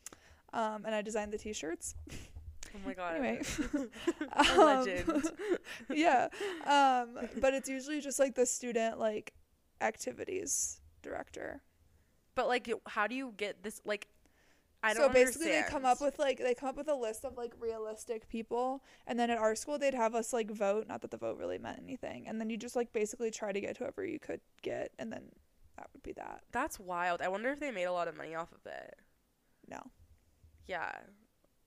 Um, 0.53 0.85
and 0.85 0.95
I 0.95 1.03
designed 1.03 1.33
the 1.33 1.39
T-shirts. 1.39 1.95
Oh 2.75 2.79
my 2.87 2.95
god. 2.95 3.17
Anyway, 3.17 3.43
Um, 4.33 4.57
legend. 4.59 5.31
yeah. 5.91 6.29
Um, 6.67 7.29
but 7.41 7.55
it's 7.55 7.69
usually 7.69 8.01
just 8.01 8.19
like 8.19 8.35
the 8.35 8.47
student 8.47 8.99
like 8.99 9.33
activities 9.81 10.81
director. 11.03 11.63
But 12.35 12.49
like 12.49 12.71
how 12.87 13.07
do 13.07 13.15
you 13.15 13.35
get 13.37 13.63
this 13.63 13.81
like 13.85 14.09
I 14.83 14.95
don't 14.95 15.03
So 15.09 15.09
basically 15.13 15.49
understand. 15.49 15.67
they 15.67 15.71
come 15.71 15.85
up 15.85 16.01
with 16.01 16.19
like 16.19 16.39
they 16.39 16.55
come 16.55 16.69
up 16.71 16.77
with 16.77 16.89
a 16.89 16.95
list 16.95 17.25
of 17.25 17.37
like 17.37 17.53
realistic 17.61 18.29
people 18.29 18.83
and 19.07 19.19
then 19.19 19.29
at 19.31 19.39
our 19.39 19.55
school 19.55 19.79
they'd 19.79 19.95
have 19.95 20.15
us 20.15 20.33
like 20.33 20.51
vote 20.51 20.87
not 20.89 21.03
that 21.03 21.11
the 21.11 21.19
vote 21.19 21.37
really 21.39 21.59
meant 21.59 21.79
anything 21.83 22.27
and 22.27 22.41
then 22.41 22.49
you 22.49 22.57
just 22.57 22.77
like 22.77 22.93
basically 22.93 23.31
try 23.31 23.53
to 23.53 23.61
get 23.61 23.77
whoever 23.77 24.05
you 24.07 24.19
could 24.19 24.41
get 24.63 24.93
and 24.99 25.13
then 25.13 25.25
that 25.77 25.89
would 25.93 26.03
be 26.03 26.13
that 26.13 26.43
That's 26.53 26.79
wild. 26.81 27.21
I 27.21 27.29
wonder 27.29 27.51
if 27.51 27.61
they 27.61 27.71
made 27.71 27.85
a 27.85 27.93
lot 27.93 28.09
of 28.09 28.17
money 28.17 28.35
off 28.35 28.53
of 28.53 28.65
it. 28.67 28.95
no 29.69 29.81
Yeah. 30.67 30.91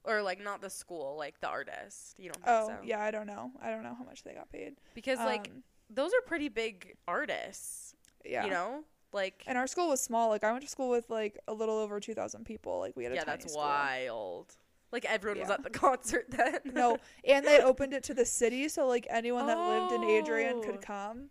Or 0.05 0.21
like 0.21 0.43
not 0.43 0.61
the 0.61 0.69
school, 0.69 1.15
like 1.17 1.39
the 1.39 1.47
artist. 1.47 2.15
You 2.17 2.25
don't 2.29 2.35
think 2.43 2.47
oh 2.47 2.67
so? 2.67 2.77
yeah 2.83 3.01
i 3.01 3.09
don't 3.11 3.27
know 3.27 3.51
i 3.61 3.69
don't 3.69 3.83
know 3.83 3.95
how 3.97 4.03
much 4.03 4.23
they 4.23 4.33
got 4.33 4.49
paid 4.51 4.75
Because 4.93 5.17
like 5.19 5.47
Um, 5.49 5.63
those 5.89 6.11
are 6.11 6.21
pretty 6.25 6.49
big 6.49 6.95
artists. 7.07 7.95
yeah 8.25 8.43
You 8.45 8.51
know? 8.51 8.83
Like 9.13 9.43
and 9.47 9.57
our 9.57 9.67
school 9.67 9.89
was 9.89 10.01
small 10.01 10.29
like 10.29 10.43
i 10.43 10.51
went 10.51 10.63
to 10.63 10.69
school 10.69 10.89
with 10.89 11.09
like 11.09 11.37
a 11.47 11.53
little 11.53 11.77
over 11.77 11.99
2000 11.99 12.43
people 12.45 12.79
like 12.79 12.95
we 12.97 13.03
had 13.03 13.13
a 13.13 13.15
Yeah, 13.15 13.23
that's 13.25 13.45
school. 13.51 13.61
wild. 13.63 14.55
Like 14.91 15.05
everyone 15.05 15.39
was 15.39 15.49
at 15.49 15.63
the 15.63 15.69
concert 15.85 16.25
then. 16.29 16.59
no 16.73 16.97
and 17.23 17.45
they 17.45 17.59
opened 17.61 17.93
it 17.93 18.03
to 18.03 18.13
the 18.13 18.25
city 18.25 18.67
so 18.69 18.87
like 18.87 19.07
anyone 19.09 19.47
that 19.47 19.57
lived 19.57 19.91
in 19.93 20.03
adrian 20.03 20.55
Oh. 20.57 20.61
could 20.63 20.81
come 20.81 21.29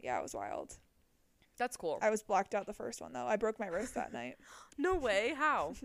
yeah 0.00 0.18
it 0.18 0.22
was 0.22 0.34
wild 0.34 0.76
That's 1.58 1.76
cool. 1.76 1.98
i 2.02 2.10
was 2.10 2.22
blacked 2.22 2.54
out 2.54 2.66
the 2.66 2.72
first 2.74 3.00
one 3.00 3.12
though 3.12 3.26
i 3.26 3.36
broke 3.36 3.58
my 3.58 3.66
wrist 3.66 3.94
that 3.96 4.12
night 4.12 4.36
No 4.78 4.94
way. 4.96 5.34
How? 5.36 5.74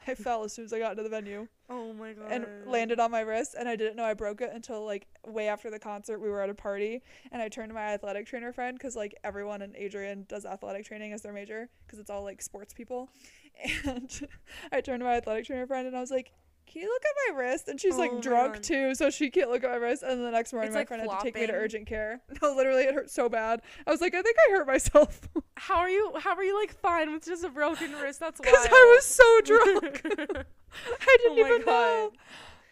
i 0.06 0.14
fell 0.14 0.44
as 0.44 0.52
soon 0.52 0.64
as 0.64 0.72
i 0.72 0.78
got 0.78 0.92
into 0.92 1.02
the 1.02 1.08
venue 1.08 1.46
oh 1.70 1.92
my 1.92 2.12
god. 2.12 2.30
and 2.30 2.46
landed 2.66 2.98
on 2.98 3.10
my 3.10 3.20
wrist 3.20 3.54
and 3.58 3.68
I 3.68 3.76
didn't 3.76 3.96
know 3.96 4.04
I 4.04 4.14
broke 4.14 4.40
it 4.40 4.50
until 4.52 4.84
like 4.84 5.06
way 5.26 5.48
after 5.48 5.70
the 5.70 5.78
concert 5.78 6.18
we 6.18 6.28
were 6.28 6.42
at 6.42 6.50
a 6.50 6.54
party 6.54 7.02
and 7.30 7.40
I 7.40 7.48
turned 7.48 7.70
to 7.70 7.74
my 7.74 7.94
athletic 7.94 8.26
trainer 8.26 8.52
friend 8.52 8.78
cuz 8.78 8.96
like 8.96 9.14
everyone 9.22 9.62
in 9.62 9.74
Adrian 9.76 10.26
does 10.28 10.44
athletic 10.44 10.84
training 10.84 11.12
as 11.12 11.22
their 11.22 11.32
major 11.32 11.68
cuz 11.86 11.98
it's 11.98 12.10
all 12.10 12.24
like 12.24 12.42
sports 12.42 12.74
people 12.74 13.08
and 13.86 14.28
I 14.72 14.80
turned 14.80 15.00
to 15.00 15.04
my 15.04 15.16
athletic 15.16 15.46
trainer 15.46 15.66
friend 15.66 15.86
and 15.86 15.96
I 15.96 16.00
was 16.00 16.10
like 16.10 16.32
can 16.70 16.82
you 16.82 16.88
look 16.88 17.02
at 17.04 17.34
my 17.34 17.40
wrist? 17.42 17.66
And 17.68 17.80
she's 17.80 17.94
Oh 17.94 17.98
like 17.98 18.20
drunk 18.22 18.54
God. 18.54 18.62
too, 18.62 18.94
so 18.94 19.10
she 19.10 19.28
can't 19.28 19.50
look 19.50 19.64
at 19.64 19.70
my 19.70 19.76
wrist. 19.76 20.04
And 20.04 20.22
the 20.22 20.30
next 20.30 20.52
morning, 20.52 20.68
It's, 20.68 20.74
my 20.74 20.80
like, 20.82 20.88
friend 20.88 21.02
had 21.02 21.18
to 21.18 21.22
take 21.24 21.34
me 21.34 21.46
to 21.46 21.52
urgent 21.52 21.86
care. 21.86 22.20
No, 22.42 22.54
literally, 22.54 22.84
it 22.84 22.94
hurt 22.94 23.10
so 23.10 23.28
bad. 23.28 23.60
I 23.86 23.90
was 23.90 24.00
like, 24.00 24.14
I 24.14 24.22
think 24.22 24.36
I 24.48 24.52
hurt 24.52 24.66
myself 24.66 25.20
How 25.56 25.76
are 25.78 25.90
you? 25.90 26.12
How 26.18 26.34
are 26.36 26.44
you 26.44 26.58
like 26.58 26.72
fine 26.72 27.12
with 27.12 27.24
just 27.24 27.44
a 27.44 27.48
broken 27.48 27.92
wrist? 27.92 28.20
That's 28.20 28.40
because. 28.40 28.66
I 28.70 28.94
was 28.96 29.04
so 29.04 29.40
drunk. 29.42 30.00
I 30.04 30.08
oh 30.12 31.18
didn't 31.18 31.38
Oh 31.38 31.42
my 31.42 31.48
even 31.48 31.66
know. 31.66 32.12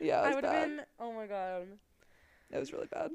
Yeah, 0.01 0.21
I 0.21 0.35
would 0.35 0.45
have 0.45 0.53
been. 0.69 0.81
Oh 1.01 1.13
my 1.13 1.27
god. 1.27 1.67
It 2.51 2.59
was 2.59 2.73
really 2.73 2.87
bad. 2.87 3.11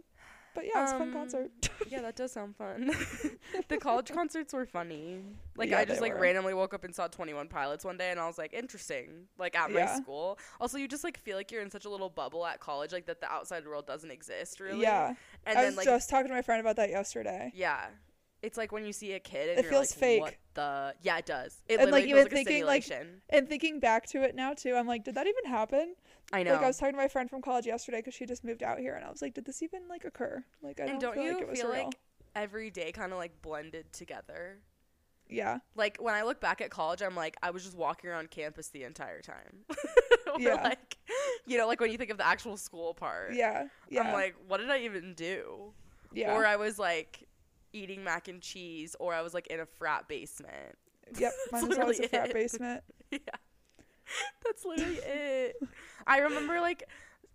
But 0.55 0.65
yeah, 0.65 0.79
it 0.79 0.81
was 0.83 0.91
a 0.91 0.97
fun 0.97 1.07
Um, 1.09 1.13
concert. 1.13 1.51
Yeah, 1.89 2.01
that 2.01 2.15
does 2.15 2.31
sound 2.31 2.55
fun. 2.55 2.91
the 3.67 3.77
college 3.77 4.11
concerts 4.13 4.53
were 4.53 4.65
funny. 4.65 5.21
Like 5.55 5.69
Yeah, 5.69 5.79
I 5.79 5.85
just 5.85 5.99
they 5.99 6.07
like 6.09 6.13
were. 6.15 6.21
randomly 6.21 6.53
woke 6.53 6.73
up 6.73 6.83
and 6.83 6.93
saw 6.95 7.07
21 7.07 7.47
Pilots 7.49 7.83
one 7.85 7.97
day 7.97 8.09
and 8.11 8.19
I 8.19 8.25
was 8.25 8.37
like, 8.37 8.53
interesting. 8.53 9.25
Like 9.37 9.55
at 9.55 9.69
my 9.71 9.79
Yeah. 9.81 9.95
school. 9.95 10.39
Also, 10.61 10.77
you 10.77 10.87
just 10.87 11.03
like 11.03 11.17
feel 11.17 11.37
like 11.37 11.51
you're 11.51 11.61
in 11.61 11.69
such 11.69 11.85
a 11.85 11.89
little 11.89 12.09
bubble 12.09 12.45
at 12.45 12.59
college 12.59 12.93
like 12.93 13.05
that 13.07 13.19
the 13.21 13.31
outside 13.31 13.67
world 13.67 13.85
doesn't 13.85 14.11
exist 14.11 14.59
really. 14.59 14.81
Yeah. 14.81 15.13
And 15.45 15.57
I 15.57 15.61
then 15.63 15.71
was 15.71 15.77
like 15.77 15.85
just 15.85 16.09
talking 16.09 16.27
to 16.29 16.33
my 16.33 16.41
friend 16.41 16.61
about 16.61 16.77
that 16.77 16.89
yesterday. 16.89 17.51
yeah. 17.53 17.85
It's 18.41 18.57
like 18.57 18.73
when 18.73 18.83
you 18.85 18.91
see 18.91 19.13
a 19.13 19.19
kid 19.21 19.49
and 19.51 19.59
It 19.59 19.63
you're 19.63 19.71
feels 19.71 19.91
like, 19.91 19.99
fake. 19.99 20.21
what 20.21 20.35
the 20.55 20.93
Yeah, 21.01 21.17
it 21.19 21.25
does. 21.25 21.61
It 21.69 21.79
And, 21.79 21.91
like, 21.91 22.03
literally 22.03 22.09
even 22.09 22.15
feels 22.15 22.23
like 22.25 22.31
a 22.31 22.35
thinking, 22.35 22.65
like, 22.65 22.83
simulation. 22.83 23.21
And 23.29 23.47
thinking 23.47 23.79
back 23.79 24.05
to 24.07 24.21
it 24.23 24.35
now 24.35 24.53
too, 24.53 24.75
I'm 24.75 24.85
like, 24.85 25.05
did 25.05 25.15
that 25.15 25.27
even 25.27 25.45
happen? 25.45 25.95
I 26.33 26.43
know. 26.43 26.53
Like 26.53 26.63
I 26.63 26.67
was 26.67 26.77
talking 26.77 26.93
to 26.93 26.97
my 26.97 27.07
friend 27.07 27.29
from 27.29 27.41
college 27.41 27.65
yesterday 27.65 27.99
because 27.99 28.13
she 28.13 28.25
just 28.25 28.43
moved 28.43 28.63
out 28.63 28.79
here, 28.79 28.95
and 28.95 29.05
I 29.05 29.09
was 29.09 29.21
like, 29.21 29.33
did 29.33 29.45
this 29.45 29.61
even 29.61 29.87
like 29.87 30.03
occur? 30.03 30.43
Like 30.61 30.79
I 30.79 30.85
and 30.85 30.99
don't, 30.99 31.15
don't 31.15 31.23
feel 31.23 31.23
you 31.23 31.33
like 31.33 31.41
it 31.43 31.49
was 31.49 31.61
feel 31.61 31.69
like 31.69 31.95
every 32.35 32.71
day 32.71 32.91
kind 32.91 33.11
of 33.11 33.17
like 33.19 33.41
blended 33.41 33.93
together? 33.93 34.57
yeah, 35.29 35.59
like 35.75 35.97
when 35.99 36.13
I 36.13 36.23
look 36.23 36.39
back 36.39 36.61
at 36.61 36.69
college, 36.69 37.01
I'm 37.01 37.15
like, 37.15 37.37
I 37.41 37.51
was 37.51 37.63
just 37.63 37.75
walking 37.77 38.09
around 38.09 38.29
campus 38.29 38.69
the 38.69 38.83
entire 38.83 39.21
time. 39.21 39.65
Yeah. 40.39 40.63
like, 40.63 40.97
you 41.45 41.59
know, 41.59 41.67
like 41.67 41.79
when 41.79 41.91
you 41.91 41.97
think 41.99 42.09
of 42.09 42.17
the 42.17 42.25
actual 42.25 42.57
school 42.57 42.95
part, 42.95 43.35
yeah, 43.35 43.67
yeah. 43.87 44.01
I'm 44.01 44.13
like, 44.13 44.33
what 44.47 44.57
did 44.57 44.71
I 44.71 44.79
even 44.79 45.13
do? 45.13 45.73
Yeah. 46.11 46.33
or 46.33 46.43
I 46.43 46.55
was 46.55 46.79
like 46.79 47.27
eating 47.71 48.03
mac 48.03 48.27
and 48.27 48.41
cheese, 48.41 48.95
or 48.99 49.13
I 49.13 49.21
was 49.21 49.35
like 49.35 49.45
in 49.47 49.59
a 49.59 49.67
frat 49.67 50.07
basement. 50.07 50.75
Yep. 51.19 51.33
Mine 51.51 51.67
was 51.67 51.77
always 51.77 51.99
a 51.99 52.07
frat 52.07 52.29
it. 52.29 52.33
basement. 52.33 52.83
yeah. 53.11 53.19
That's 54.43 54.65
literally 54.65 54.99
it. 55.03 55.55
I 56.07 56.19
remember 56.19 56.59
like 56.59 56.83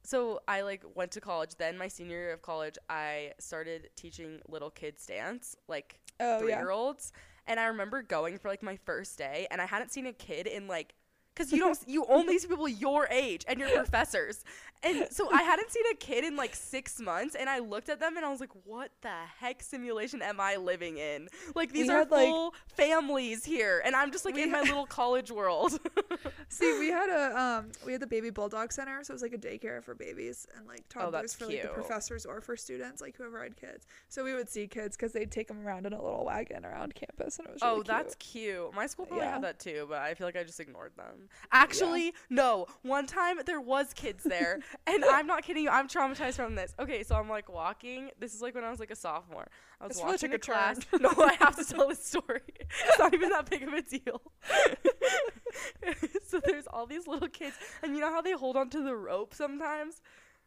so 0.03 0.41
I 0.49 0.63
like 0.63 0.85
went 0.95 1.11
to 1.13 1.21
college. 1.21 1.57
Then 1.59 1.77
my 1.77 1.89
senior 1.89 2.17
year 2.17 2.33
of 2.33 2.43
college, 2.43 2.77
I 2.89 3.33
started 3.39 3.91
teaching 3.97 4.41
little 4.49 4.71
kids 4.71 5.05
dance, 5.07 5.57
like 5.69 6.01
Oh 6.21 6.39
three 6.41 6.51
yeah. 6.51 6.61
year 6.61 6.71
olds. 6.71 7.13
And 7.47 7.59
I 7.59 7.67
remember 7.67 8.03
going 8.03 8.39
for 8.39 8.49
like 8.49 8.63
my 8.63 8.77
first 8.85 9.17
day, 9.19 9.47
and 9.51 9.61
I 9.61 9.67
hadn't 9.67 9.91
seen 9.91 10.07
a 10.07 10.13
kid 10.13 10.47
in 10.47 10.67
like, 10.67 10.95
because 11.39 11.53
you 11.53 11.61
don't, 11.61 11.79
you 11.87 12.05
only 12.09 12.37
see 12.39 12.49
people 12.49 12.69
your 12.69 13.07
age 13.11 13.45
and 13.47 13.61
your 13.61 13.69
professors. 13.71 14.45
And 14.85 15.09
so 15.11 15.29
I 15.33 15.43
hadn't 15.43 15.73
seen 15.73 15.83
a 15.93 15.97
kid 15.97 16.25
in 16.25 16.37
like 16.37 16.55
six 16.55 17.01
months, 17.01 17.35
and 17.35 17.49
I 17.51 17.59
looked 17.59 17.89
at 17.89 17.99
them 17.99 18.17
and 18.17 18.25
I 18.25 18.31
was 18.31 18.39
like, 18.41 18.51
what 18.65 18.91
the 19.03 19.11
heck 19.41 19.61
simulation 19.63 20.23
am 20.23 20.39
I 20.41 20.55
living 20.57 20.99
in? 20.99 21.29
Like, 21.57 21.73
these 21.73 21.89
We 21.89 21.95
are 21.95 21.99
had, 22.01 22.11
like- 22.13 22.29
full 22.29 22.55
families 22.69 23.45
here, 23.45 23.83
and 23.85 23.97
I'm 23.97 24.13
just 24.13 24.25
like 24.25 24.37
in 24.39 24.53
my 24.53 24.61
little 24.61 24.87
college 24.87 25.31
world. 25.33 25.79
See, 26.49 26.79
we 26.79 26.89
had 26.89 27.09
a 27.11 27.41
um, 27.41 27.73
we 27.85 27.93
had 27.93 28.01
the 28.01 28.07
baby 28.07 28.31
bulldog 28.31 28.73
center, 28.73 29.03
so 29.03 29.13
it 29.13 29.15
was 29.17 29.23
like 29.23 29.33
a 29.33 29.39
daycare 29.39 29.83
for 29.83 29.95
babies 29.95 30.47
and 30.57 30.67
like 30.67 30.83
Oh, 30.97 31.01
toddlers 31.11 31.13
that's 31.13 31.35
for 31.35 31.47
like 31.47 31.63
the 31.63 31.69
professors 31.69 32.25
or 32.25 32.41
for 32.41 32.57
students, 32.57 33.01
like 33.01 33.17
whoever 33.17 33.43
had 33.43 33.57
kids. 33.57 33.87
So 34.09 34.23
we 34.25 34.33
would 34.35 34.49
see 34.49 34.67
kids 34.69 34.97
because 34.97 35.13
they'd 35.13 35.31
take 35.33 35.49
them 35.49 35.67
around 35.67 35.87
in 35.87 35.93
a 35.93 36.01
little 36.03 36.25
wagon 36.25 36.65
around 36.65 36.95
campus, 36.95 37.39
and 37.39 37.49
it 37.49 37.53
was 37.55 37.63
really 37.63 37.81
Oh, 37.81 37.83
that's 37.83 38.15
cute. 38.15 38.55
cute. 38.55 38.75
My 38.75 38.87
school 38.87 39.07
probably 39.07 39.25
Yeah. 39.27 39.33
had 39.35 39.43
that 39.43 39.59
too, 39.59 39.87
but 39.89 39.99
I 39.99 40.15
feel 40.15 40.27
like 40.27 40.37
I 40.37 40.45
just 40.45 40.61
ignored 40.61 40.93
them. 40.97 41.28
Actually, 41.53 42.15
no. 42.31 42.67
One 42.83 43.07
time 43.07 43.39
there 43.47 43.61
was 43.61 43.93
kids 43.95 44.25
there, 44.25 44.61
and 44.87 45.05
I'm 45.05 45.27
not 45.27 45.43
kidding 45.45 45.65
you. 45.65 45.71
I'm 45.71 45.89
traumatized 45.89 46.35
from 46.35 46.55
this. 46.55 46.75
Okay, 46.79 47.03
so 47.03 47.15
I'm 47.17 47.29
like 47.29 47.53
walking. 47.53 48.11
This 48.19 48.35
is 48.35 48.43
like 48.43 48.55
when 48.55 48.65
I 48.65 48.71
was 48.71 48.81
like 48.81 48.91
a 48.91 48.97
sophomore. 48.97 49.49
I 49.81 49.87
was 49.87 49.97
This 49.97 50.05
really 50.05 50.13
walking 50.15 50.31
took 50.33 50.43
to 50.43 50.51
a 50.51 50.55
class. 50.55 50.79
turn. 50.91 51.03
no, 51.03 51.11
I 51.25 51.35
have 51.41 51.57
to 51.57 51.65
tell 51.65 51.89
this 51.89 52.05
story. 52.05 52.41
It's 52.59 52.99
not 52.99 53.15
even 53.15 53.31
that 53.31 53.49
big 53.49 53.63
of 53.63 53.73
a 53.73 53.83
deal. 53.83 54.21
so 56.27 56.41
there's 56.45 56.67
all 56.69 56.87
these 56.87 57.07
little 57.07 57.29
kids, 57.29 57.57
and 57.83 57.95
you 57.95 58.01
know 58.01 58.11
how 58.11 58.21
they 58.21 58.33
hold 58.33 58.57
onto 58.57 58.83
the 58.85 58.95
rope 58.95 59.35
sometimes. 59.35 60.01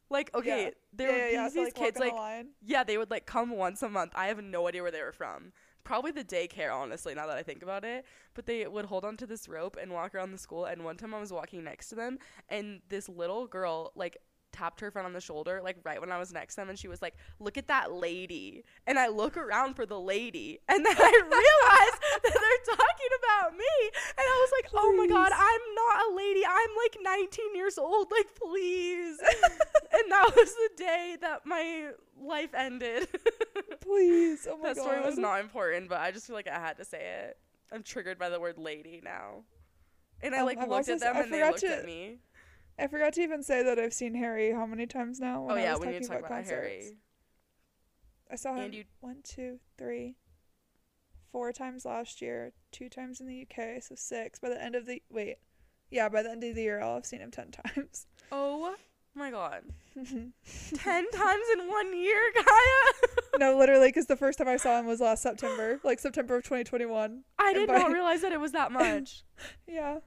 Like, 0.10 0.30
okay, 0.36 0.66
Yeah. 0.66 0.70
there 0.94 1.08
yeah, 1.10 1.24
would 1.24 1.32
yeah, 1.34 1.44
be 1.44 1.44
these 1.46 1.54
So, 1.54 1.62
like, 1.64 1.74
kids 1.76 2.00
like 2.00 2.14
line. 2.14 2.48
yeah, 2.66 2.84
they 2.84 2.98
would 2.98 3.10
like 3.10 3.26
come 3.26 3.52
once 3.52 3.82
a 3.82 3.90
month. 3.90 4.12
I 4.16 4.28
have 4.28 4.44
no 4.44 4.68
idea 4.68 4.82
where 4.82 4.92
they 4.92 5.02
were 5.02 5.14
from. 5.14 5.54
Probably 5.84 6.12
the 6.12 6.24
daycare, 6.24 6.74
honestly, 6.74 7.14
now 7.16 7.28
that 7.28 7.38
I 7.38 7.44
think 7.44 7.64
about 7.64 7.84
it. 7.84 8.06
But 8.34 8.46
they 8.46 8.68
would 8.68 8.86
hold 8.86 9.06
onto 9.06 9.26
this 9.26 9.48
rope 9.48 9.78
and 9.82 9.92
walk 9.92 10.16
around 10.16 10.32
the 10.32 10.38
school. 10.38 10.66
And 10.66 10.84
one 10.84 10.98
time 10.98 11.14
I 11.14 11.20
was 11.20 11.34
walking 11.34 11.64
next 11.64 11.90
to 11.90 11.96
them, 11.96 12.18
and 12.50 12.82
this 12.90 13.10
little 13.10 13.48
girl, 13.48 13.92
like, 13.96 14.18
tapped 14.52 14.80
her 14.82 14.92
friend 14.92 15.06
on 15.06 15.14
the 15.14 15.22
shoulder, 15.22 15.62
like, 15.64 15.78
right 15.84 16.00
when 16.00 16.12
I 16.12 16.18
was 16.20 16.32
next 16.34 16.56
to 16.56 16.62
them. 16.62 16.70
And 16.70 16.78
she 16.78 16.88
was 16.88 17.02
like, 17.02 17.16
Look 17.40 17.58
at 17.58 17.68
that 17.68 17.92
lady. 17.92 18.64
And 18.88 18.98
I 19.00 19.08
look 19.08 19.38
around 19.38 19.76
for 19.76 19.86
the 19.86 20.00
lady. 20.00 20.60
And 20.68 20.86
then 20.86 20.96
I 20.98 21.12
realize 21.22 22.00
that 22.24 22.34
they're 22.34 22.76
talking 22.76 23.12
about 23.24 23.58
me. 23.58 23.66
And 24.18 24.20
I 24.20 24.48
was 24.48 24.52
like, 24.62 24.72
Oh 24.74 24.94
my 24.98 25.08
God, 25.08 25.32
I'm 25.34 25.76
not 25.76 26.12
a 26.12 26.16
lady. 26.16 26.42
I'm 26.46 26.70
like 26.78 26.98
19 27.02 27.56
years 27.56 27.78
old. 27.78 28.08
Like, 28.12 28.28
please. 28.36 29.18
and 29.94 30.12
that 30.12 30.32
was 30.36 30.54
the 30.54 30.70
day 30.78 31.18
that 31.22 31.46
my 31.46 31.92
life 32.22 32.54
ended. 32.54 33.08
Please, 33.82 34.48
oh 34.50 34.58
my 34.58 34.70
that 34.70 34.76
god. 34.78 34.84
story 34.84 35.02
was 35.02 35.18
not 35.18 35.40
important, 35.40 35.90
but 35.90 36.00
I 36.00 36.12
just 36.12 36.28
feel 36.28 36.36
like 36.36 36.48
I 36.48 36.60
had 36.60 36.78
to 36.78 36.86
say 36.86 37.24
it. 37.26 37.38
I'm 37.72 37.84
triggered 37.84 38.20
by 38.20 38.30
the 38.30 38.40
word 38.40 38.58
lady 38.58 39.02
now. 39.04 39.44
And 40.22 40.36
I 40.36 40.40
Um, 40.42 40.46
like 40.46 40.68
looked 40.68 40.88
at 40.90 41.00
them 41.00 41.18
I 41.18 41.22
and 41.22 41.34
they 41.34 41.44
looked 41.44 41.60
to- 41.62 41.76
at 41.78 41.86
me. 41.86 42.20
I 42.80 42.88
forgot 42.88 43.14
to 43.14 43.22
even 43.22 43.44
say 43.44 43.64
that 43.64 43.78
I've 43.80 43.94
seen 43.94 44.16
Harry 44.16 44.52
how 44.52 44.66
many 44.66 44.88
times 44.88 45.20
now? 45.20 45.44
When 45.44 45.56
Oh 45.58 45.60
I 45.60 45.64
yeah, 45.64 45.72
was 45.74 45.82
we 45.82 45.88
need 45.88 46.02
to 46.04 46.08
talking 46.08 46.22
talk 46.22 46.30
about 46.32 46.38
concerts. 46.46 46.52
Harry. 46.52 46.98
I 48.32 48.36
saw 48.36 48.56
him 48.56 48.74
you- 48.74 48.86
one, 49.02 49.18
two, 49.24 49.60
three, 49.78 50.16
four 51.32 51.52
times 51.52 51.86
last 51.86 52.22
year, 52.22 52.54
two 52.72 52.90
times 52.90 53.20
in 53.20 53.28
the 53.28 53.42
UK, 53.50 53.82
so 53.84 53.96
six. 53.96 54.40
By 54.40 54.50
the 54.50 54.62
end 54.62 54.76
of 54.76 54.86
the 54.86 55.02
wait, 55.12 55.36
yeah, 55.90 56.10
by 56.10 56.24
the 56.24 56.32
end 56.32 56.44
of 56.44 56.56
the 56.56 56.62
year, 56.62 56.82
I'll 56.82 56.96
have 56.96 57.06
seen 57.06 57.20
him 57.20 57.32
ten 57.32 57.52
times. 57.76 58.08
Oh 58.32 58.76
my 59.14 59.30
god. 59.30 59.64
Ten 59.94 61.12
times 61.12 61.44
in 61.54 61.68
one 61.68 61.94
year, 61.98 62.32
Kaiya? 62.38 63.10
no, 63.40 63.58
literally, 63.58 63.90
because 63.90 64.06
the 64.06 64.16
first 64.16 64.38
time 64.38 64.48
I 64.48 64.56
saw 64.56 64.80
him 64.80 64.86
was 64.86 65.02
last 65.02 65.22
September, 65.22 65.82
like 65.84 66.00
September 66.00 66.38
of 66.38 66.44
2021. 66.44 67.24
I 67.38 67.54
did 67.54 67.68
by- 67.68 67.78
not 67.80 67.92
realize 67.92 68.22
that 68.22 68.32
it 68.32 68.40
was 68.40 68.54
that 68.54 68.72
much. 68.72 69.24
Yeah. 69.68 69.98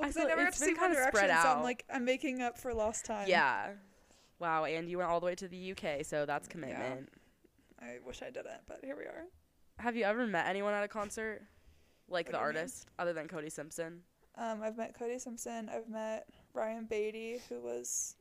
Well, 0.00 0.10
I 0.16 0.20
I, 0.20 0.24
never 0.24 0.44
got 0.44 0.52
to 0.52 0.58
see 0.58 0.74
One 0.74 0.92
Direction, 0.92 1.10
spread 1.18 1.42
so 1.42 1.48
I'm 1.48 1.62
like, 1.62 1.84
I'm 1.92 2.04
making 2.04 2.42
up 2.42 2.58
for 2.58 2.72
lost 2.74 3.04
time. 3.04 3.28
yeah. 3.28 3.70
Wow, 4.38 4.64
and 4.64 4.88
you 4.88 4.96
went 4.98 5.10
all 5.10 5.20
the 5.20 5.26
way 5.26 5.34
to 5.34 5.48
the 5.48 5.72
UK, 5.72 6.02
so 6.04 6.24
that's 6.24 6.48
commitment. 6.48 7.10
I 7.80 7.98
wish 8.06 8.22
I 8.22 8.30
didn't, 8.30 8.62
but 8.66 8.78
here 8.82 8.96
we 8.96 9.04
are. 9.04 9.24
Have 9.78 9.96
you 9.96 10.04
ever 10.04 10.26
met 10.26 10.46
anyone 10.46 10.72
at 10.74 10.82
a 10.82 10.88
concert? 10.88 11.42
Like 12.08 12.26
What 12.26 12.32
the 12.32 12.38
you 12.38 12.44
mean? 12.46 12.56
artist, 12.56 12.86
other 12.98 13.12
than 13.12 13.28
Cody 13.28 13.50
Simpson? 13.50 14.00
Um, 14.36 14.62
I've 14.62 14.76
met 14.76 14.98
Cody 14.98 15.18
Simpson. 15.18 15.68
I've 15.68 15.88
met 15.88 16.26
Brian 16.54 16.86
Beatty, 16.86 17.38
who 17.48 17.60
was 17.60 18.16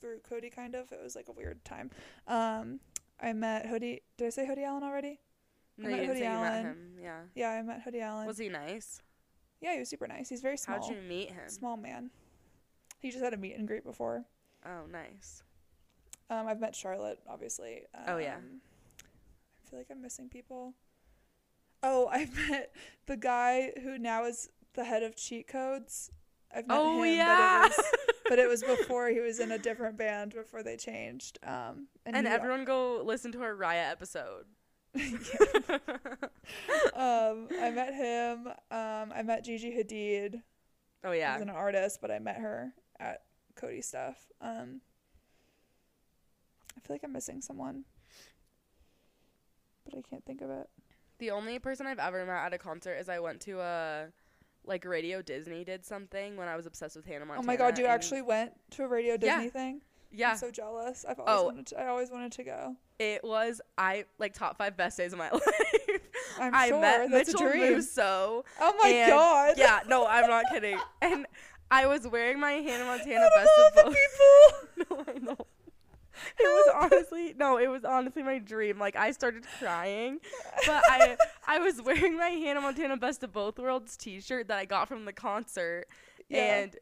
through 0.00 0.20
Cody, 0.28 0.50
kind 0.50 0.74
of. 0.74 0.90
It 0.92 1.00
was 1.02 1.14
like 1.16 1.28
a 1.28 1.32
weird 1.32 1.64
time. 1.64 1.90
Um, 2.28 2.80
I 3.20 3.32
met 3.32 3.66
Hoodie. 3.66 4.02
Did 4.16 4.26
I 4.28 4.30
say 4.30 4.46
Hoodie 4.46 4.64
Allen 4.64 4.82
already? 4.84 5.18
No, 5.76 5.88
met 5.88 5.90
you 5.90 5.96
didn't 6.06 6.08
Hoodie 6.16 6.20
met 6.28 6.36
Allen. 6.36 6.64
him. 6.66 6.92
Yeah. 7.02 7.20
Yeah, 7.34 7.50
I 7.50 7.62
met 7.62 7.82
Hoodie 7.82 8.00
Allen. 8.00 8.26
Was 8.26 8.38
he 8.38 8.48
nice? 8.48 9.00
Yeah, 9.64 9.72
he 9.72 9.78
was 9.80 9.88
super 9.88 10.06
nice. 10.06 10.28
He's 10.28 10.42
very 10.42 10.58
small. 10.58 10.78
How'd 10.80 10.90
you 10.90 11.00
meet 11.08 11.30
him? 11.30 11.48
Small 11.48 11.76
man. 11.78 12.10
He 13.00 13.10
just 13.10 13.24
had 13.24 13.32
a 13.32 13.36
meet 13.38 13.56
and 13.56 13.66
greet 13.66 13.82
before. 13.82 14.24
Oh, 14.66 14.86
nice. 14.90 15.42
Um, 16.28 16.46
I've 16.46 16.60
met 16.60 16.74
Charlotte, 16.76 17.18
obviously. 17.28 17.82
Um, 17.94 18.02
Oh, 18.08 18.18
yeah. 18.18 18.36
I 18.36 19.70
feel 19.70 19.78
like 19.78 19.88
I'm 19.90 20.02
missing 20.02 20.28
people. 20.28 20.74
Oh, 21.82 22.06
I've 22.12 22.34
met 22.48 22.72
the 23.06 23.16
guy 23.16 23.72
who 23.82 23.98
now 23.98 24.24
is 24.26 24.50
the 24.74 24.84
head 24.84 25.02
of 25.02 25.16
Cheat 25.16 25.48
Codes. 25.48 26.10
I've 26.54 26.66
met 26.68 26.76
Oh 26.78 27.02
him, 27.02 27.16
yeah. 27.16 27.68
but 27.68 27.72
it 27.72 27.76
was 27.76 27.92
but 28.28 28.38
it 28.38 28.48
was 28.48 28.62
before 28.62 29.08
he 29.08 29.20
was 29.20 29.40
in 29.40 29.50
a 29.52 29.58
different 29.58 29.96
band 29.96 30.34
before 30.34 30.62
they 30.62 30.76
changed. 30.76 31.38
Um, 31.42 31.88
and, 32.06 32.16
and 32.16 32.26
everyone 32.26 32.64
go 32.64 33.02
listen 33.02 33.32
to 33.32 33.42
our 33.42 33.54
Riot 33.54 33.86
episode. 33.90 34.44
um, 36.94 37.48
I 37.60 37.70
met 37.74 37.94
him. 37.94 38.46
Um, 38.70 39.12
I 39.14 39.22
met 39.24 39.44
Gigi 39.44 39.70
Hadid. 39.70 40.42
oh 41.04 41.12
yeah, 41.12 41.34
She's 41.34 41.42
an 41.42 41.50
artist, 41.50 42.00
but 42.00 42.10
I 42.10 42.18
met 42.18 42.36
her 42.36 42.72
at 43.00 43.22
Cody 43.56 43.82
stuff. 43.82 44.16
Um, 44.40 44.80
I 46.76 46.80
feel 46.86 46.94
like 46.94 47.02
I'm 47.04 47.12
missing 47.12 47.40
someone, 47.40 47.84
but 49.84 49.98
I 49.98 50.02
can't 50.08 50.24
think 50.24 50.40
of 50.40 50.50
it. 50.50 50.68
The 51.18 51.30
only 51.30 51.58
person 51.58 51.86
I've 51.86 51.98
ever 51.98 52.24
met 52.26 52.36
at 52.46 52.54
a 52.54 52.58
concert 52.58 52.94
is 52.94 53.08
I 53.08 53.20
went 53.20 53.40
to 53.42 53.60
a 53.60 54.06
like 54.66 54.84
Radio 54.84 55.20
Disney 55.22 55.62
did 55.64 55.84
something 55.84 56.36
when 56.36 56.48
I 56.48 56.56
was 56.56 56.66
obsessed 56.66 56.96
with 56.96 57.04
Hannah 57.04 57.26
Montana. 57.26 57.42
oh 57.42 57.46
my 57.46 57.56
god, 57.56 57.78
you 57.78 57.86
actually 57.86 58.22
went 58.22 58.52
to 58.70 58.84
a 58.84 58.88
Radio 58.88 59.16
Yeah. 59.20 59.36
Disney 59.36 59.50
thing? 59.50 59.80
Yeah. 60.14 60.30
I'm 60.32 60.36
so 60.36 60.50
jealous. 60.50 61.04
I've 61.08 61.18
always 61.18 61.40
Oh. 61.40 61.44
wanted 61.46 61.66
to, 61.68 61.80
I 61.80 61.86
always 61.88 62.10
wanted 62.10 62.32
to 62.32 62.44
go. 62.44 62.76
it 62.98 63.24
was 63.24 63.60
I 63.76 64.04
like 64.18 64.32
top 64.34 64.56
five 64.56 64.76
best 64.76 64.96
days 64.96 65.12
of 65.12 65.18
my 65.18 65.30
life. 65.32 65.42
I'm 66.38 66.54
I 66.54 66.68
sure 66.68 66.80
met 66.80 67.10
that's 67.10 67.32
Mitchell 67.32 67.48
a 67.48 67.50
dream. 67.52 67.72
Musso. 67.74 68.44
Oh 68.60 68.74
my 68.82 68.88
and- 68.88 69.10
god. 69.10 69.54
Yeah, 69.56 69.80
no, 69.88 70.06
I'm 70.06 70.28
not 70.28 70.44
kidding. 70.50 70.78
And 71.02 71.26
I 71.70 71.86
was 71.86 72.06
wearing 72.06 72.38
my 72.38 72.52
Hannah 72.52 72.84
Montana 72.84 73.28
best 73.34 73.50
of 73.58 73.74
the 73.74 73.82
both. 73.84 73.96
people. 74.86 74.96
no, 75.06 75.12
I 75.14 75.18
know. 75.18 75.46
It 76.38 76.44
was 76.44 76.72
honestly 76.92 77.34
no, 77.36 77.58
it 77.58 77.66
was 77.66 77.84
honestly 77.84 78.22
my 78.22 78.38
dream. 78.38 78.78
Like 78.78 78.94
I 78.94 79.10
started 79.10 79.44
crying, 79.58 80.20
but 80.64 80.82
I 80.88 81.16
I 81.46 81.58
was 81.58 81.82
wearing 81.82 82.16
my 82.16 82.28
Hannah 82.28 82.60
Montana 82.60 82.96
Best 82.96 83.24
of 83.24 83.32
Both 83.32 83.58
Worlds 83.58 83.96
T-shirt 83.96 84.46
that 84.48 84.58
I 84.58 84.64
got 84.64 84.86
from 84.86 85.06
the 85.06 85.12
concert, 85.12 85.86
Yeah. 86.28 86.56
and 86.62 86.76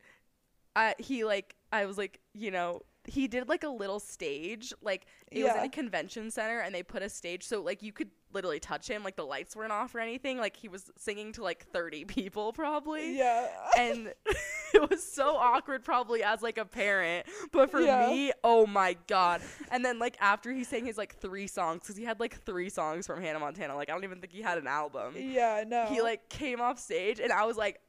I 0.76 0.94
he 0.98 1.24
like 1.24 1.56
I 1.72 1.86
was 1.86 1.96
like 1.96 2.20
you 2.34 2.50
know 2.50 2.82
he 3.06 3.26
did 3.26 3.48
like 3.48 3.64
a 3.64 3.68
little 3.68 3.98
stage 3.98 4.72
like 4.80 5.06
it 5.30 5.42
was 5.42 5.52
in 5.56 5.64
a 5.64 5.68
convention 5.68 6.30
center 6.30 6.60
and 6.60 6.74
they 6.74 6.82
put 6.82 7.02
a 7.02 7.08
stage 7.08 7.42
so 7.42 7.60
like 7.60 7.82
you 7.82 7.92
could 7.92 8.08
literally 8.32 8.60
touch 8.60 8.88
him 8.88 9.02
like 9.02 9.16
the 9.16 9.24
lights 9.24 9.56
weren't 9.56 9.72
off 9.72 9.94
or 9.94 9.98
anything 9.98 10.38
like 10.38 10.56
he 10.56 10.68
was 10.68 10.90
singing 10.96 11.32
to 11.32 11.42
like 11.42 11.66
30 11.66 12.04
people 12.06 12.52
probably 12.52 13.18
yeah. 13.18 13.48
and 13.76 14.12
it 14.74 14.88
was 14.90 15.02
so 15.04 15.36
awkward 15.36 15.84
probably 15.84 16.22
as 16.22 16.42
like 16.42 16.58
a 16.58 16.64
parent 16.64 17.26
but 17.50 17.70
for 17.70 17.80
Yeah. 17.80 18.08
me 18.08 18.32
oh 18.44 18.66
my 18.66 18.96
god 19.08 19.42
and 19.70 19.84
then 19.84 19.98
like 19.98 20.16
after 20.20 20.52
he 20.52 20.62
sang 20.62 20.86
his 20.86 20.96
like 20.96 21.16
three 21.16 21.48
songs 21.48 21.80
because 21.80 21.96
he 21.96 22.04
had 22.04 22.20
like 22.20 22.40
three 22.44 22.68
songs 22.68 23.06
from 23.06 23.20
hannah 23.20 23.40
montana 23.40 23.74
like 23.74 23.90
i 23.90 23.92
don't 23.92 24.04
even 24.04 24.20
think 24.20 24.32
he 24.32 24.42
had 24.42 24.58
an 24.58 24.66
album 24.68 25.14
yeah, 25.16 25.64
no. 25.66 25.86
he 25.86 26.00
like 26.00 26.28
came 26.28 26.60
off 26.60 26.78
stage 26.78 27.18
and 27.18 27.32
i 27.32 27.44
was 27.44 27.56
like 27.56 27.80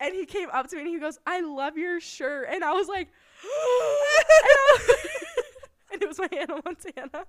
and 0.00 0.14
he 0.14 0.24
came 0.24 0.48
up 0.52 0.66
to 0.68 0.76
me 0.76 0.82
and 0.82 0.90
he 0.90 0.98
goes 0.98 1.18
i 1.26 1.40
love 1.40 1.76
your 1.76 2.00
shirt 2.00 2.48
and 2.50 2.64
i 2.64 2.72
was 2.72 2.88
like 2.88 3.08
and, 4.42 4.58
I- 4.58 4.96
and 5.92 6.02
it 6.02 6.08
was 6.08 6.18
my 6.18 6.28
hannah 6.32 6.60
montana 6.64 7.26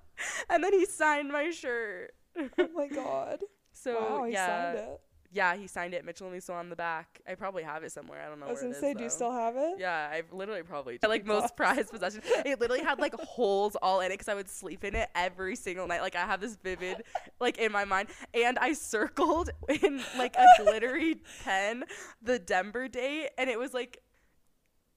and 0.50 0.62
then 0.64 0.72
he 0.72 0.86
signed 0.86 1.30
my 1.30 1.50
shirt 1.50 2.12
Oh 2.36 2.68
my 2.74 2.88
god. 2.88 3.40
so 3.72 3.94
wow, 4.18 4.24
he 4.24 4.32
yeah 4.32 4.46
signed 4.74 4.78
it. 4.78 5.00
Yeah, 5.30 5.56
he 5.56 5.66
signed 5.66 5.94
it. 5.94 6.04
Mitchell 6.04 6.30
Musso 6.30 6.52
on 6.52 6.68
the 6.68 6.76
back. 6.76 7.20
I 7.28 7.34
probably 7.34 7.64
have 7.64 7.82
it 7.82 7.90
somewhere. 7.90 8.22
I 8.24 8.28
don't 8.28 8.38
know 8.38 8.46
I 8.46 8.50
was 8.50 8.60
where 8.60 8.70
gonna 8.70 8.80
say, 8.80 8.90
is, 8.90 8.96
do 8.96 9.02
you 9.02 9.10
still 9.10 9.32
have 9.32 9.56
it? 9.56 9.74
Yeah, 9.78 10.08
I've 10.12 10.32
literally 10.32 10.62
probably 10.62 10.98
like 11.06 11.24
most 11.26 11.56
prized 11.56 11.90
possession. 11.90 12.22
It 12.44 12.60
literally 12.60 12.82
had 12.84 13.00
like 13.00 13.14
holes 13.14 13.76
all 13.82 14.00
in 14.00 14.06
it 14.06 14.14
because 14.14 14.28
I 14.28 14.34
would 14.34 14.48
sleep 14.48 14.84
in 14.84 14.94
it 14.94 15.08
every 15.16 15.56
single 15.56 15.88
night. 15.88 16.02
Like 16.02 16.14
I 16.16 16.20
have 16.20 16.40
this 16.40 16.54
vivid, 16.56 17.02
like 17.40 17.58
in 17.58 17.72
my 17.72 17.84
mind, 17.84 18.08
and 18.32 18.58
I 18.60 18.74
circled 18.74 19.50
in 19.82 20.00
like 20.16 20.36
a 20.36 20.46
glittery 20.62 21.16
pen 21.44 21.82
the 22.22 22.38
Denver 22.38 22.88
date, 22.88 23.30
and 23.38 23.48
it 23.50 23.58
was 23.58 23.74
like. 23.74 24.00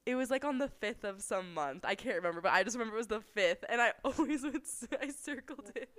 It 0.08 0.14
was 0.14 0.30
like 0.30 0.44
on 0.44 0.56
the 0.58 0.68
fifth 0.68 1.04
of 1.04 1.20
some 1.20 1.52
month. 1.52 1.84
I 1.84 1.94
can't 1.94 2.16
remember, 2.16 2.40
but 2.40 2.52
I 2.52 2.62
just 2.64 2.76
remember 2.76 2.94
it 2.94 2.98
was 2.98 3.06
the 3.08 3.20
fifth, 3.20 3.64
and 3.68 3.80
I 3.80 3.92
always 4.04 4.42
would. 4.42 4.62
I 5.02 5.10
circled 5.10 5.70
it. 5.74 5.90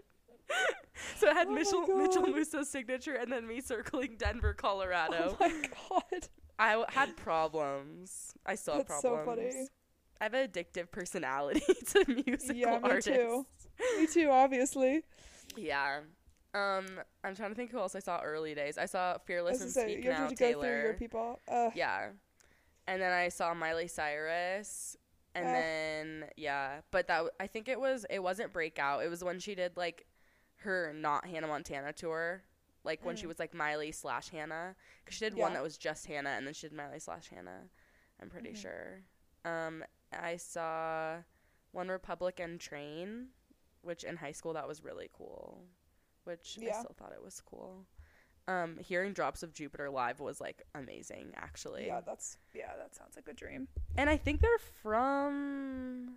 so 1.18 1.28
it 1.30 1.36
had 1.36 1.48
Oh 1.48 1.52
Mitchell 1.52 1.86
Mitchell 1.88 2.24
Musso's 2.28 2.70
signature, 2.70 3.14
and 3.14 3.32
then 3.32 3.48
me 3.48 3.62
circling 3.62 4.16
Denver, 4.18 4.54
Colorado. 4.56 5.38
Oh 5.40 5.48
my 5.48 5.50
god. 5.90 6.28
I 6.58 6.72
w- 6.72 6.88
had 6.90 7.16
problems. 7.18 8.34
I 8.46 8.56
still 8.56 8.76
have 8.78 8.88
That's 8.88 9.02
so 9.02 9.16
problems. 9.16 9.54
funny. 9.54 9.68
I 10.20 10.24
have 10.26 10.34
an 10.34 10.48
addictive 10.50 10.92
personality 10.92 11.62
to 11.94 12.06
musical 12.26 12.56
Yeah, 12.56 12.80
me 12.80 12.90
artists. 12.90 13.10
too. 13.12 13.46
Me 14.00 14.08
too, 14.08 14.30
obviously. 14.32 15.04
Yeah. 15.56 16.00
Um, 16.56 16.88
I'm 17.24 17.36
trying 17.36 17.50
to 17.52 17.56
think 17.56 17.72
who 17.72 17.78
else 17.80 17.96
I 17.96 18.00
saw 18.00 18.20
early 18.22 18.56
days. 18.56 18.78
I 18.80 18.86
saw 18.88 19.18
Fearless 19.26 19.54
was 19.54 19.62
and 19.62 19.72
say, 19.72 19.94
Speak 19.94 20.04
you 20.04 20.12
have 20.12 20.22
Now 20.24 20.28
to 20.30 20.36
go 20.36 20.62
through 20.62 20.82
your 20.82 20.94
people. 20.96 21.40
Uh, 21.48 21.70
Yeah. 21.76 22.08
And 22.90 23.02
then 23.02 23.12
I 23.14 23.30
saw 23.30 23.54
Miley 23.54 23.88
Cyrus. 23.88 24.98
And 25.36 25.48
Uh. 25.48 25.52
then 25.52 26.26
yeah, 26.38 26.82
but 26.92 27.08
that 27.08 27.26
I 27.40 27.48
think 27.48 27.68
it 27.70 27.80
was 27.80 28.06
it 28.10 28.20
wasn't 28.20 28.52
breakout. 28.52 29.04
It 29.04 29.10
was 29.10 29.24
when 29.24 29.40
she 29.40 29.54
did 29.56 29.78
like 29.78 30.08
her 30.58 30.92
not 30.94 31.26
Hannah 31.28 31.48
Montana 31.48 31.94
tour, 31.94 32.44
like 32.84 33.06
when 33.06 33.16
she 33.16 33.26
Mm. 33.26 33.30
was 33.30 33.40
like 33.40 33.54
Miley 33.54 33.92
slash 33.92 34.30
Hannah, 34.30 34.76
because 35.06 35.18
she 35.18 35.26
did 35.26 35.36
one 35.36 35.54
that 35.54 35.64
was 35.64 35.78
just 35.78 36.08
Hannah, 36.08 36.32
and 36.32 36.46
then 36.48 36.54
she 36.54 36.68
did 36.68 36.76
Miley 36.76 37.00
slash 37.00 37.30
Hannah. 37.30 37.70
I'm 38.22 38.30
pretty 38.30 38.52
Mhm. 38.54 38.58
sure. 38.58 39.04
Um, 39.46 39.86
I 40.12 40.36
saw 40.38 41.22
One 41.72 41.90
Republican 41.90 42.58
Train, 42.58 43.30
which 43.84 44.04
in 44.04 44.18
high 44.18 44.34
school 44.34 44.54
that 44.54 44.68
was 44.68 44.84
really 44.84 45.10
cool, 45.14 45.64
which 46.24 46.58
I 46.58 46.72
still 46.72 46.96
thought 46.98 47.14
it 47.14 47.22
was 47.24 47.40
cool. 47.42 47.86
Um, 48.50 48.78
hearing 48.80 49.14
Drops 49.14 49.44
of 49.44 49.54
Jupiter 49.54 49.90
live 49.92 50.20
was 50.20 50.42
like 50.42 50.64
amazing, 50.74 51.34
actually. 51.36 51.86
yeah, 51.86 52.02
that's 52.06 52.38
yeah, 52.56 52.72
that 52.80 52.96
sounds 52.96 53.16
like 53.16 53.28
a 53.30 53.34
dream. 53.34 53.68
And 53.96 54.10
I 54.10 54.18
think 54.18 54.42
they're 54.42 54.50
from. 54.82 56.16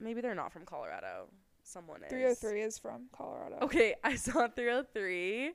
Maybe 0.00 0.20
they're 0.20 0.34
not 0.34 0.52
from 0.52 0.64
Colorado. 0.64 1.28
Someone 1.62 2.02
is. 2.04 2.12
3OH!3 2.12 2.66
is 2.66 2.78
from 2.78 3.06
Colorado. 3.12 3.58
Okay, 3.62 3.94
I 4.04 4.16
saw 4.16 4.48
3OH!3. 4.48 5.50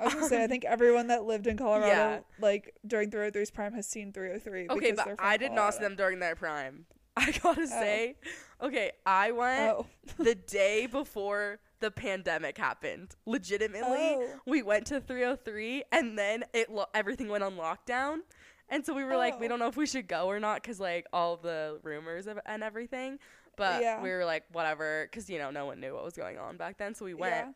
I 0.00 0.04
was 0.04 0.14
gonna 0.14 0.28
say, 0.28 0.42
I 0.42 0.46
think 0.46 0.64
everyone 0.76 1.08
that 1.08 1.24
lived 1.24 1.46
in 1.46 1.56
Colorado, 1.56 1.86
Yeah. 1.88 2.18
like 2.40 2.74
during 2.86 3.10
3OH!3's 3.10 3.50
prime, 3.50 3.72
has 3.74 3.86
seen 3.86 4.12
3OH!3. 4.12 4.70
Okay, 4.70 4.92
but 4.92 5.16
I 5.18 5.36
did 5.36 5.52
not 5.52 5.74
see 5.74 5.80
them 5.80 5.96
during 5.96 6.18
their 6.20 6.34
prime. 6.34 6.86
I 7.16 7.30
gotta 7.42 7.62
oh. 7.62 7.66
say, 7.66 8.16
okay, 8.62 8.92
I 9.04 9.32
went 9.32 9.70
Oh. 9.76 9.86
the 10.18 10.34
day 10.34 10.86
before 10.86 11.58
the 11.80 11.90
pandemic 11.90 12.56
happened. 12.56 13.14
Legitimately, 13.26 14.16
Oh. 14.16 14.28
we 14.46 14.62
went 14.62 14.86
to 14.86 15.00
3OH!3, 15.00 15.82
and 15.92 16.18
then 16.18 16.44
it 16.54 16.70
lo- 16.70 16.86
everything 16.94 17.28
went 17.28 17.44
on 17.44 17.56
lockdown, 17.56 18.20
and 18.68 18.86
so 18.86 18.94
we 18.94 19.04
were 19.04 19.16
like, 19.16 19.38
we 19.38 19.46
Oh. 19.46 19.50
don't 19.50 19.58
know 19.58 19.66
if 19.68 19.76
we 19.76 19.86
should 19.86 20.06
go 20.08 20.26
or 20.26 20.40
not, 20.40 20.62
cause 20.62 20.80
like 20.80 21.06
all 21.12 21.36
the 21.36 21.80
rumors 21.82 22.26
of, 22.26 22.38
and 22.46 22.62
everything. 22.62 23.18
But 23.56 23.82
Yeah. 23.82 24.00
we 24.02 24.08
were 24.10 24.24
like, 24.24 24.44
whatever, 24.52 25.08
cause 25.12 25.28
you 25.28 25.38
know 25.38 25.50
no 25.50 25.66
one 25.66 25.80
knew 25.80 25.92
what 25.94 26.04
was 26.04 26.14
going 26.14 26.38
on 26.38 26.56
back 26.56 26.78
then, 26.78 26.94
so 26.94 27.04
we 27.04 27.12
went. 27.14 27.34
Yeah. 27.34 27.52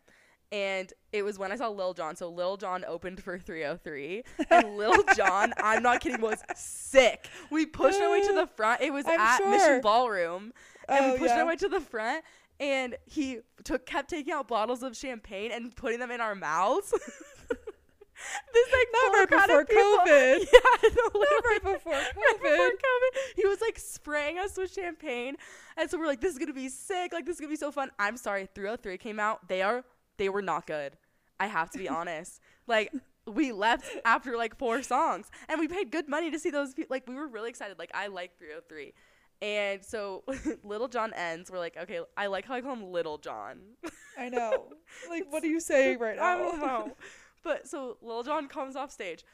And 0.52 0.92
it 1.12 1.24
was 1.24 1.38
when 1.38 1.50
I 1.50 1.56
saw 1.56 1.68
Lil 1.68 1.92
Jon. 1.94 2.14
So 2.14 2.28
Lil 2.28 2.56
Jon 2.56 2.84
opened 2.86 3.20
for 3.22 3.36
3OH!3, 3.38 4.22
and 4.50 4.76
Lil 4.76 4.94
Jon, 5.16 5.52
I'm 5.60 5.82
not 5.82 6.00
kidding, 6.00 6.20
was 6.20 6.38
sick. 6.54 7.28
We 7.50 7.66
pushed 7.66 8.00
our 8.00 8.10
way 8.12 8.20
to 8.22 8.32
the 8.32 8.46
front. 8.56 8.80
It 8.80 8.92
was 8.92 9.04
I'm 9.06 9.18
at 9.18 9.38
sure. 9.38 9.50
Mission 9.50 9.80
Ballroom, 9.80 10.52
and 10.88 11.04
Oh, 11.06 11.12
we 11.12 11.18
pushed 11.18 11.34
yeah. 11.34 11.40
our 11.40 11.46
way 11.46 11.56
to 11.56 11.68
the 11.68 11.80
front. 11.80 12.24
And 12.60 12.96
he 13.04 13.40
took 13.64 13.84
kept 13.86 14.08
taking 14.08 14.32
out 14.32 14.48
bottles 14.48 14.82
of 14.82 14.96
champagne 14.96 15.50
and 15.52 15.74
putting 15.76 15.98
them 15.98 16.10
in 16.10 16.20
our 16.22 16.34
mouths. 16.34 16.90
this 18.52 18.68
like 18.72 18.88
Not 18.92 19.02
full 19.02 19.12
right 19.12 19.28
crowd 19.28 19.46
before 19.46 19.64
COVID. 19.64 20.38
Yeah, 20.40 20.90
no, 20.96 21.20
Not 21.20 21.42
before 21.74 21.92
right 21.92 22.12
COVID. 22.14 22.14
before 22.14 22.70
COVID. 22.70 23.18
He 23.36 23.46
was 23.46 23.60
like 23.60 23.78
spraying 23.78 24.38
us 24.38 24.56
with 24.56 24.72
champagne. 24.72 25.36
And 25.76 25.90
so 25.90 25.98
we're 25.98 26.06
like, 26.06 26.20
this 26.22 26.32
is 26.32 26.38
gonna 26.38 26.54
be 26.54 26.68
sick, 26.70 27.12
like 27.12 27.26
this 27.26 27.34
is 27.34 27.40
gonna 27.40 27.50
be 27.52 27.56
so 27.56 27.70
fun. 27.70 27.90
I'm 27.98 28.16
sorry, 28.16 28.48
3OH!3 28.54 28.98
came 28.98 29.20
out. 29.20 29.46
They 29.48 29.60
are 29.60 29.84
they 30.18 30.28
were 30.28 30.42
not 30.42 30.66
good. 30.66 30.96
I 31.38 31.46
have 31.46 31.70
to 31.70 31.78
be 31.78 31.88
honest. 31.88 32.40
Like 32.66 32.92
we 33.26 33.52
left 33.52 33.84
after 34.04 34.36
like 34.36 34.56
four 34.56 34.82
songs 34.82 35.30
and 35.48 35.60
we 35.60 35.68
paid 35.68 35.90
good 35.90 36.08
money 36.08 36.30
to 36.30 36.38
see 36.38 36.50
those 36.50 36.74
people. 36.74 36.94
Like 36.94 37.06
we 37.08 37.14
were 37.14 37.26
really 37.28 37.50
excited. 37.50 37.78
Like 37.78 37.90
I 37.94 38.06
like 38.06 38.32
3OH!3. 38.40 38.92
And 39.42 39.84
so 39.84 40.24
Little 40.64 40.88
John 40.88 41.12
ends. 41.14 41.50
We're 41.50 41.58
like, 41.58 41.76
okay, 41.76 42.00
I 42.16 42.26
like 42.28 42.46
how 42.46 42.54
I 42.54 42.60
call 42.62 42.72
him 42.72 42.90
Little 42.90 43.18
John. 43.18 43.58
I 44.18 44.28
know. 44.28 44.68
Like, 45.10 45.24
what 45.30 45.42
are 45.44 45.48
you 45.48 45.60
saying 45.60 45.98
right 46.00 46.18
I 46.18 46.36
now? 46.36 46.38
don't 46.38 46.60
know. 46.60 46.96
But 47.42 47.68
so 47.68 47.96
little 48.00 48.22
john 48.22 48.48
comes 48.48 48.74
off 48.76 48.90
stage. 48.90 49.24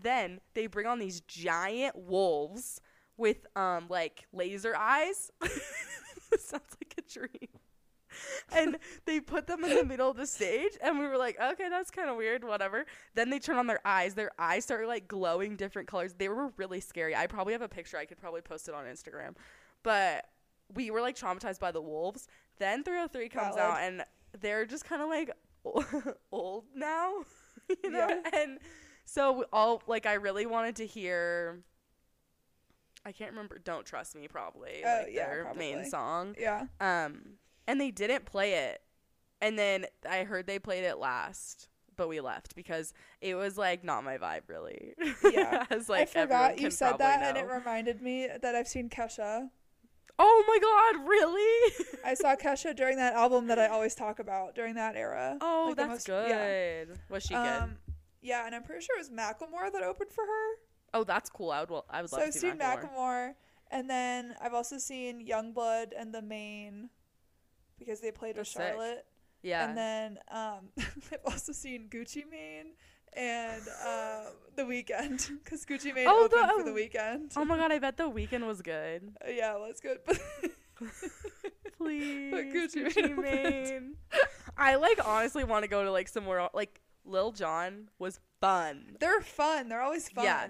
Then 0.00 0.40
they 0.54 0.66
bring 0.66 0.86
on 0.86 0.98
these 0.98 1.20
giant 1.22 1.96
wolves 1.96 2.80
with 3.16 3.46
um 3.56 3.86
like 3.88 4.26
laser 4.32 4.76
eyes. 4.76 5.30
sounds 6.38 6.76
like 6.80 6.94
a 6.98 7.02
dream. 7.10 7.48
And 8.58 8.78
they 9.04 9.20
put 9.20 9.46
them 9.46 9.64
in 9.64 9.74
the 9.76 9.84
middle 9.84 10.10
of 10.10 10.16
the 10.16 10.26
stage, 10.26 10.72
and 10.82 10.98
we 10.98 11.06
were 11.06 11.16
like, 11.16 11.38
okay, 11.40 11.68
that's 11.68 11.90
kind 11.90 12.08
of 12.10 12.16
weird, 12.16 12.44
whatever. 12.44 12.84
Then 13.14 13.30
they 13.30 13.38
turn 13.38 13.56
on 13.56 13.66
their 13.66 13.80
eyes. 13.84 14.14
Their 14.14 14.30
eyes 14.38 14.64
start 14.64 14.86
like 14.86 15.08
glowing 15.08 15.56
different 15.56 15.88
colors. 15.88 16.14
They 16.14 16.28
were 16.28 16.48
really 16.56 16.80
scary. 16.80 17.14
I 17.16 17.26
probably 17.26 17.52
have 17.52 17.62
a 17.62 17.68
picture. 17.68 17.96
I 17.98 18.04
could 18.04 18.18
probably 18.18 18.40
post 18.40 18.68
it 18.68 18.74
on 18.74 18.84
Instagram. 18.84 19.34
But 19.82 20.26
we 20.74 20.90
were 20.90 21.00
like 21.00 21.16
traumatized 21.16 21.60
by 21.60 21.70
the 21.72 21.80
wolves. 21.80 22.26
Then 22.58 22.82
3OH!3 22.84 23.30
comes 23.30 23.54
Valid. 23.56 23.58
out, 23.60 23.78
and 23.80 24.04
they're 24.40 24.66
just 24.66 24.84
kind 24.84 25.00
of 25.02 25.08
like 25.08 25.30
old 26.32 26.64
now, 26.74 27.12
you 27.84 27.90
know? 27.90 28.08
Yeah. 28.08 28.30
And 28.40 28.58
so 29.04 29.44
all 29.52 29.82
like 29.86 30.06
I 30.06 30.14
really 30.14 30.46
wanted 30.46 30.76
to 30.76 30.86
hear 30.86 31.60
I 33.06 33.12
can't 33.12 33.30
remember 33.30 33.58
Don't 33.58 33.86
Trust 33.86 34.14
Me 34.16 34.28
probably 34.28 34.82
Oh, 34.84 35.02
like 35.04 35.14
yeah, 35.14 35.26
their 35.28 35.54
main 35.56 35.84
song. 35.84 36.34
yeah. 36.38 36.66
Um 36.80 37.34
and 37.68 37.80
they 37.80 37.92
didn't 37.92 38.24
play 38.24 38.54
it. 38.54 38.82
And 39.40 39.56
then 39.56 39.86
I 40.08 40.24
heard 40.24 40.48
they 40.48 40.58
played 40.58 40.82
it 40.82 40.98
last, 40.98 41.68
but 41.96 42.08
we 42.08 42.20
left 42.20 42.56
because 42.56 42.92
it 43.20 43.36
was 43.36 43.56
like 43.56 43.84
not 43.84 44.02
my 44.02 44.18
vibe 44.18 44.42
really. 44.48 44.94
Yeah. 45.32 45.64
As 45.70 45.88
like 45.88 46.02
I 46.16 46.22
forgot 46.22 46.60
you 46.60 46.70
said 46.70 46.98
that, 46.98 47.22
and 47.22 47.36
it 47.38 47.48
reminded 47.48 48.02
me 48.02 48.26
that 48.42 48.54
I've 48.56 48.66
seen 48.66 48.88
Kesha. 48.88 49.48
Oh 50.18 50.44
my 50.48 50.58
god, 50.98 51.08
really? 51.08 51.74
I 52.04 52.14
saw 52.14 52.34
Kesha 52.34 52.74
during 52.74 52.96
that 52.96 53.14
album 53.14 53.46
that 53.46 53.60
I 53.60 53.68
always 53.68 53.94
talk 53.94 54.18
about 54.18 54.56
during 54.56 54.74
that 54.74 54.96
era. 54.96 55.38
oh, 55.40 55.66
Like 55.68 55.76
that's 55.76 55.88
most- 55.88 56.08
yeah. 56.08 56.84
good. 56.86 56.98
Was 57.08 57.22
she 57.22 57.34
good? 57.34 57.46
Um, 57.62 57.76
yeah, 58.20 58.44
and 58.44 58.52
I'm 58.52 58.64
pretty 58.64 58.84
sure 58.84 58.96
it 58.96 58.98
was 58.98 59.10
Macklemore 59.10 59.70
that 59.72 59.84
opened 59.84 60.10
for 60.10 60.24
her. 60.24 60.54
Oh, 60.92 61.04
that's 61.04 61.30
cool. 61.30 61.52
I 61.52 61.60
would 61.60 61.70
well, 61.70 61.84
I 61.88 62.00
would 62.00 62.10
So 62.10 62.16
love 62.16 62.26
I've 62.26 62.32
to 62.32 62.38
see 62.40 62.48
seen 62.50 62.58
Macklemore. 62.58 62.90
Macklemore, 62.96 63.34
and 63.70 63.88
then 63.88 64.34
I've 64.42 64.54
also 64.54 64.78
seen 64.78 65.24
Yungblud 65.24 65.92
and 65.96 66.12
The 66.12 66.22
Maine 66.22 66.90
because 67.78 68.00
they 68.00 68.10
played 68.10 68.36
with 68.36 68.46
That's 68.46 68.50
sick. 68.52 68.62
Charlotte. 68.74 69.06
Yeah. 69.42 69.68
And 69.68 69.78
then 69.78 70.18
um, 70.30 70.68
I've 70.78 71.20
also 71.26 71.52
seen 71.52 71.88
Gucci 71.88 72.24
Mane 72.30 72.72
and 73.16 73.62
uh, 73.86 74.20
The 74.56 74.62
Weeknd 74.62 75.30
because 75.44 75.64
Gucci 75.64 75.94
Mane 75.94 76.06
Oh, 76.08 76.26
the- 76.28 76.36
opened 76.36 76.50
for 76.64 76.70
oh. 76.70 76.74
The 76.74 76.80
Weeknd. 76.80 77.32
oh 77.36 77.44
my 77.44 77.56
god, 77.56 77.70
I 77.72 77.78
bet 77.78 77.96
the 77.96 78.10
Weeknd 78.10 78.46
was 78.46 78.60
good. 78.62 79.12
yeah, 79.28 79.54
well, 79.54 79.66
it's 79.66 79.80
good, 79.80 79.98
but 80.06 80.18
Please, 81.76 82.34
Gucci 82.34 82.88
Gucci, 82.88 83.16
Mane 83.16 83.94
I 84.56 84.74
like 84.76 84.98
honestly 85.06 85.44
want 85.44 85.62
to 85.62 85.68
go 85.68 85.84
to 85.84 85.92
like 85.92 86.08
somewhere 86.08 86.48
like 86.52 86.80
Lil 87.04 87.30
Jon 87.32 87.88
was 87.98 88.18
fun. 88.40 88.96
they're 89.00 89.20
fun. 89.20 89.68
They're 89.68 89.82
always 89.82 90.08
fun. 90.08 90.24
Yeah. 90.24 90.46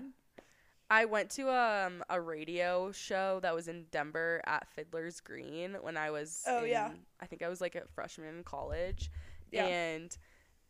I 0.91 1.05
went 1.05 1.31
to 1.33 1.51
um 1.51 2.03
a 2.09 2.21
radio 2.21 2.93
show 2.93 3.41
that 3.43 3.55
was 3.55 3.69
in 3.69 3.85
Denver 3.91 4.41
at 4.47 4.67
Fiddler's 4.69 5.21
Green 5.21 5.77
when 5.83 5.97
I 5.97 6.11
was 6.11 6.43
Oh, 6.47 6.65
in- 6.65 6.71
yeah. 6.71 6.91
I 7.21 7.27
think 7.27 7.43
I 7.43 7.49
was 7.49 7.61
like 7.61 7.75
a 7.75 7.83
freshman 7.95 8.37
in 8.37 8.45
college 8.45 9.11
Yeah. 9.51 9.67
and 9.67 10.17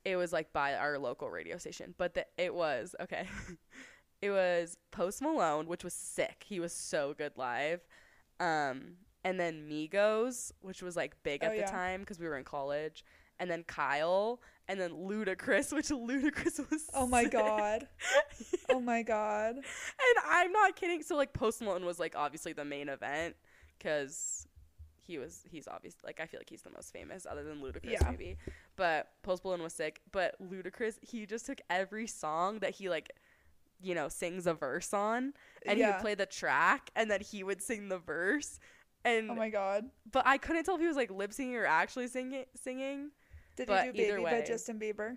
it 0.04 0.16
was 0.16 0.32
like 0.32 0.52
by 0.52 0.74
our 0.74 0.98
local 0.98 1.28
radio 1.30 1.56
station 1.58 1.94
but 1.98 2.14
the, 2.14 2.26
it 2.36 2.54
was 2.54 2.94
okay 3.00 3.26
it 4.22 4.30
was 4.30 4.76
Post 4.90 5.22
Malone 5.22 5.66
which 5.66 5.84
was 5.84 5.94
sick 5.94 6.44
he 6.48 6.58
was 6.60 6.72
so 6.72 7.14
good 7.16 7.32
live 7.36 7.80
um 8.40 8.94
and 9.24 9.38
then 9.38 9.68
Migos 9.68 10.52
which 10.62 10.82
was 10.82 10.96
like 10.96 11.14
big 11.22 11.42
at 11.44 11.50
Oh, 11.50 11.54
the 11.54 11.60
yeah. 11.60 11.70
time 11.70 12.00
because 12.00 12.18
we 12.18 12.26
were 12.26 12.38
in 12.38 12.44
college 12.44 13.04
and 13.38 13.48
then 13.50 13.62
Kyle 13.64 14.40
and 14.68 14.78
then 14.80 14.90
Ludacris 14.92 15.72
which 15.76 15.88
Ludacris 15.88 16.70
was 16.70 16.88
Oh 16.94 17.06
my 17.06 17.24
sick. 17.24 17.32
god. 17.32 17.88
Oh 18.70 18.80
my 18.80 19.02
god. 19.02 19.56
And 19.56 19.64
I'm 20.28 20.52
not 20.52 20.76
kidding. 20.76 21.02
So 21.02 21.16
like 21.16 21.32
Post 21.32 21.62
Malone 21.62 21.84
was 21.86 21.98
like 21.98 22.14
obviously 22.16 22.52
the 22.52 22.64
main 22.64 22.88
event 22.88 23.34
because 23.78 24.46
he 25.06 25.16
was 25.18 25.42
he's 25.50 25.66
obvious 25.66 25.94
like 26.04 26.20
I 26.20 26.26
feel 26.26 26.38
like 26.38 26.50
he's 26.50 26.60
the 26.62 26.70
most 26.70 26.92
famous 26.92 27.26
other 27.28 27.42
than 27.42 27.62
Ludacris 27.62 27.90
Yeah. 27.92 28.10
maybe. 28.10 28.36
But 28.76 29.08
Post 29.22 29.42
Malone 29.44 29.62
was 29.62 29.72
sick. 29.72 30.00
But 30.12 30.34
Ludacris 30.40 30.96
he 31.02 31.24
just 31.26 31.46
took 31.46 31.60
every 31.70 32.06
song 32.06 32.58
that 32.58 32.72
he 32.74 32.88
like 32.90 33.10
you 33.80 33.94
know 33.94 34.08
sings 34.08 34.46
a 34.46 34.52
verse 34.54 34.92
on 34.92 35.32
and 35.64 35.78
he 35.78 35.84
would 35.86 35.98
play 36.00 36.14
the 36.14 36.26
track 36.26 36.90
and 36.96 37.10
then 37.10 37.20
he 37.20 37.42
would 37.42 37.62
sing 37.62 37.88
the 37.88 37.98
verse. 37.98 38.58
And 39.04 39.30
oh 39.30 39.34
my 39.34 39.48
god. 39.48 39.84
but 40.12 40.26
I 40.26 40.36
couldn't 40.36 40.64
tell 40.64 40.74
if 40.74 40.80
he 40.80 40.86
was 40.88 40.96
like 40.96 41.10
lip 41.10 41.32
singing 41.32 41.56
or 41.56 41.64
actually 41.64 42.08
singing 42.08 42.44
singing. 42.54 43.10
Did 43.66 43.66
but 43.68 43.86
you 43.86 43.92
do 43.92 43.98
Baby 44.12 44.22
way. 44.22 44.30
by 44.40 44.46
Justin 44.46 44.78
Bieber? 44.78 45.16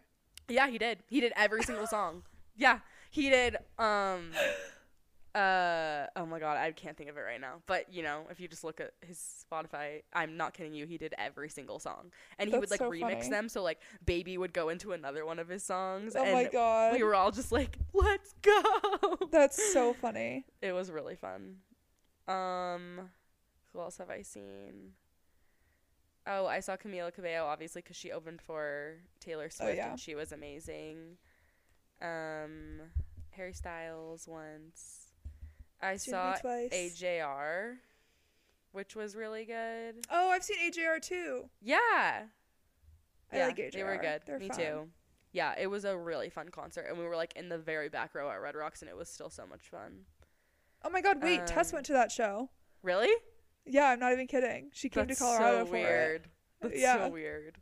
Yeah, 0.49 0.67
he 0.67 0.77
did. 0.77 0.99
He 1.07 1.21
did 1.21 1.31
every 1.35 1.63
single 1.63 1.87
song. 1.87 2.23
Yeah, 2.57 2.79
he 3.09 3.29
did. 3.29 3.55
Um, 3.79 4.31
uh, 5.35 6.07
oh 6.15 6.25
my 6.25 6.39
god, 6.39 6.57
I 6.57 6.71
can't 6.73 6.97
think 6.97 7.09
of 7.09 7.15
it 7.17 7.21
right 7.21 7.39
now. 7.39 7.61
But 7.67 7.91
you 7.93 8.03
know, 8.03 8.23
if 8.29 8.39
you 8.39 8.47
just 8.49 8.63
look 8.63 8.81
at 8.81 8.91
his 9.05 9.45
Spotify, 9.49 10.01
I'm 10.13 10.35
not 10.35 10.53
kidding 10.53 10.73
you. 10.73 10.85
He 10.85 10.97
did 10.97 11.13
every 11.17 11.49
single 11.49 11.79
song, 11.79 12.11
and 12.37 12.49
he 12.49 12.57
would 12.57 12.69
like 12.69 12.79
so 12.79 12.89
remix 12.91 13.01
funny. 13.19 13.29
them. 13.29 13.47
So 13.49 13.63
like, 13.63 13.79
Baby 14.05 14.37
would 14.37 14.51
go 14.53 14.69
into 14.69 14.91
another 14.91 15.25
one 15.25 15.39
of 15.39 15.47
his 15.47 15.63
songs, 15.63 16.15
Oh 16.17 16.23
and 16.23 16.33
my 16.33 16.43
god. 16.45 16.93
we 16.93 17.03
were 17.03 17.15
all 17.15 17.31
just 17.31 17.51
like, 17.51 17.77
"Let's 17.93 18.33
go!" 18.41 18.61
That's 19.31 19.71
so 19.71 19.93
funny. 19.93 20.45
it 20.61 20.73
was 20.73 20.91
really 20.91 21.15
fun. 21.15 21.57
Um, 22.27 23.09
who 23.71 23.79
else 23.79 23.97
have 23.99 24.09
I 24.09 24.21
seen? 24.23 24.93
Oh, 26.27 26.45
I 26.45 26.59
saw 26.59 26.75
Camila 26.77 27.13
Cabello 27.13 27.47
obviously 27.47 27.81
because 27.81 27.95
she 27.97 28.11
opened 28.11 28.41
for 28.41 28.95
Taylor 29.19 29.49
Swift 29.49 29.71
Oh, 29.71 29.73
yeah. 29.75 29.89
and 29.91 29.99
she 29.99 30.13
was 30.15 30.31
amazing. 30.31 31.17
Um, 32.01 32.81
Harry 33.31 33.53
Styles 33.53 34.27
once. 34.27 35.07
I 35.81 35.97
saw. 35.97 36.35
AJR, 36.43 37.77
which 38.71 38.95
was 38.95 39.15
really 39.15 39.45
good. 39.45 39.95
Oh, 40.11 40.29
I've 40.29 40.43
seen 40.43 40.57
AJR 40.71 41.01
too. 41.01 41.49
Yeah, 41.61 41.77
I 41.81 42.23
yeah, 43.37 43.47
like 43.47 43.71
They 43.73 43.83
were 43.83 43.97
good. 43.97 44.21
They're 44.25 44.39
Me 44.39 44.49
fun. 44.49 44.57
too. 44.57 44.87
Yeah, 45.33 45.53
it 45.57 45.67
was 45.67 45.85
a 45.85 45.97
really 45.97 46.29
fun 46.29 46.49
concert, 46.49 46.85
and 46.89 46.97
we 46.99 47.05
were 47.05 47.15
like 47.15 47.33
in 47.35 47.49
the 47.49 47.57
very 47.57 47.89
back 47.89 48.13
row 48.13 48.29
at 48.29 48.35
Red 48.41 48.55
Rocks, 48.55 48.81
and 48.81 48.89
it 48.89 48.97
was 48.97 49.09
still 49.09 49.29
so 49.29 49.45
much 49.47 49.61
fun. 49.69 50.01
Oh 50.83 50.89
my 50.89 51.01
god, 51.01 51.21
wait, 51.23 51.47
Tess 51.47 51.71
Um, 51.71 51.77
went 51.77 51.85
to 51.87 51.93
that 51.93 52.11
show. 52.11 52.49
Really? 52.83 53.11
Yeah, 53.65 53.85
I'm 53.89 53.99
not 53.99 54.11
even 54.11 54.27
kidding. 54.27 54.69
She 54.73 54.89
came 54.89 55.07
That's 55.07 55.19
to 55.19 55.25
Colorado 55.25 55.65
so 55.65 55.71
for 55.71 55.75
it. 55.77 55.81
weird. 55.81 56.27
That's 56.61 56.79
Yeah. 56.79 57.05
so 57.05 57.09
weird. 57.09 57.57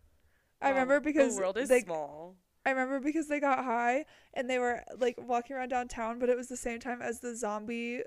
I 0.62 0.70
remember 0.70 1.00
because 1.00 1.36
the 1.36 1.42
world 1.42 1.58
is 1.58 1.70
they 1.70 1.82
small. 1.82 2.36
I 2.66 2.72
remember 2.72 3.00
because 3.00 3.28
they 3.28 3.40
got 3.40 3.64
high 3.64 4.06
and 4.34 4.50
they 4.50 4.60
were 4.60 4.84
like 4.98 5.16
walking 5.18 5.56
around 5.56 5.70
downtown, 5.70 6.20
but 6.20 6.30
it 6.30 6.36
was 6.36 6.48
the 6.50 6.58
same 6.58 6.80
time 6.80 7.02
as 7.02 7.22
the 7.22 7.36
zombie 7.36 8.02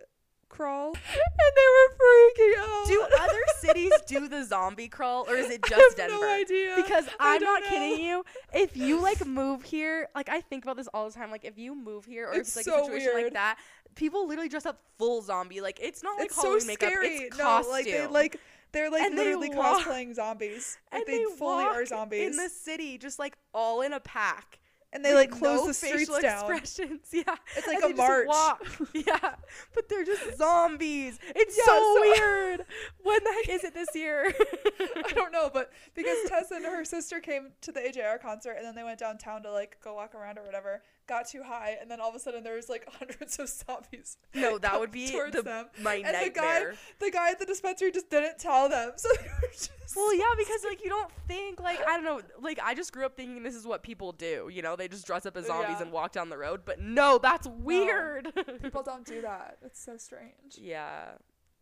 crawl, 0.53 0.89
and 0.95 1.53
they 1.57 1.69
were 1.75 1.97
freaking 1.99 2.55
out. 2.61 2.87
Do 2.87 3.07
other 3.21 3.43
cities 3.59 3.93
do 4.07 4.29
the 4.29 4.45
zombie 4.45 4.89
crawl, 4.89 5.25
or 5.29 5.35
is 5.37 5.51
it 5.51 5.61
I 5.65 5.69
just 5.69 5.99
have 5.99 6.09
Denver? 6.11 6.25
no 6.25 6.33
idea. 6.33 6.75
Because 6.77 7.07
I 7.19 7.35
I'm 7.35 7.43
not 7.43 7.63
don't 7.63 7.71
kidding 7.71 8.05
you. 8.05 8.25
If 8.55 8.77
you 8.77 9.01
like 9.01 9.27
move 9.27 9.63
here, 9.65 10.09
like 10.15 10.29
I 10.29 10.41
think 10.41 10.65
about 10.65 10.77
this 10.77 10.89
all 10.95 11.09
the 11.09 11.15
time. 11.15 11.31
Like 11.33 11.45
if 11.45 11.59
you 11.59 11.75
move 11.75 12.05
here, 12.05 12.29
or 12.29 12.35
if 12.35 12.41
It's 12.43 12.57
it's 12.57 12.67
like 12.69 12.77
so 12.77 12.83
a 12.83 12.85
situation 12.87 13.13
like 13.25 13.33
that, 13.33 13.59
people 13.97 14.29
literally 14.29 14.49
dress 14.49 14.67
up 14.67 14.79
full 14.99 15.23
zombie. 15.23 15.61
Like 15.61 15.81
it's 15.83 16.03
not 16.03 16.17
like 16.19 16.27
it's 16.27 16.37
so 16.37 16.43
Halloween 16.43 16.67
makeup. 16.69 16.91
scary. 16.93 17.09
It's 17.17 17.39
no, 17.39 17.45
costume. 17.45 17.73
like 17.73 17.85
they 17.87 18.07
like 18.07 18.37
they're 18.73 18.91
like 18.91 19.03
And 19.03 19.19
they 19.19 19.25
literally 19.25 19.51
walk- 19.51 19.83
cosplaying 19.83 20.15
zombies. 20.15 20.79
Like 20.93 21.07
and 21.09 21.15
they, 21.15 21.25
fully 21.37 21.65
are 21.65 21.85
zombies. 21.85 22.31
in 22.31 22.37
the 22.43 22.49
city, 22.49 22.97
just 22.99 23.19
like 23.19 23.37
all 23.53 23.83
in 23.83 23.93
a 23.93 24.01
pack. 24.01 24.59
And 24.93 25.05
they 25.05 25.11
with 25.15 25.31
like 25.31 25.31
close 25.31 25.61
no 25.61 25.67
the 25.69 25.75
streets 25.75 26.09
facial 26.11 26.21
down. 26.21 26.51
Expressions. 26.51 27.01
Yeah, 27.13 27.35
It's 27.57 27.67
like 27.67 27.83
And 27.83 27.95
a 27.95 27.97
march. 27.97 28.27
walk. 28.29 28.65
yeah, 28.95 29.35
but 29.75 29.89
they're 29.89 30.05
just 30.05 30.37
zombies. 30.39 31.19
It's 31.35 31.57
Yeah, 31.59 31.65
so, 31.65 31.79
so- 31.95 32.01
weird. 32.01 32.65
when 33.03 33.25
the 33.25 33.31
heck 33.33 33.49
is 33.49 33.65
it 33.65 33.75
this 33.75 33.89
year? 33.95 34.33
I 34.81 35.13
don't 35.15 35.33
know, 35.33 35.51
but 35.53 35.71
because 35.95 36.19
Tessa 36.29 36.55
and 36.57 36.65
her 36.65 36.85
sister 36.85 37.21
came 37.21 37.53
to 37.63 37.73
the 37.73 37.81
AJR 37.81 38.21
concert 38.21 38.53
and 38.59 38.67
then 38.67 38.75
they 38.75 38.85
went 38.85 38.99
downtown 38.99 39.43
to 39.45 39.53
like 39.53 39.79
go 39.83 39.95
walk 39.95 40.15
around 40.15 40.39
or 40.39 40.43
whatever, 40.45 40.83
got 41.09 41.29
too 41.29 41.43
high, 41.43 41.77
and 41.81 41.91
then 41.91 42.01
all 42.01 42.09
of 42.09 42.15
a 42.15 42.19
sudden 42.19 42.43
there 42.45 42.55
was 42.57 42.69
like 42.69 42.87
hundreds 42.99 43.39
of 43.39 43.49
zombies. 43.49 44.17
no, 44.35 44.59
that 44.59 44.79
would 44.79 44.91
be 44.91 45.11
towards 45.11 45.35
the, 45.37 45.43
them. 45.43 45.67
my 45.83 45.97
And 45.97 46.07
the 46.27 46.31
guy, 46.31 46.65
the 47.01 47.11
guy 47.11 47.31
at 47.31 47.39
the 47.39 47.47
dispensary 47.47 47.91
just 47.91 48.09
didn't 48.11 48.39
tell 48.39 48.69
them, 48.69 48.93
so 48.97 49.09
they 49.21 49.29
were 49.29 49.49
just. 49.53 49.71
Well, 49.97 50.15
yeah, 50.15 50.25
because 50.39 50.65
like 50.65 50.83
you 50.83 50.89
don't 50.89 51.11
think 51.29 51.61
like 51.61 51.81
I 51.87 51.97
don't 51.97 52.05
know, 52.05 52.21
like 52.41 52.59
I 52.63 52.75
just 52.75 52.93
grew 52.93 53.05
up 53.05 53.17
thinking 53.17 53.43
this 53.43 53.55
is 53.55 53.67
what 53.67 53.83
people 53.83 54.13
do. 54.13 54.49
You 54.53 54.63
know, 54.63 54.75
they 54.77 54.89
just 54.89 55.07
dress 55.07 55.27
up 55.27 55.37
as 55.37 55.47
zombies 55.47 55.77
Yeah. 55.79 55.83
and 55.83 55.93
walk 55.93 56.13
down 56.13 56.29
the 56.31 56.39
road. 56.39 56.63
But 56.65 56.81
no, 56.81 57.19
that's 57.19 57.47
weird. 57.47 58.33
people 58.63 58.83
don't 58.87 59.05
do 59.05 59.21
that. 59.23 59.59
It's 59.63 59.83
so 59.83 59.97
strange. 59.97 60.57
yeah. 60.59 61.13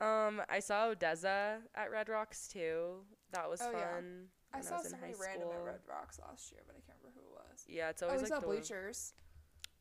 Um, 0.00 0.40
I 0.48 0.61
saw 0.61 0.94
ODESZA 0.94 1.59
at 1.74 1.90
Red 1.90 2.09
Rocks 2.09 2.48
too. 2.48 3.00
That 3.33 3.50
was 3.50 3.61
Oh, 3.61 3.70
fun. 3.72 3.74
yeah. 3.74 4.59
I 4.59 4.62
saw 4.62 4.79
in 4.81 4.88
somebody 4.88 5.12
random 5.20 5.48
at. 5.53 5.62
Red 5.64 5.81
Rocks 5.88 6.18
last 6.26 6.50
year, 6.53 6.62
but 6.66 6.74
I 6.76 6.81
can't 6.87 6.98
remember 7.03 7.20
who 7.20 7.35
it 7.35 7.38
was. 7.50 7.64
Yeah, 7.68 7.90
it's 7.90 8.03
Oh, 8.03 8.07
always 8.07 8.22
we 8.22 8.31
like 8.31 8.33
saw 8.35 8.40
the 8.40 8.46
Bleachers. 8.46 9.12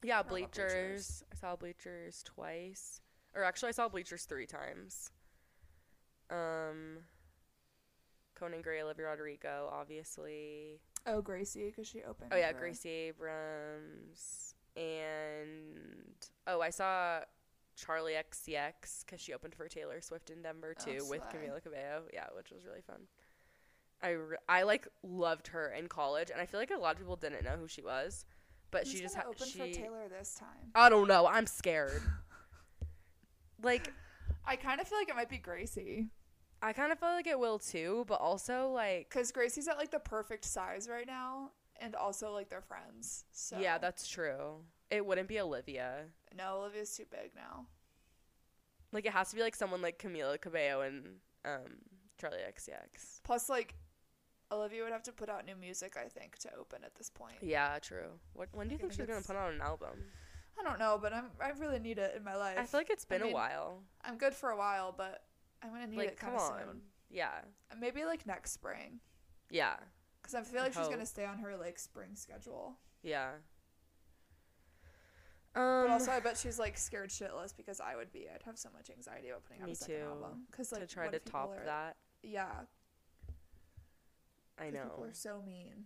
Yeah, 0.04 0.24
bleachers. 0.24 0.72
Bleachers. 0.72 1.24
I 1.32 1.36
saw 1.36 1.56
bleachers 1.56 2.24
twice. 2.24 3.02
Or 3.36 3.44
actually 3.44 3.70
I 3.70 3.72
saw 3.74 3.90
bleachers 3.90 4.24
three 4.26 4.46
times. 4.48 5.12
Um 6.30 7.00
Conan 8.36 8.62
Gray, 8.62 8.82
Olivia 8.82 9.08
Rodrigo, 9.08 9.70
obviously. 9.72 10.80
Oh, 11.06 11.22
Gracie, 11.22 11.66
because 11.66 11.88
she 11.88 12.02
opened. 12.04 12.32
Oh 12.34 12.38
yeah, 12.38 12.52
for- 12.54 12.60
Gracie 12.60 12.90
Abrams. 12.90 14.56
And 14.78 16.16
oh, 16.48 16.62
I 16.62 16.70
saw 16.70 17.20
Charli 17.78 18.14
XCX 18.18 19.04
because 19.06 19.20
she 19.20 19.34
opened 19.34 19.56
for 19.56 19.68
Taylor 19.68 20.00
Swift 20.00 20.30
in 20.30 20.42
Denver 20.42 20.74
Oh, 20.80 20.84
too 20.86 21.06
with. 21.10 21.22
Camila 21.24 21.62
Cabello. 21.62 22.04
Yeah, 22.14 22.28
which 22.36 22.52
was 22.52 22.66
really 22.66 22.82
fun. 22.82 23.02
I, 24.02 24.10
re- 24.12 24.38
I 24.48 24.64
like 24.64 24.88
loved 25.04 25.48
her 25.48 25.74
in 25.78 25.88
college, 25.88 26.30
and 26.32 26.40
I 26.40 26.46
feel 26.46 26.62
like 26.62 26.72
a 26.72 26.78
lot 26.80 26.94
of 26.94 27.00
people 27.00 27.18
didn't 27.18 27.44
know 27.44 27.58
who 27.60 27.68
she 27.68 27.82
was, 27.82 28.24
but 28.72 28.84
Who's 28.84 28.92
she 28.94 29.00
just 29.00 29.16
gonna 29.16 29.30
open 29.30 29.48
she. 29.48 29.60
for 29.60 29.68
Taylor 29.68 30.08
this 30.10 30.36
time. 30.36 30.72
I 30.76 30.90
don't 30.90 31.08
know. 31.08 31.28
I'm 31.28 31.48
scared. 31.48 32.02
like 33.64 33.92
I 34.46 34.56
kind 34.56 34.80
of 34.82 34.88
feel 34.88 34.98
like 34.98 35.10
it 35.10 35.16
might 35.16 35.30
be 35.30 35.38
Gracie. 35.38 36.08
I 36.62 36.74
kind 36.74 36.92
of 36.92 37.00
feel 37.00 37.10
like 37.10 37.28
it 37.28 37.40
will 37.40 37.60
too, 37.60 38.06
but 38.08 38.20
also 38.20 38.70
like 38.70 39.10
Because 39.10 39.32
Gracie's 39.32 39.68
at 39.68 39.78
like 39.78 39.92
the 39.92 40.00
perfect 40.00 40.46
size 40.46 40.90
right 40.90 41.08
now, 41.08 41.52
and 41.80 41.96
also 41.96 42.32
like 42.34 42.50
they're 42.50 42.62
friends. 42.62 43.26
So 43.32 43.58
yeah, 43.60 43.78
that's 43.78 44.08
true. 44.08 44.64
It 44.90 45.06
wouldn't 45.06 45.28
be 45.28 45.40
Olivia. 45.40 46.06
no, 46.36 46.58
Olivia's 46.58 46.96
too 46.96 47.06
big 47.12 47.32
now. 47.36 47.66
Like 48.92 49.06
it 49.06 49.14
has 49.14 49.30
to 49.30 49.36
be 49.36 49.42
like 49.42 49.56
someone 49.56 49.82
like 49.82 50.00
Camila 50.02 50.40
Cabello 50.42 50.82
and 50.82 51.06
um 51.46 51.78
Charli 52.22 52.40
XCX. 52.50 53.22
Plus, 53.24 53.50
like 53.50 53.76
Olivia 54.52 54.84
would 54.84 54.92
have 54.92 55.04
to 55.04 55.12
put 55.12 55.30
out 55.30 55.46
new 55.46 55.56
music, 55.56 55.96
I 55.98 56.08
think, 56.08 56.38
to 56.40 56.50
open 56.60 56.84
at 56.84 56.96
this 56.96 57.10
point. 57.10 57.36
Yeah, 57.42 57.78
true. 57.80 58.20
What 58.34 58.50
when 58.52 58.68
do 58.68 58.74
you 58.74 58.80
think 58.80 58.92
think 58.94 59.02
she's 59.02 59.08
gonna 59.14 59.26
put 59.26 59.36
out 59.36 59.54
an 59.54 59.62
album? 59.62 60.04
I 60.60 60.64
don't 60.64 60.80
know, 60.80 60.98
but 61.02 61.14
I'm 61.14 61.26
I 61.42 61.50
really 61.52 61.80
need 61.80 62.00
it 62.00 62.16
in 62.18 62.24
my 62.24 62.36
life. 62.36 62.58
I 62.58 62.66
feel 62.66 62.80
like 62.80 62.90
it's 62.90 63.06
been 63.06 63.22
mean, 63.22 63.32
a 63.32 63.34
while. 63.34 63.84
I'm 64.04 64.18
good 64.18 64.34
for 64.34 64.50
a 64.50 64.58
while, 64.58 64.94
but 64.98 65.24
I'm 65.62 65.70
gonna 65.72 65.88
need 65.88 65.98
Like 65.98 66.08
it 66.10 66.18
come 66.18 66.32
kind 66.32 66.42
of 66.42 66.52
on. 66.52 66.60
soon. 66.68 66.82
Yeah. 67.10 67.32
Maybe 67.80 68.06
like 68.06 68.26
next 68.26 68.52
spring, 68.52 69.00
Yeah. 69.50 69.78
because 70.22 70.34
I 70.36 70.42
feel 70.42 70.62
I 70.62 70.64
like 70.66 70.74
she's 70.74 70.88
gonna 70.88 71.06
stay 71.06 71.26
on 71.26 71.38
her 71.40 71.56
like 71.56 71.78
spring 71.80 72.16
schedule. 72.16 72.78
Yeah. 73.04 73.32
But 75.54 75.62
Um 75.62 75.92
also, 75.92 76.12
I 76.12 76.20
bet 76.20 76.38
she's 76.38 76.60
like 76.60 76.78
scared 76.78 77.10
shitless 77.10 77.56
because 77.56 77.80
I 77.82 77.96
would 77.96 78.12
be. 78.12 78.28
I'd 78.34 78.44
have 78.44 78.58
so 78.58 78.70
much 78.74 78.90
anxiety 78.90 79.30
about 79.30 79.46
putting 79.46 79.62
out 79.62 79.66
Me 79.68 79.72
a 79.74 79.76
second 79.76 79.96
too. 79.96 80.06
album. 80.06 80.44
Because 80.52 80.72
like 80.72 80.82
to 80.82 80.88
try 80.88 81.08
to 81.08 81.16
if 81.18 81.26
top 81.26 81.50
are- 81.52 81.66
that. 81.66 81.98
Yeah, 82.22 82.50
I 84.60 84.70
know. 84.70 84.84
people 84.84 85.06
are 85.06 85.14
so 85.14 85.42
mean. 85.46 85.86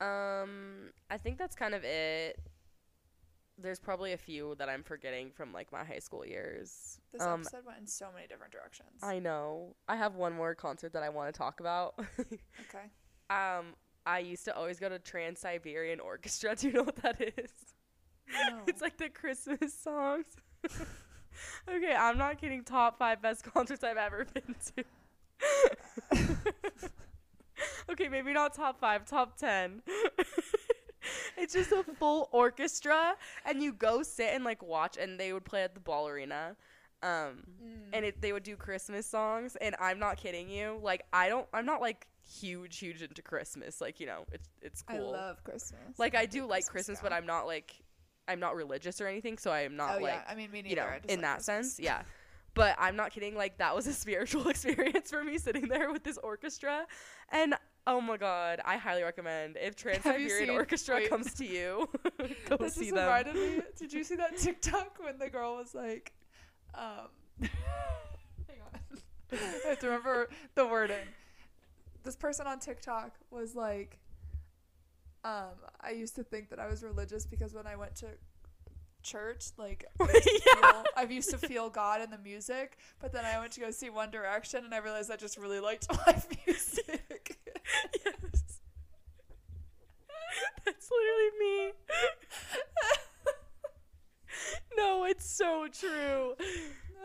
Um, 0.00 0.90
I 1.10 1.18
think 1.18 1.38
that's 1.38 1.54
kind 1.54 1.74
of 1.74 1.84
it. 1.84 2.38
There's 3.58 3.78
probably 3.78 4.12
a 4.12 4.16
few 4.16 4.54
that 4.58 4.70
I'm 4.70 4.82
forgetting 4.82 5.30
from 5.30 5.52
like 5.52 5.70
my 5.70 5.84
high 5.84 5.98
school 5.98 6.24
years. 6.24 6.98
This 7.12 7.20
um, 7.20 7.40
episode 7.42 7.66
went 7.66 7.78
in 7.80 7.86
so 7.86 8.06
many 8.14 8.26
different 8.26 8.52
directions. 8.52 9.02
I 9.02 9.18
know. 9.18 9.76
I 9.86 9.96
have 9.96 10.14
one 10.14 10.32
more 10.32 10.54
concert 10.54 10.94
that 10.94 11.02
I 11.02 11.10
want 11.10 11.32
to 11.32 11.38
talk 11.38 11.60
about. 11.60 11.94
okay. 12.20 12.88
um, 13.28 13.74
I 14.06 14.20
used 14.20 14.46
to 14.46 14.56
always 14.56 14.80
go 14.80 14.88
to 14.88 14.98
Trans 14.98 15.40
Siberian 15.40 16.00
Orchestra. 16.00 16.56
Do 16.58 16.68
you 16.68 16.72
know 16.72 16.84
what 16.84 16.96
that 16.96 17.20
is? 17.20 17.52
No. 18.32 18.60
It's 18.66 18.80
like 18.80 18.96
the 18.96 19.08
Christmas 19.08 19.74
songs. 19.74 20.26
okay, 21.68 21.94
I'm 21.94 22.16
not 22.16 22.40
kidding. 22.40 22.64
Top 22.64 22.98
five 22.98 23.20
best 23.20 23.44
concerts 23.44 23.84
I've 23.84 23.96
ever 23.96 24.24
been 24.32 24.54
to. 24.76 24.84
okay, 27.90 28.08
maybe 28.08 28.32
not 28.32 28.54
top 28.54 28.80
five, 28.80 29.04
top 29.06 29.36
ten. 29.36 29.82
it's 31.36 31.52
just 31.54 31.72
a 31.72 31.82
full 31.98 32.28
orchestra, 32.32 33.14
and 33.44 33.62
you 33.62 33.72
go 33.72 34.02
sit 34.02 34.30
and 34.34 34.44
like 34.44 34.62
watch, 34.62 34.96
and 34.96 35.18
they 35.18 35.32
would 35.32 35.44
play 35.44 35.62
at 35.62 35.74
the 35.74 35.80
ball 35.80 36.08
arena. 36.08 36.56
Um, 37.02 37.44
Mm. 37.64 37.88
and 37.94 38.04
it, 38.04 38.20
they 38.20 38.32
would 38.32 38.42
do 38.42 38.56
Christmas 38.56 39.06
songs, 39.06 39.56
and 39.56 39.74
I'm 39.80 39.98
not 39.98 40.18
kidding 40.18 40.50
you. 40.50 40.78
Like 40.82 41.04
I 41.12 41.28
don't, 41.30 41.46
I'm 41.54 41.64
not 41.64 41.80
like 41.80 42.06
huge, 42.22 42.78
huge 42.78 43.00
into 43.02 43.22
Christmas. 43.22 43.80
Like 43.80 44.00
you 44.00 44.06
know, 44.06 44.26
it's 44.32 44.48
it's 44.60 44.82
cool. 44.82 45.14
I 45.14 45.18
love 45.18 45.42
Christmas. 45.42 45.98
like 45.98 46.14
I'm 46.14 46.20
I 46.20 46.22
a 46.24 46.26
do 46.26 46.46
like 46.46 46.66
Christmas, 46.66 47.00
but. 47.02 47.12
I'm 47.12 47.26
not 47.26 47.46
like 47.46 47.74
I'm 48.28 48.38
not 48.38 48.54
religious 48.54 49.00
or 49.00 49.06
anything, 49.08 49.38
so 49.38 49.50
I 49.50 49.62
am 49.62 49.76
not 49.76 49.96
oh 49.98 50.02
like 50.02 50.12
yeah, 50.12 50.22
I 50.28 50.34
mean 50.34 50.50
me 50.52 50.60
neither. 50.62 50.68
you 50.68 50.76
know 50.76 50.86
in 51.08 51.16
like 51.16 51.20
that 51.22 51.34
Christmas. 51.36 51.44
sense, 51.74 51.80
yeah. 51.80 52.02
But 52.54 52.76
I'm 52.78 52.96
not 52.96 53.12
kidding. 53.12 53.34
Like 53.36 53.58
that 53.58 53.74
was 53.74 53.86
a 53.86 53.92
spiritual 54.04 54.48
experience 54.48 55.10
for 55.10 55.22
me 55.24 55.38
sitting 55.38 55.68
there 55.68 55.92
with 55.92 56.02
this 56.04 56.18
orchestra, 56.18 56.86
and 57.30 57.54
oh 57.86 58.00
my 58.00 58.16
god, 58.16 58.60
I 58.64 58.76
highly 58.76 59.02
recommend 59.02 59.56
if 59.60 59.76
Trans 59.82 60.02
Siberian 60.02 60.50
Orchestra 60.50 60.96
wait. 60.96 61.08
comes 61.08 61.32
to 61.34 61.44
you, 61.46 61.88
go 62.48 62.56
That 62.56 62.72
see 62.72 62.90
them. 62.90 63.04
reminded 63.04 63.34
me. 63.36 63.62
Did 63.78 63.92
you 63.92 64.04
see 64.04 64.16
that 64.16 64.36
TikTok 64.36 64.98
when 65.02 65.18
the 65.18 65.28
girl 65.30 65.56
was 65.56 65.74
like, 65.74 66.12
um, 66.74 67.08
hang 67.40 68.60
on, 68.60 68.98
I 69.32 69.68
have 69.68 69.78
to 69.80 69.86
remember 69.86 70.28
the 70.54 70.66
wording. 70.66 71.06
This 72.02 72.16
person 72.16 72.46
on 72.46 72.58
TikTok 72.58 73.12
was 73.30 73.54
like, 73.54 73.98
um, 75.24 75.52
I 75.80 75.90
used 75.90 76.16
to 76.16 76.24
think 76.24 76.48
that 76.50 76.58
I 76.58 76.66
was 76.66 76.82
religious 76.82 77.26
because 77.26 77.54
when 77.54 77.66
I 77.66 77.76
went 77.76 77.94
to 77.96 78.06
church, 79.02 79.46
like 79.56 79.84
I 80.00 80.04
used, 80.12 80.28
Yeah. 80.46 80.72
feel, 80.72 80.84
I 80.96 81.02
used 81.04 81.30
to 81.30 81.38
feel 81.38 81.70
God 81.70 82.00
in 82.02 82.10
the 82.10 82.18
music, 82.18 82.76
but 83.00 83.12
then 83.12 83.24
I 83.24 83.38
went 83.38 83.52
to 83.52 83.60
go 83.60 83.70
see 83.70 83.88
One 83.90 84.10
Direction 84.10 84.64
and 84.64 84.74
I 84.74 84.78
realized 84.78 85.10
I 85.10 85.16
just 85.16 85.38
really 85.38 85.60
liked 85.60 85.86
live 86.06 86.26
music. 86.46 87.38
yes. 88.04 88.14
That's 90.64 90.90
literally 90.90 91.30
me. 91.40 91.72
no, 94.76 95.04
it's 95.04 95.28
so 95.28 95.66
true. 95.72 96.34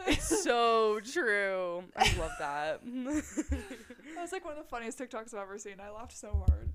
It's 0.08 0.44
so 0.44 1.00
true. 1.00 1.84
I 1.96 2.14
love 2.20 2.32
that. 2.40 2.82
That 2.84 4.22
was 4.22 4.32
like 4.32 4.44
one 4.46 4.58
of 4.58 4.64
the 4.64 4.70
funniest 4.70 5.00
TikToks 5.00 5.34
I've 5.34 5.42
ever 5.42 5.58
seen. 5.58 5.80
I 5.80 5.90
laughed 5.90 6.18
so 6.18 6.46
hard. 6.48 6.74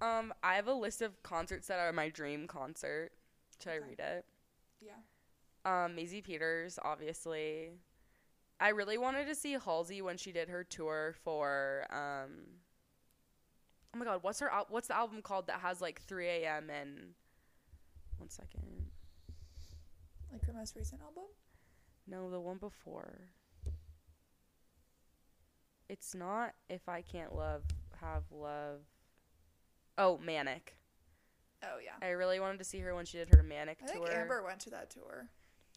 um, 0.00 0.32
I 0.42 0.54
have 0.54 0.68
a 0.68 0.72
list 0.74 1.02
of 1.02 1.20
concerts 1.22 1.66
that 1.68 1.78
are 1.80 1.92
my 1.92 2.08
dream 2.10 2.46
concert. 2.46 3.10
Should 3.62 3.72
I 3.72 3.76
read 3.76 3.98
it? 3.98 4.24
Yeah. 4.80 5.84
Um, 5.84 5.94
Maisie 5.94 6.22
Peters, 6.22 6.78
obviously. 6.82 7.70
I 8.60 8.70
really 8.70 8.98
wanted 8.98 9.26
to 9.26 9.34
see 9.34 9.52
Halsey 9.52 10.02
when 10.02 10.16
she 10.16 10.32
did 10.32 10.48
her 10.48 10.64
tour 10.64 11.14
for 11.22 11.86
um. 11.90 12.46
Oh 13.94 13.98
my 13.98 14.04
God, 14.04 14.22
what's 14.22 14.40
her 14.40 14.50
al- 14.50 14.66
what's 14.68 14.88
the 14.88 14.96
album 14.96 15.22
called 15.22 15.46
that 15.46 15.60
has 15.60 15.80
like 15.80 16.00
3 16.02 16.26
a.m. 16.26 16.70
and 16.70 17.14
one 18.18 18.28
second. 18.28 18.90
Like 20.32 20.44
her 20.44 20.52
most 20.52 20.76
recent 20.76 21.00
album? 21.00 21.24
No, 22.06 22.30
the 22.30 22.40
one 22.40 22.58
before. 22.58 23.30
It's 25.88 26.14
not 26.14 26.54
if 26.68 26.88
I 26.88 27.00
can't 27.00 27.34
love 27.34 27.62
have 28.00 28.24
love. 28.30 28.80
Oh, 29.96 30.18
Manic. 30.18 30.77
Oh 31.64 31.78
yeah. 31.84 32.06
I 32.06 32.10
really 32.10 32.40
wanted 32.40 32.58
to 32.58 32.64
see 32.64 32.78
her 32.80 32.94
when 32.94 33.04
she 33.04 33.18
did 33.18 33.34
her 33.34 33.42
Manic 33.42 33.78
I 33.82 33.86
think 33.86 34.06
tour. 34.06 34.14
Amber 34.14 34.42
went 34.42 34.60
to 34.60 34.70
that 34.70 34.90
tour. 34.90 35.28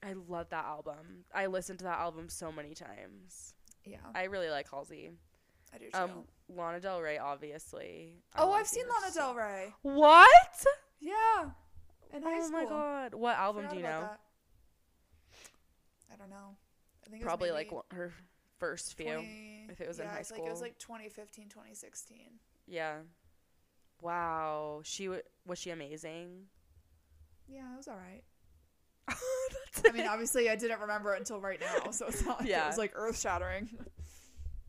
I 0.04 0.14
love 0.14 0.50
that 0.50 0.66
album. 0.66 1.26
I 1.34 1.46
listened 1.46 1.80
to 1.80 1.86
that 1.86 2.00
album 2.00 2.30
so 2.30 2.52
many 2.52 2.74
times. 2.74 3.54
Yeah, 3.86 3.98
I 4.14 4.26
really 4.26 4.50
like 4.50 4.70
Halsey. 4.70 5.12
I 5.74 5.78
do 5.78 5.86
too. 5.86 5.98
Um, 5.98 6.12
Lana 6.50 6.80
Del 6.80 7.02
Rey, 7.02 7.18
obviously. 7.18 8.22
I 8.36 8.42
oh, 8.42 8.52
I've 8.52 8.68
seen 8.68 8.86
Lana 8.88 9.14
Del 9.14 9.34
Rey. 9.36 9.74
What? 9.82 10.66
Yeah, 11.00 11.50
in 12.14 12.22
high 12.22 12.40
oh 12.40 12.46
school. 12.46 12.62
my 12.62 12.66
god! 12.66 13.14
What 13.14 13.38
album 13.38 13.66
do 13.70 13.76
you 13.76 13.84
know? 13.84 14.02
that. 14.02 14.20
I 16.14 16.16
don't 16.18 16.30
know. 16.30 16.56
I 17.06 17.10
think 17.10 17.22
it 17.22 17.26
was 17.26 17.30
Probably 17.30 17.52
like 17.52 17.72
her 17.92 18.14
first 18.60 18.96
few. 18.96 19.06
20 19.06 19.68
if 19.72 19.82
it 19.82 19.88
was 19.88 20.00
in 20.00 20.08
high 20.08 20.20
it's 20.20 20.32
Like 20.32 20.42
it 20.42 20.52
was 20.52 20.62
like 20.62 20.78
2015, 20.78 21.50
2016. 21.50 22.18
Yeah. 22.68 22.98
Wow. 24.02 24.82
She 24.84 25.06
w- 25.06 25.22
was 25.46 25.60
she 25.60 25.70
amazing? 25.70 26.44
Yeah, 27.48 27.74
it 27.74 27.78
was 27.78 27.88
all 27.88 27.96
right. 27.98 28.24
I 29.88 29.92
mean, 29.92 30.08
obviously, 30.08 30.50
I 30.50 30.56
didn't 30.56 30.80
remember 30.82 31.14
it 31.16 31.20
until 31.20 31.40
right 31.40 31.60
now, 31.60 31.92
so 31.92 32.08
it's 32.08 32.24
not 32.26 32.40
like 32.42 32.50
Yeah. 32.50 32.64
it 32.66 32.68
was 32.68 32.78
like 32.78 32.92
earth 32.96 33.20
shattering. 33.20 33.70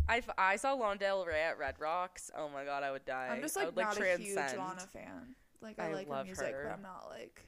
I, 0.08 0.18
f- 0.18 0.30
I 0.36 0.56
saw 0.56 0.72
Lana 0.74 0.98
Del 0.98 1.24
Rey 1.24 1.42
at 1.42 1.58
Red 1.58 1.76
Rocks. 1.78 2.30
Oh 2.36 2.48
my 2.48 2.64
god, 2.64 2.82
I 2.82 2.90
would 2.90 3.04
die. 3.04 3.28
I'm 3.30 3.40
just 3.40 3.54
like 3.56 3.66
would, 3.66 3.76
not 3.76 3.94
transcend. 3.96 4.38
a 4.38 4.42
huge 4.50 4.58
Lana 4.58 4.80
fan. 4.92 5.34
Like 5.60 5.78
I, 5.78 5.90
I 5.90 5.94
like 5.94 6.08
her 6.10 6.24
music, 6.24 6.52
her. 6.52 6.64
but 6.68 6.72
I'm 6.74 6.82
not 6.82 7.06
like. 7.08 7.40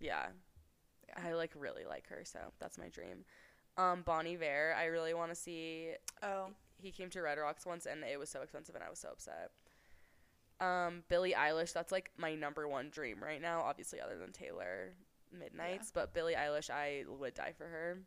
Yeah. 0.00 0.26
Yeah. 1.08 1.24
I 1.26 1.32
like 1.32 1.52
really 1.56 1.84
like 1.88 2.06
her, 2.08 2.22
so 2.24 2.38
that's 2.60 2.76
my 2.78 2.88
dream. 2.88 3.24
Um, 3.78 4.02
Bon 4.02 4.26
Iver, 4.26 4.74
I 4.78 4.84
really 4.86 5.14
want 5.14 5.30
to 5.30 5.34
see. 5.34 5.92
Oh, 6.22 6.48
He 6.76 6.90
came 6.90 7.08
to 7.10 7.22
Red 7.22 7.38
Rocks 7.38 7.64
once, 7.64 7.86
and 7.86 8.04
it 8.04 8.18
was 8.18 8.28
so 8.28 8.42
expensive, 8.42 8.74
and 8.74 8.84
I 8.84 8.90
was 8.90 8.98
so 8.98 9.08
upset. 9.08 9.50
Um, 10.64 11.02
Billie 11.08 11.34
Eilish, 11.36 11.72
that's 11.72 11.92
like 11.92 12.10
my 12.16 12.34
number 12.34 12.66
one 12.68 12.90
dream 12.90 13.22
right 13.22 13.40
now. 13.40 13.62
Obviously, 13.62 14.00
other 14.00 14.18
than 14.18 14.32
Taylor 14.32 14.94
Midnight's, 15.36 15.90
but 15.90 16.14
Billie 16.14 16.34
Eilish, 16.34 16.70
I 16.70 17.04
would 17.08 17.34
die 17.34 17.52
for 17.56 17.64
her. 17.64 17.98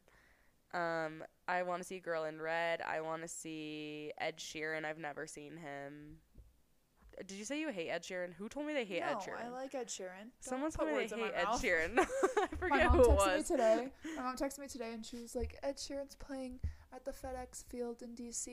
Um, 0.73 1.23
I 1.47 1.63
want 1.63 1.81
to 1.81 1.87
see 1.87 1.99
Girl 1.99 2.25
in 2.25 2.41
Red. 2.41 2.81
I 2.81 3.01
want 3.01 3.21
to 3.21 3.27
see 3.27 4.11
Ed 4.17 4.37
Sheeran. 4.37 4.85
I've 4.85 4.97
never 4.97 5.27
seen 5.27 5.57
him. 5.57 6.17
Did 7.25 7.37
you 7.37 7.45
say 7.45 7.59
you 7.59 7.69
hate 7.69 7.89
Ed 7.89 8.03
Sheeran? 8.03 8.33
Who 8.33 8.47
told 8.47 8.67
me 8.67 8.73
they 8.73 8.85
hate 8.85 9.01
no, 9.01 9.07
Ed 9.07 9.15
Sheeran? 9.15 9.45
I 9.45 9.49
like 9.49 9.73
Ed 9.73 9.87
Sheeran. 9.87 10.29
Someone 10.39 10.69
told 10.71 10.89
me 10.89 11.07
they 11.07 11.15
hate 11.15 11.31
Ed. 11.35 11.47
Sheeran. 11.47 11.99
I 12.37 12.47
My 12.51 12.57
forget 12.59 12.85
mom 12.91 12.97
who 12.97 13.11
it 13.11 13.19
texted 13.19 13.37
me 13.37 13.43
today. 13.43 13.87
My 14.17 14.23
mom 14.23 14.35
texted 14.37 14.59
me 14.59 14.67
today, 14.67 14.93
and 14.93 15.05
she 15.05 15.17
was 15.17 15.35
like, 15.35 15.57
"Ed 15.63 15.77
Sheeran's 15.77 16.15
playing 16.15 16.59
at 16.93 17.05
the 17.05 17.11
FedEx 17.11 17.63
Field 17.65 18.01
in 18.01 18.15
DC 18.15 18.47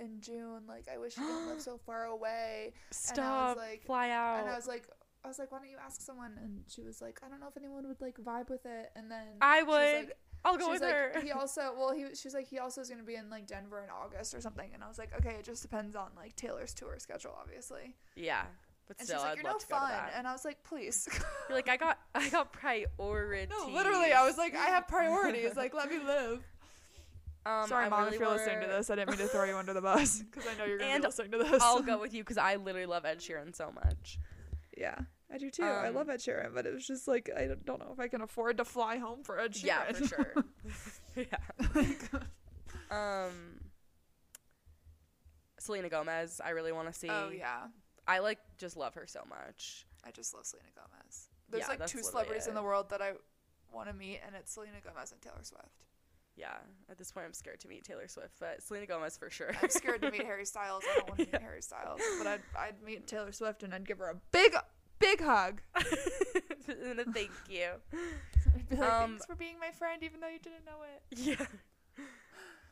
in 0.00 0.20
June. 0.20 0.62
Like, 0.68 0.86
I 0.92 0.98
wish 0.98 1.14
he 1.14 1.20
didn't 1.22 1.48
live 1.48 1.60
so 1.70 1.78
far 1.78 2.04
away." 2.04 2.72
Stop! 2.90 3.56
like- 3.56 3.84
fly 3.84 4.10
out! 4.10 4.40
And 4.40 4.50
I 4.50 4.56
was 4.56 4.66
like, 4.66 4.88
"I 5.24 5.28
was 5.28 5.38
like, 5.38 5.50
why 5.52 5.58
don't 5.58 5.68
you 5.70 5.78
ask 5.84 6.00
someone?" 6.00 6.32
And 6.42 6.62
she 6.68 6.82
was 6.82 7.00
like, 7.00 7.20
"I 7.24 7.28
don't 7.28 7.40
know 7.40 7.48
if 7.48 7.56
anyone 7.56 7.86
would 7.88 8.00
like 8.00 8.16
vibe 8.18 8.48
with 8.50 8.64
it." 8.66 8.90
And 8.96 9.10
then 9.10 9.26
I 9.40 9.62
was 9.62 9.68
would. 9.74 10.06
like- 10.08 10.16
I'll 10.44 10.52
she 10.54 10.58
go 10.60 10.68
was 10.70 10.80
with 10.80 10.88
like, 10.90 11.14
her. 11.14 11.20
He 11.24 11.32
also, 11.40 11.74
well, 11.76 11.92
he 11.92 12.04
she 12.14 12.28
was 12.28 12.34
like, 12.34 12.46
he 12.46 12.58
also 12.60 12.80
is 12.80 12.88
gonna 12.88 13.02
be 13.02 13.16
in 13.16 13.28
like 13.30 13.48
Denver 13.48 13.82
in 13.82 13.90
August 13.90 14.32
or 14.32 14.40
something. 14.40 14.70
And 14.74 14.84
I 14.84 14.86
was 14.86 14.96
like, 14.98 15.12
okay, 15.16 15.30
it 15.38 15.44
just 15.44 15.62
depends 15.62 15.96
on 15.96 16.10
like 16.16 16.36
Taylor's 16.36 16.72
tour 16.72 16.94
schedule, 16.98 17.34
obviously. 17.40 17.96
yeah, 18.14 18.42
but 18.86 18.96
And 19.00 19.08
still, 19.08 19.18
she's 19.18 19.22
like, 19.24 19.32
I'd 19.38 19.42
you're 19.42 19.52
no 19.52 19.58
to 19.58 19.66
to 19.66 19.66
fun. 19.66 19.90
And 20.16 20.28
I 20.28 20.32
was 20.32 20.44
like, 20.44 20.62
please. 20.62 21.08
You're 21.48 21.56
like, 21.56 21.68
I 21.68 21.76
got, 21.76 21.98
I 22.14 22.28
got 22.28 22.52
priorities. 22.52 23.48
no, 23.58 23.66
literally, 23.74 24.12
I 24.12 24.24
was 24.24 24.38
like, 24.38 24.54
I 24.54 24.66
have 24.66 24.86
priorities. 24.96 25.56
like, 25.56 25.74
let 25.74 25.90
me 25.90 25.98
live. 25.98 26.44
Um, 27.46 27.68
Sorry, 27.68 27.86
I 27.86 27.88
mom, 27.88 28.04
really 28.04 28.14
if 28.16 28.20
you're 28.20 28.28
listening 28.30 28.60
to 28.62 28.66
this, 28.66 28.90
I 28.90 28.96
didn't 28.96 29.10
mean 29.10 29.18
to 29.18 29.28
throw 29.28 29.44
you 29.44 29.56
under 29.56 29.72
the 29.72 29.80
bus 29.90 30.20
because 30.22 30.46
I 30.48 30.56
know 30.58 30.64
you're 30.64 30.78
gonna 30.78 30.90
And 30.90 31.02
be 31.02 31.06
listening 31.08 31.30
to 31.32 31.38
this. 31.38 31.62
I'll 31.62 31.80
go 31.82 31.98
with 32.00 32.12
you 32.12 32.22
because 32.24 32.38
I 32.38 32.56
literally 32.56 32.86
love 32.86 33.04
Ed 33.04 33.20
Sheeran 33.20 33.54
so 33.54 33.70
much. 33.72 34.18
Yeah, 34.76 34.96
I 35.32 35.38
do 35.38 35.48
too. 35.50 35.62
I 35.62 35.88
Um, 35.88 35.94
love 35.94 36.08
Ed 36.10 36.18
Sheeran, 36.20 36.52
but 36.54 36.66
it 36.66 36.74
was 36.74 36.86
just 36.86 37.06
like 37.06 37.30
I 37.36 37.46
don't- 37.46 37.64
don't 37.64 37.78
know 37.78 37.90
if 37.92 38.00
I 38.00 38.08
can 38.08 38.20
afford 38.20 38.56
to 38.56 38.64
fly 38.64 38.96
home 38.98 39.22
for 39.22 39.38
Ed 39.38 39.52
Sheeran. 39.52 39.64
Yeah, 39.64 39.92
for 39.92 40.06
sure. 40.06 40.34
yeah. 41.16 42.20
Um, 42.90 43.60
Selena 45.58 45.88
Gomez, 45.88 46.40
I 46.44 46.50
really 46.50 46.72
want 46.72 46.88
to 46.92 46.98
see. 46.98 47.08
oh 47.10 47.30
yeah, 47.30 47.68
I 48.06 48.18
like 48.20 48.38
just 48.58 48.76
love 48.76 48.94
her 48.94 49.06
so 49.06 49.20
much. 49.28 49.86
I 50.04 50.10
just 50.10 50.34
love 50.34 50.46
Selena 50.46 50.68
Gomez. 50.74 51.28
There's 51.48 51.62
Yeah, 51.62 51.68
like 51.68 51.78
two 51.86 51.98
literally 51.98 52.02
celebrities 52.10 52.46
in 52.48 52.54
the 52.54 52.62
world 52.62 52.90
that 52.90 53.00
I 53.02 53.12
want 53.72 53.88
to 53.88 53.94
meet, 53.94 54.20
and 54.26 54.34
it's 54.36 54.52
Selena 54.52 54.76
Gomez 54.84 55.12
and 55.12 55.20
Taylor 55.20 55.42
Swift. 55.42 55.85
Yeah, 56.36 56.52
at 56.90 56.98
this 56.98 57.10
point, 57.10 57.24
I'm 57.26 57.32
scared 57.32 57.60
to 57.60 57.68
meet 57.68 57.84
Taylor 57.84 58.08
Swift, 58.08 58.34
but 58.38 58.62
Selena 58.62 58.86
Gomez 58.86 59.16
for 59.16 59.30
sure. 59.30 59.52
I'm 59.62 59.70
scared 59.70 60.02
to 60.02 60.10
meet 60.10 60.24
Harry 60.26 60.44
Styles. 60.44 60.84
I 60.90 60.96
don't 60.98 61.08
want 61.08 61.20
to 61.20 61.26
meet 61.32 61.40
Harry 61.42 61.62
Styles, 61.62 62.00
but 62.18 62.26
I'd 62.26 62.40
I'd 62.58 62.82
meet 62.84 63.06
Taylor 63.06 63.32
Swift 63.32 63.62
and 63.62 63.72
I'd 63.74 63.86
give 63.86 63.98
her 63.98 64.10
a 64.10 64.16
big 64.32 64.54
big 64.98 65.20
hug. 65.22 65.62
and 66.68 67.00
a 67.00 67.04
thank 67.12 67.30
you. 67.48 67.68
Like, 68.70 68.80
Um, 68.80 69.10
thanks 69.10 69.26
for 69.26 69.34
being 69.36 69.58
my 69.60 69.70
friend, 69.70 70.02
even 70.02 70.20
though 70.20 70.28
you 70.28 70.38
didn't 70.38 70.64
know 70.64 70.82
it. 70.82 71.18
Yeah. 71.18 71.46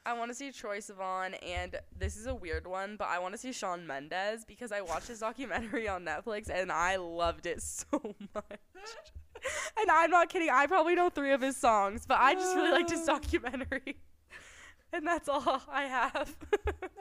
I 0.07 0.13
want 0.13 0.31
to 0.31 0.35
see 0.35 0.51
Troye 0.51 0.79
Sivan, 0.79 1.35
and 1.43 1.77
this 1.97 2.17
is 2.17 2.27
a 2.27 2.35
weird 2.35 2.67
one, 2.67 2.97
but 2.97 3.09
I 3.09 3.19
want 3.19 3.35
to 3.35 3.39
see 3.39 3.53
Shawn 3.53 3.87
Mendes 3.87 4.45
because 4.45 4.71
I 4.71 4.83
watched 4.83 5.09
his 5.09 5.21
documentary 5.21 5.89
on 5.89 6.05
Netflix 6.05 6.51
and 6.51 6.71
I 6.71 6.97
loved 6.97 7.47
it 7.47 7.63
so 7.63 7.87
much. 8.35 8.61
and 9.81 9.91
I'm 9.91 10.11
not 10.11 10.29
kidding, 10.29 10.51
I 10.51 10.67
probably 10.67 10.95
know 10.95 11.09
three 11.09 11.33
of 11.33 11.41
his 11.41 11.57
songs, 11.57 12.05
but 12.07 12.19
I 12.21 12.35
just 12.35 12.55
really 12.55 12.71
liked 12.71 12.91
his 12.91 13.05
documentary. 13.07 13.97
And 14.93 15.07
that's 15.07 15.29
all 15.29 15.63
I 15.69 15.85
have. 15.87 16.37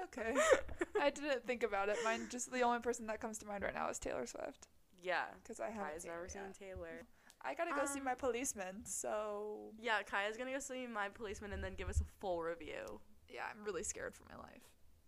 Okay, 0.06 0.34
I 1.02 1.10
didn't 1.10 1.46
think 1.46 1.64
about 1.64 1.90
it. 1.90 1.98
Mine 2.04 2.28
just 2.30 2.52
the 2.52 2.62
only 2.62 2.80
person 2.80 3.08
that 3.08 3.20
comes 3.20 3.38
to 3.40 3.46
mind 3.46 3.64
right 3.64 3.74
now 3.74 3.90
is 3.90 4.00
Taylor 4.00 4.26
Swift 4.26 4.68
yeah. 5.04 5.26
because 5.44 5.60
I 5.60 5.70
haven't 5.70 6.02
seen 6.02 6.12
never 6.12 6.24
her 6.24 6.30
seen. 6.30 6.42
Taylor. 6.58 7.06
I 7.44 7.54
gotta 7.56 7.72
go 7.76 7.86
see 7.86 8.00
Um, 8.00 8.06
my 8.06 8.16
policeman. 8.16 8.86
So 8.86 9.72
Yeah, 9.80 10.02
Kaiya's 10.04 10.38
gonna 10.38 10.52
go 10.54 10.60
see 10.60 10.88
My 10.88 11.10
Policeman 11.10 11.52
and 11.54 11.64
then 11.64 11.76
give 11.76 11.90
us 11.90 12.00
a 12.02 12.06
full 12.20 12.42
review. 12.42 13.02
yeah, 13.28 13.46
I'm 13.52 13.64
really 13.64 13.84
scared 13.84 14.16
for 14.16 14.24
my 14.30 14.38
life. 14.42 14.62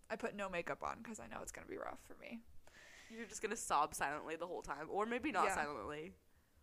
I 0.09 0.15
put 0.15 0.35
no 0.35 0.49
makeup 0.49 0.83
on 0.83 0.97
because 1.01 1.19
I 1.19 1.27
know 1.27 1.37
it's 1.41 1.51
gonna 1.51 1.67
be 1.67 1.77
rough 1.77 1.99
for 2.05 2.15
me. 2.21 2.41
You're 3.09 3.25
just 3.25 3.41
gonna 3.41 3.55
sob 3.55 3.93
silently 3.95 4.35
the 4.35 4.47
whole 4.47 4.61
time, 4.61 4.87
or 4.89 5.05
maybe 5.05 5.31
not 5.31 5.45
Yeah. 5.45 5.55
silently. 5.55 6.13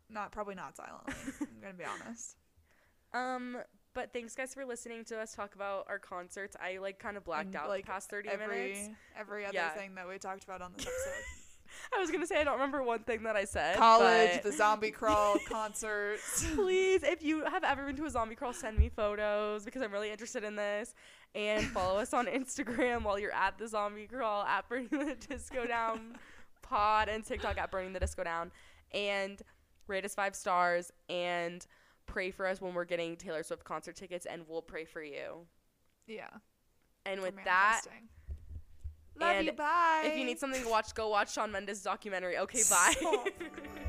Not 0.08 0.30
probably 0.32 0.54
not 0.54 0.76
silently. 0.76 1.14
I'm 1.40 1.60
gonna 1.60 1.74
be 1.74 1.84
honest. 2.06 2.36
Um, 3.14 3.58
but 3.94 4.12
thanks 4.12 4.34
guys 4.34 4.54
for 4.54 4.64
listening 4.64 5.04
to 5.06 5.18
us 5.20 5.34
talk 5.34 5.54
about 5.54 5.86
our 5.88 5.98
concerts. 5.98 6.56
I 6.60 6.78
like 6.78 6.98
kind 6.98 7.16
of 7.16 7.24
blacked 7.24 7.46
And, 7.48 7.56
out 7.56 7.68
like, 7.68 7.84
the 7.86 7.92
past 7.92 8.10
30 8.10 8.28
every 8.28 8.46
minutes. 8.72 8.98
every 9.16 9.44
other 9.46 9.54
Yeah. 9.54 9.70
thing 9.70 9.94
that 9.96 10.08
we 10.08 10.18
talked 10.18 10.44
about 10.44 10.60
on 10.62 10.72
this 10.74 10.86
episode. 10.86 11.24
I 11.94 12.00
was 12.00 12.10
gonna 12.10 12.26
say 12.26 12.40
I 12.40 12.44
don't 12.44 12.54
remember 12.54 12.82
one 12.82 13.00
thing 13.00 13.22
that 13.24 13.36
I 13.36 13.44
said. 13.44 13.76
College, 13.76 14.42
the 14.42 14.52
zombie 14.52 14.90
crawl, 14.92 15.36
concerts. 15.48 16.44
please, 16.54 17.02
if 17.02 17.22
you 17.22 17.44
have 17.44 17.64
ever 17.64 17.86
been 17.86 17.96
to 17.96 18.06
a 18.06 18.10
zombie 18.10 18.34
crawl, 18.34 18.52
send 18.52 18.78
me 18.78 18.88
photos 18.88 19.64
because 19.64 19.82
I'm 19.82 19.92
really 19.92 20.10
interested 20.10 20.44
in 20.44 20.56
this. 20.56 20.94
And 21.34 21.64
follow 21.68 21.98
us 21.98 22.12
on 22.12 22.26
Instagram 22.26 23.04
while 23.04 23.18
you're 23.18 23.32
at 23.32 23.56
the 23.56 23.66
zombie 23.66 24.06
crawl 24.06 24.42
at 24.44 24.68
Burning 24.68 24.88
the 24.90 25.16
Disco 25.28 25.66
Down 25.66 26.18
pod 26.62 27.08
and 27.08 27.24
TikTok 27.24 27.56
at 27.58 27.70
Burning 27.70 27.92
the 27.92 28.00
Disco 28.00 28.22
Down. 28.22 28.50
And 28.92 29.40
rate 29.86 30.04
us 30.04 30.14
five 30.14 30.36
stars 30.36 30.92
and 31.08 31.66
pray 32.06 32.30
for 32.30 32.46
us 32.46 32.60
when 32.60 32.74
we're 32.74 32.84
getting 32.84 33.16
Taylor 33.16 33.42
Swift 33.42 33.64
concert 33.64 33.96
tickets, 33.96 34.26
and 34.26 34.42
we'll 34.46 34.62
pray 34.62 34.84
for 34.84 35.02
you. 35.02 35.46
Yeah. 36.06 36.28
And 37.06 37.22
with 37.22 37.34
that. 37.44 37.82
Love 39.18 39.36
and 39.36 39.46
you. 39.46 39.52
Bye. 39.52 40.02
if 40.04 40.18
you 40.18 40.24
need 40.24 40.38
something 40.38 40.62
to 40.62 40.68
watch, 40.68 40.94
go 40.94 41.08
watch 41.08 41.34
Shawn 41.34 41.52
Mendes' 41.52 41.82
documentary. 41.82 42.38
Okay, 42.38 42.62
bye. 42.70 42.94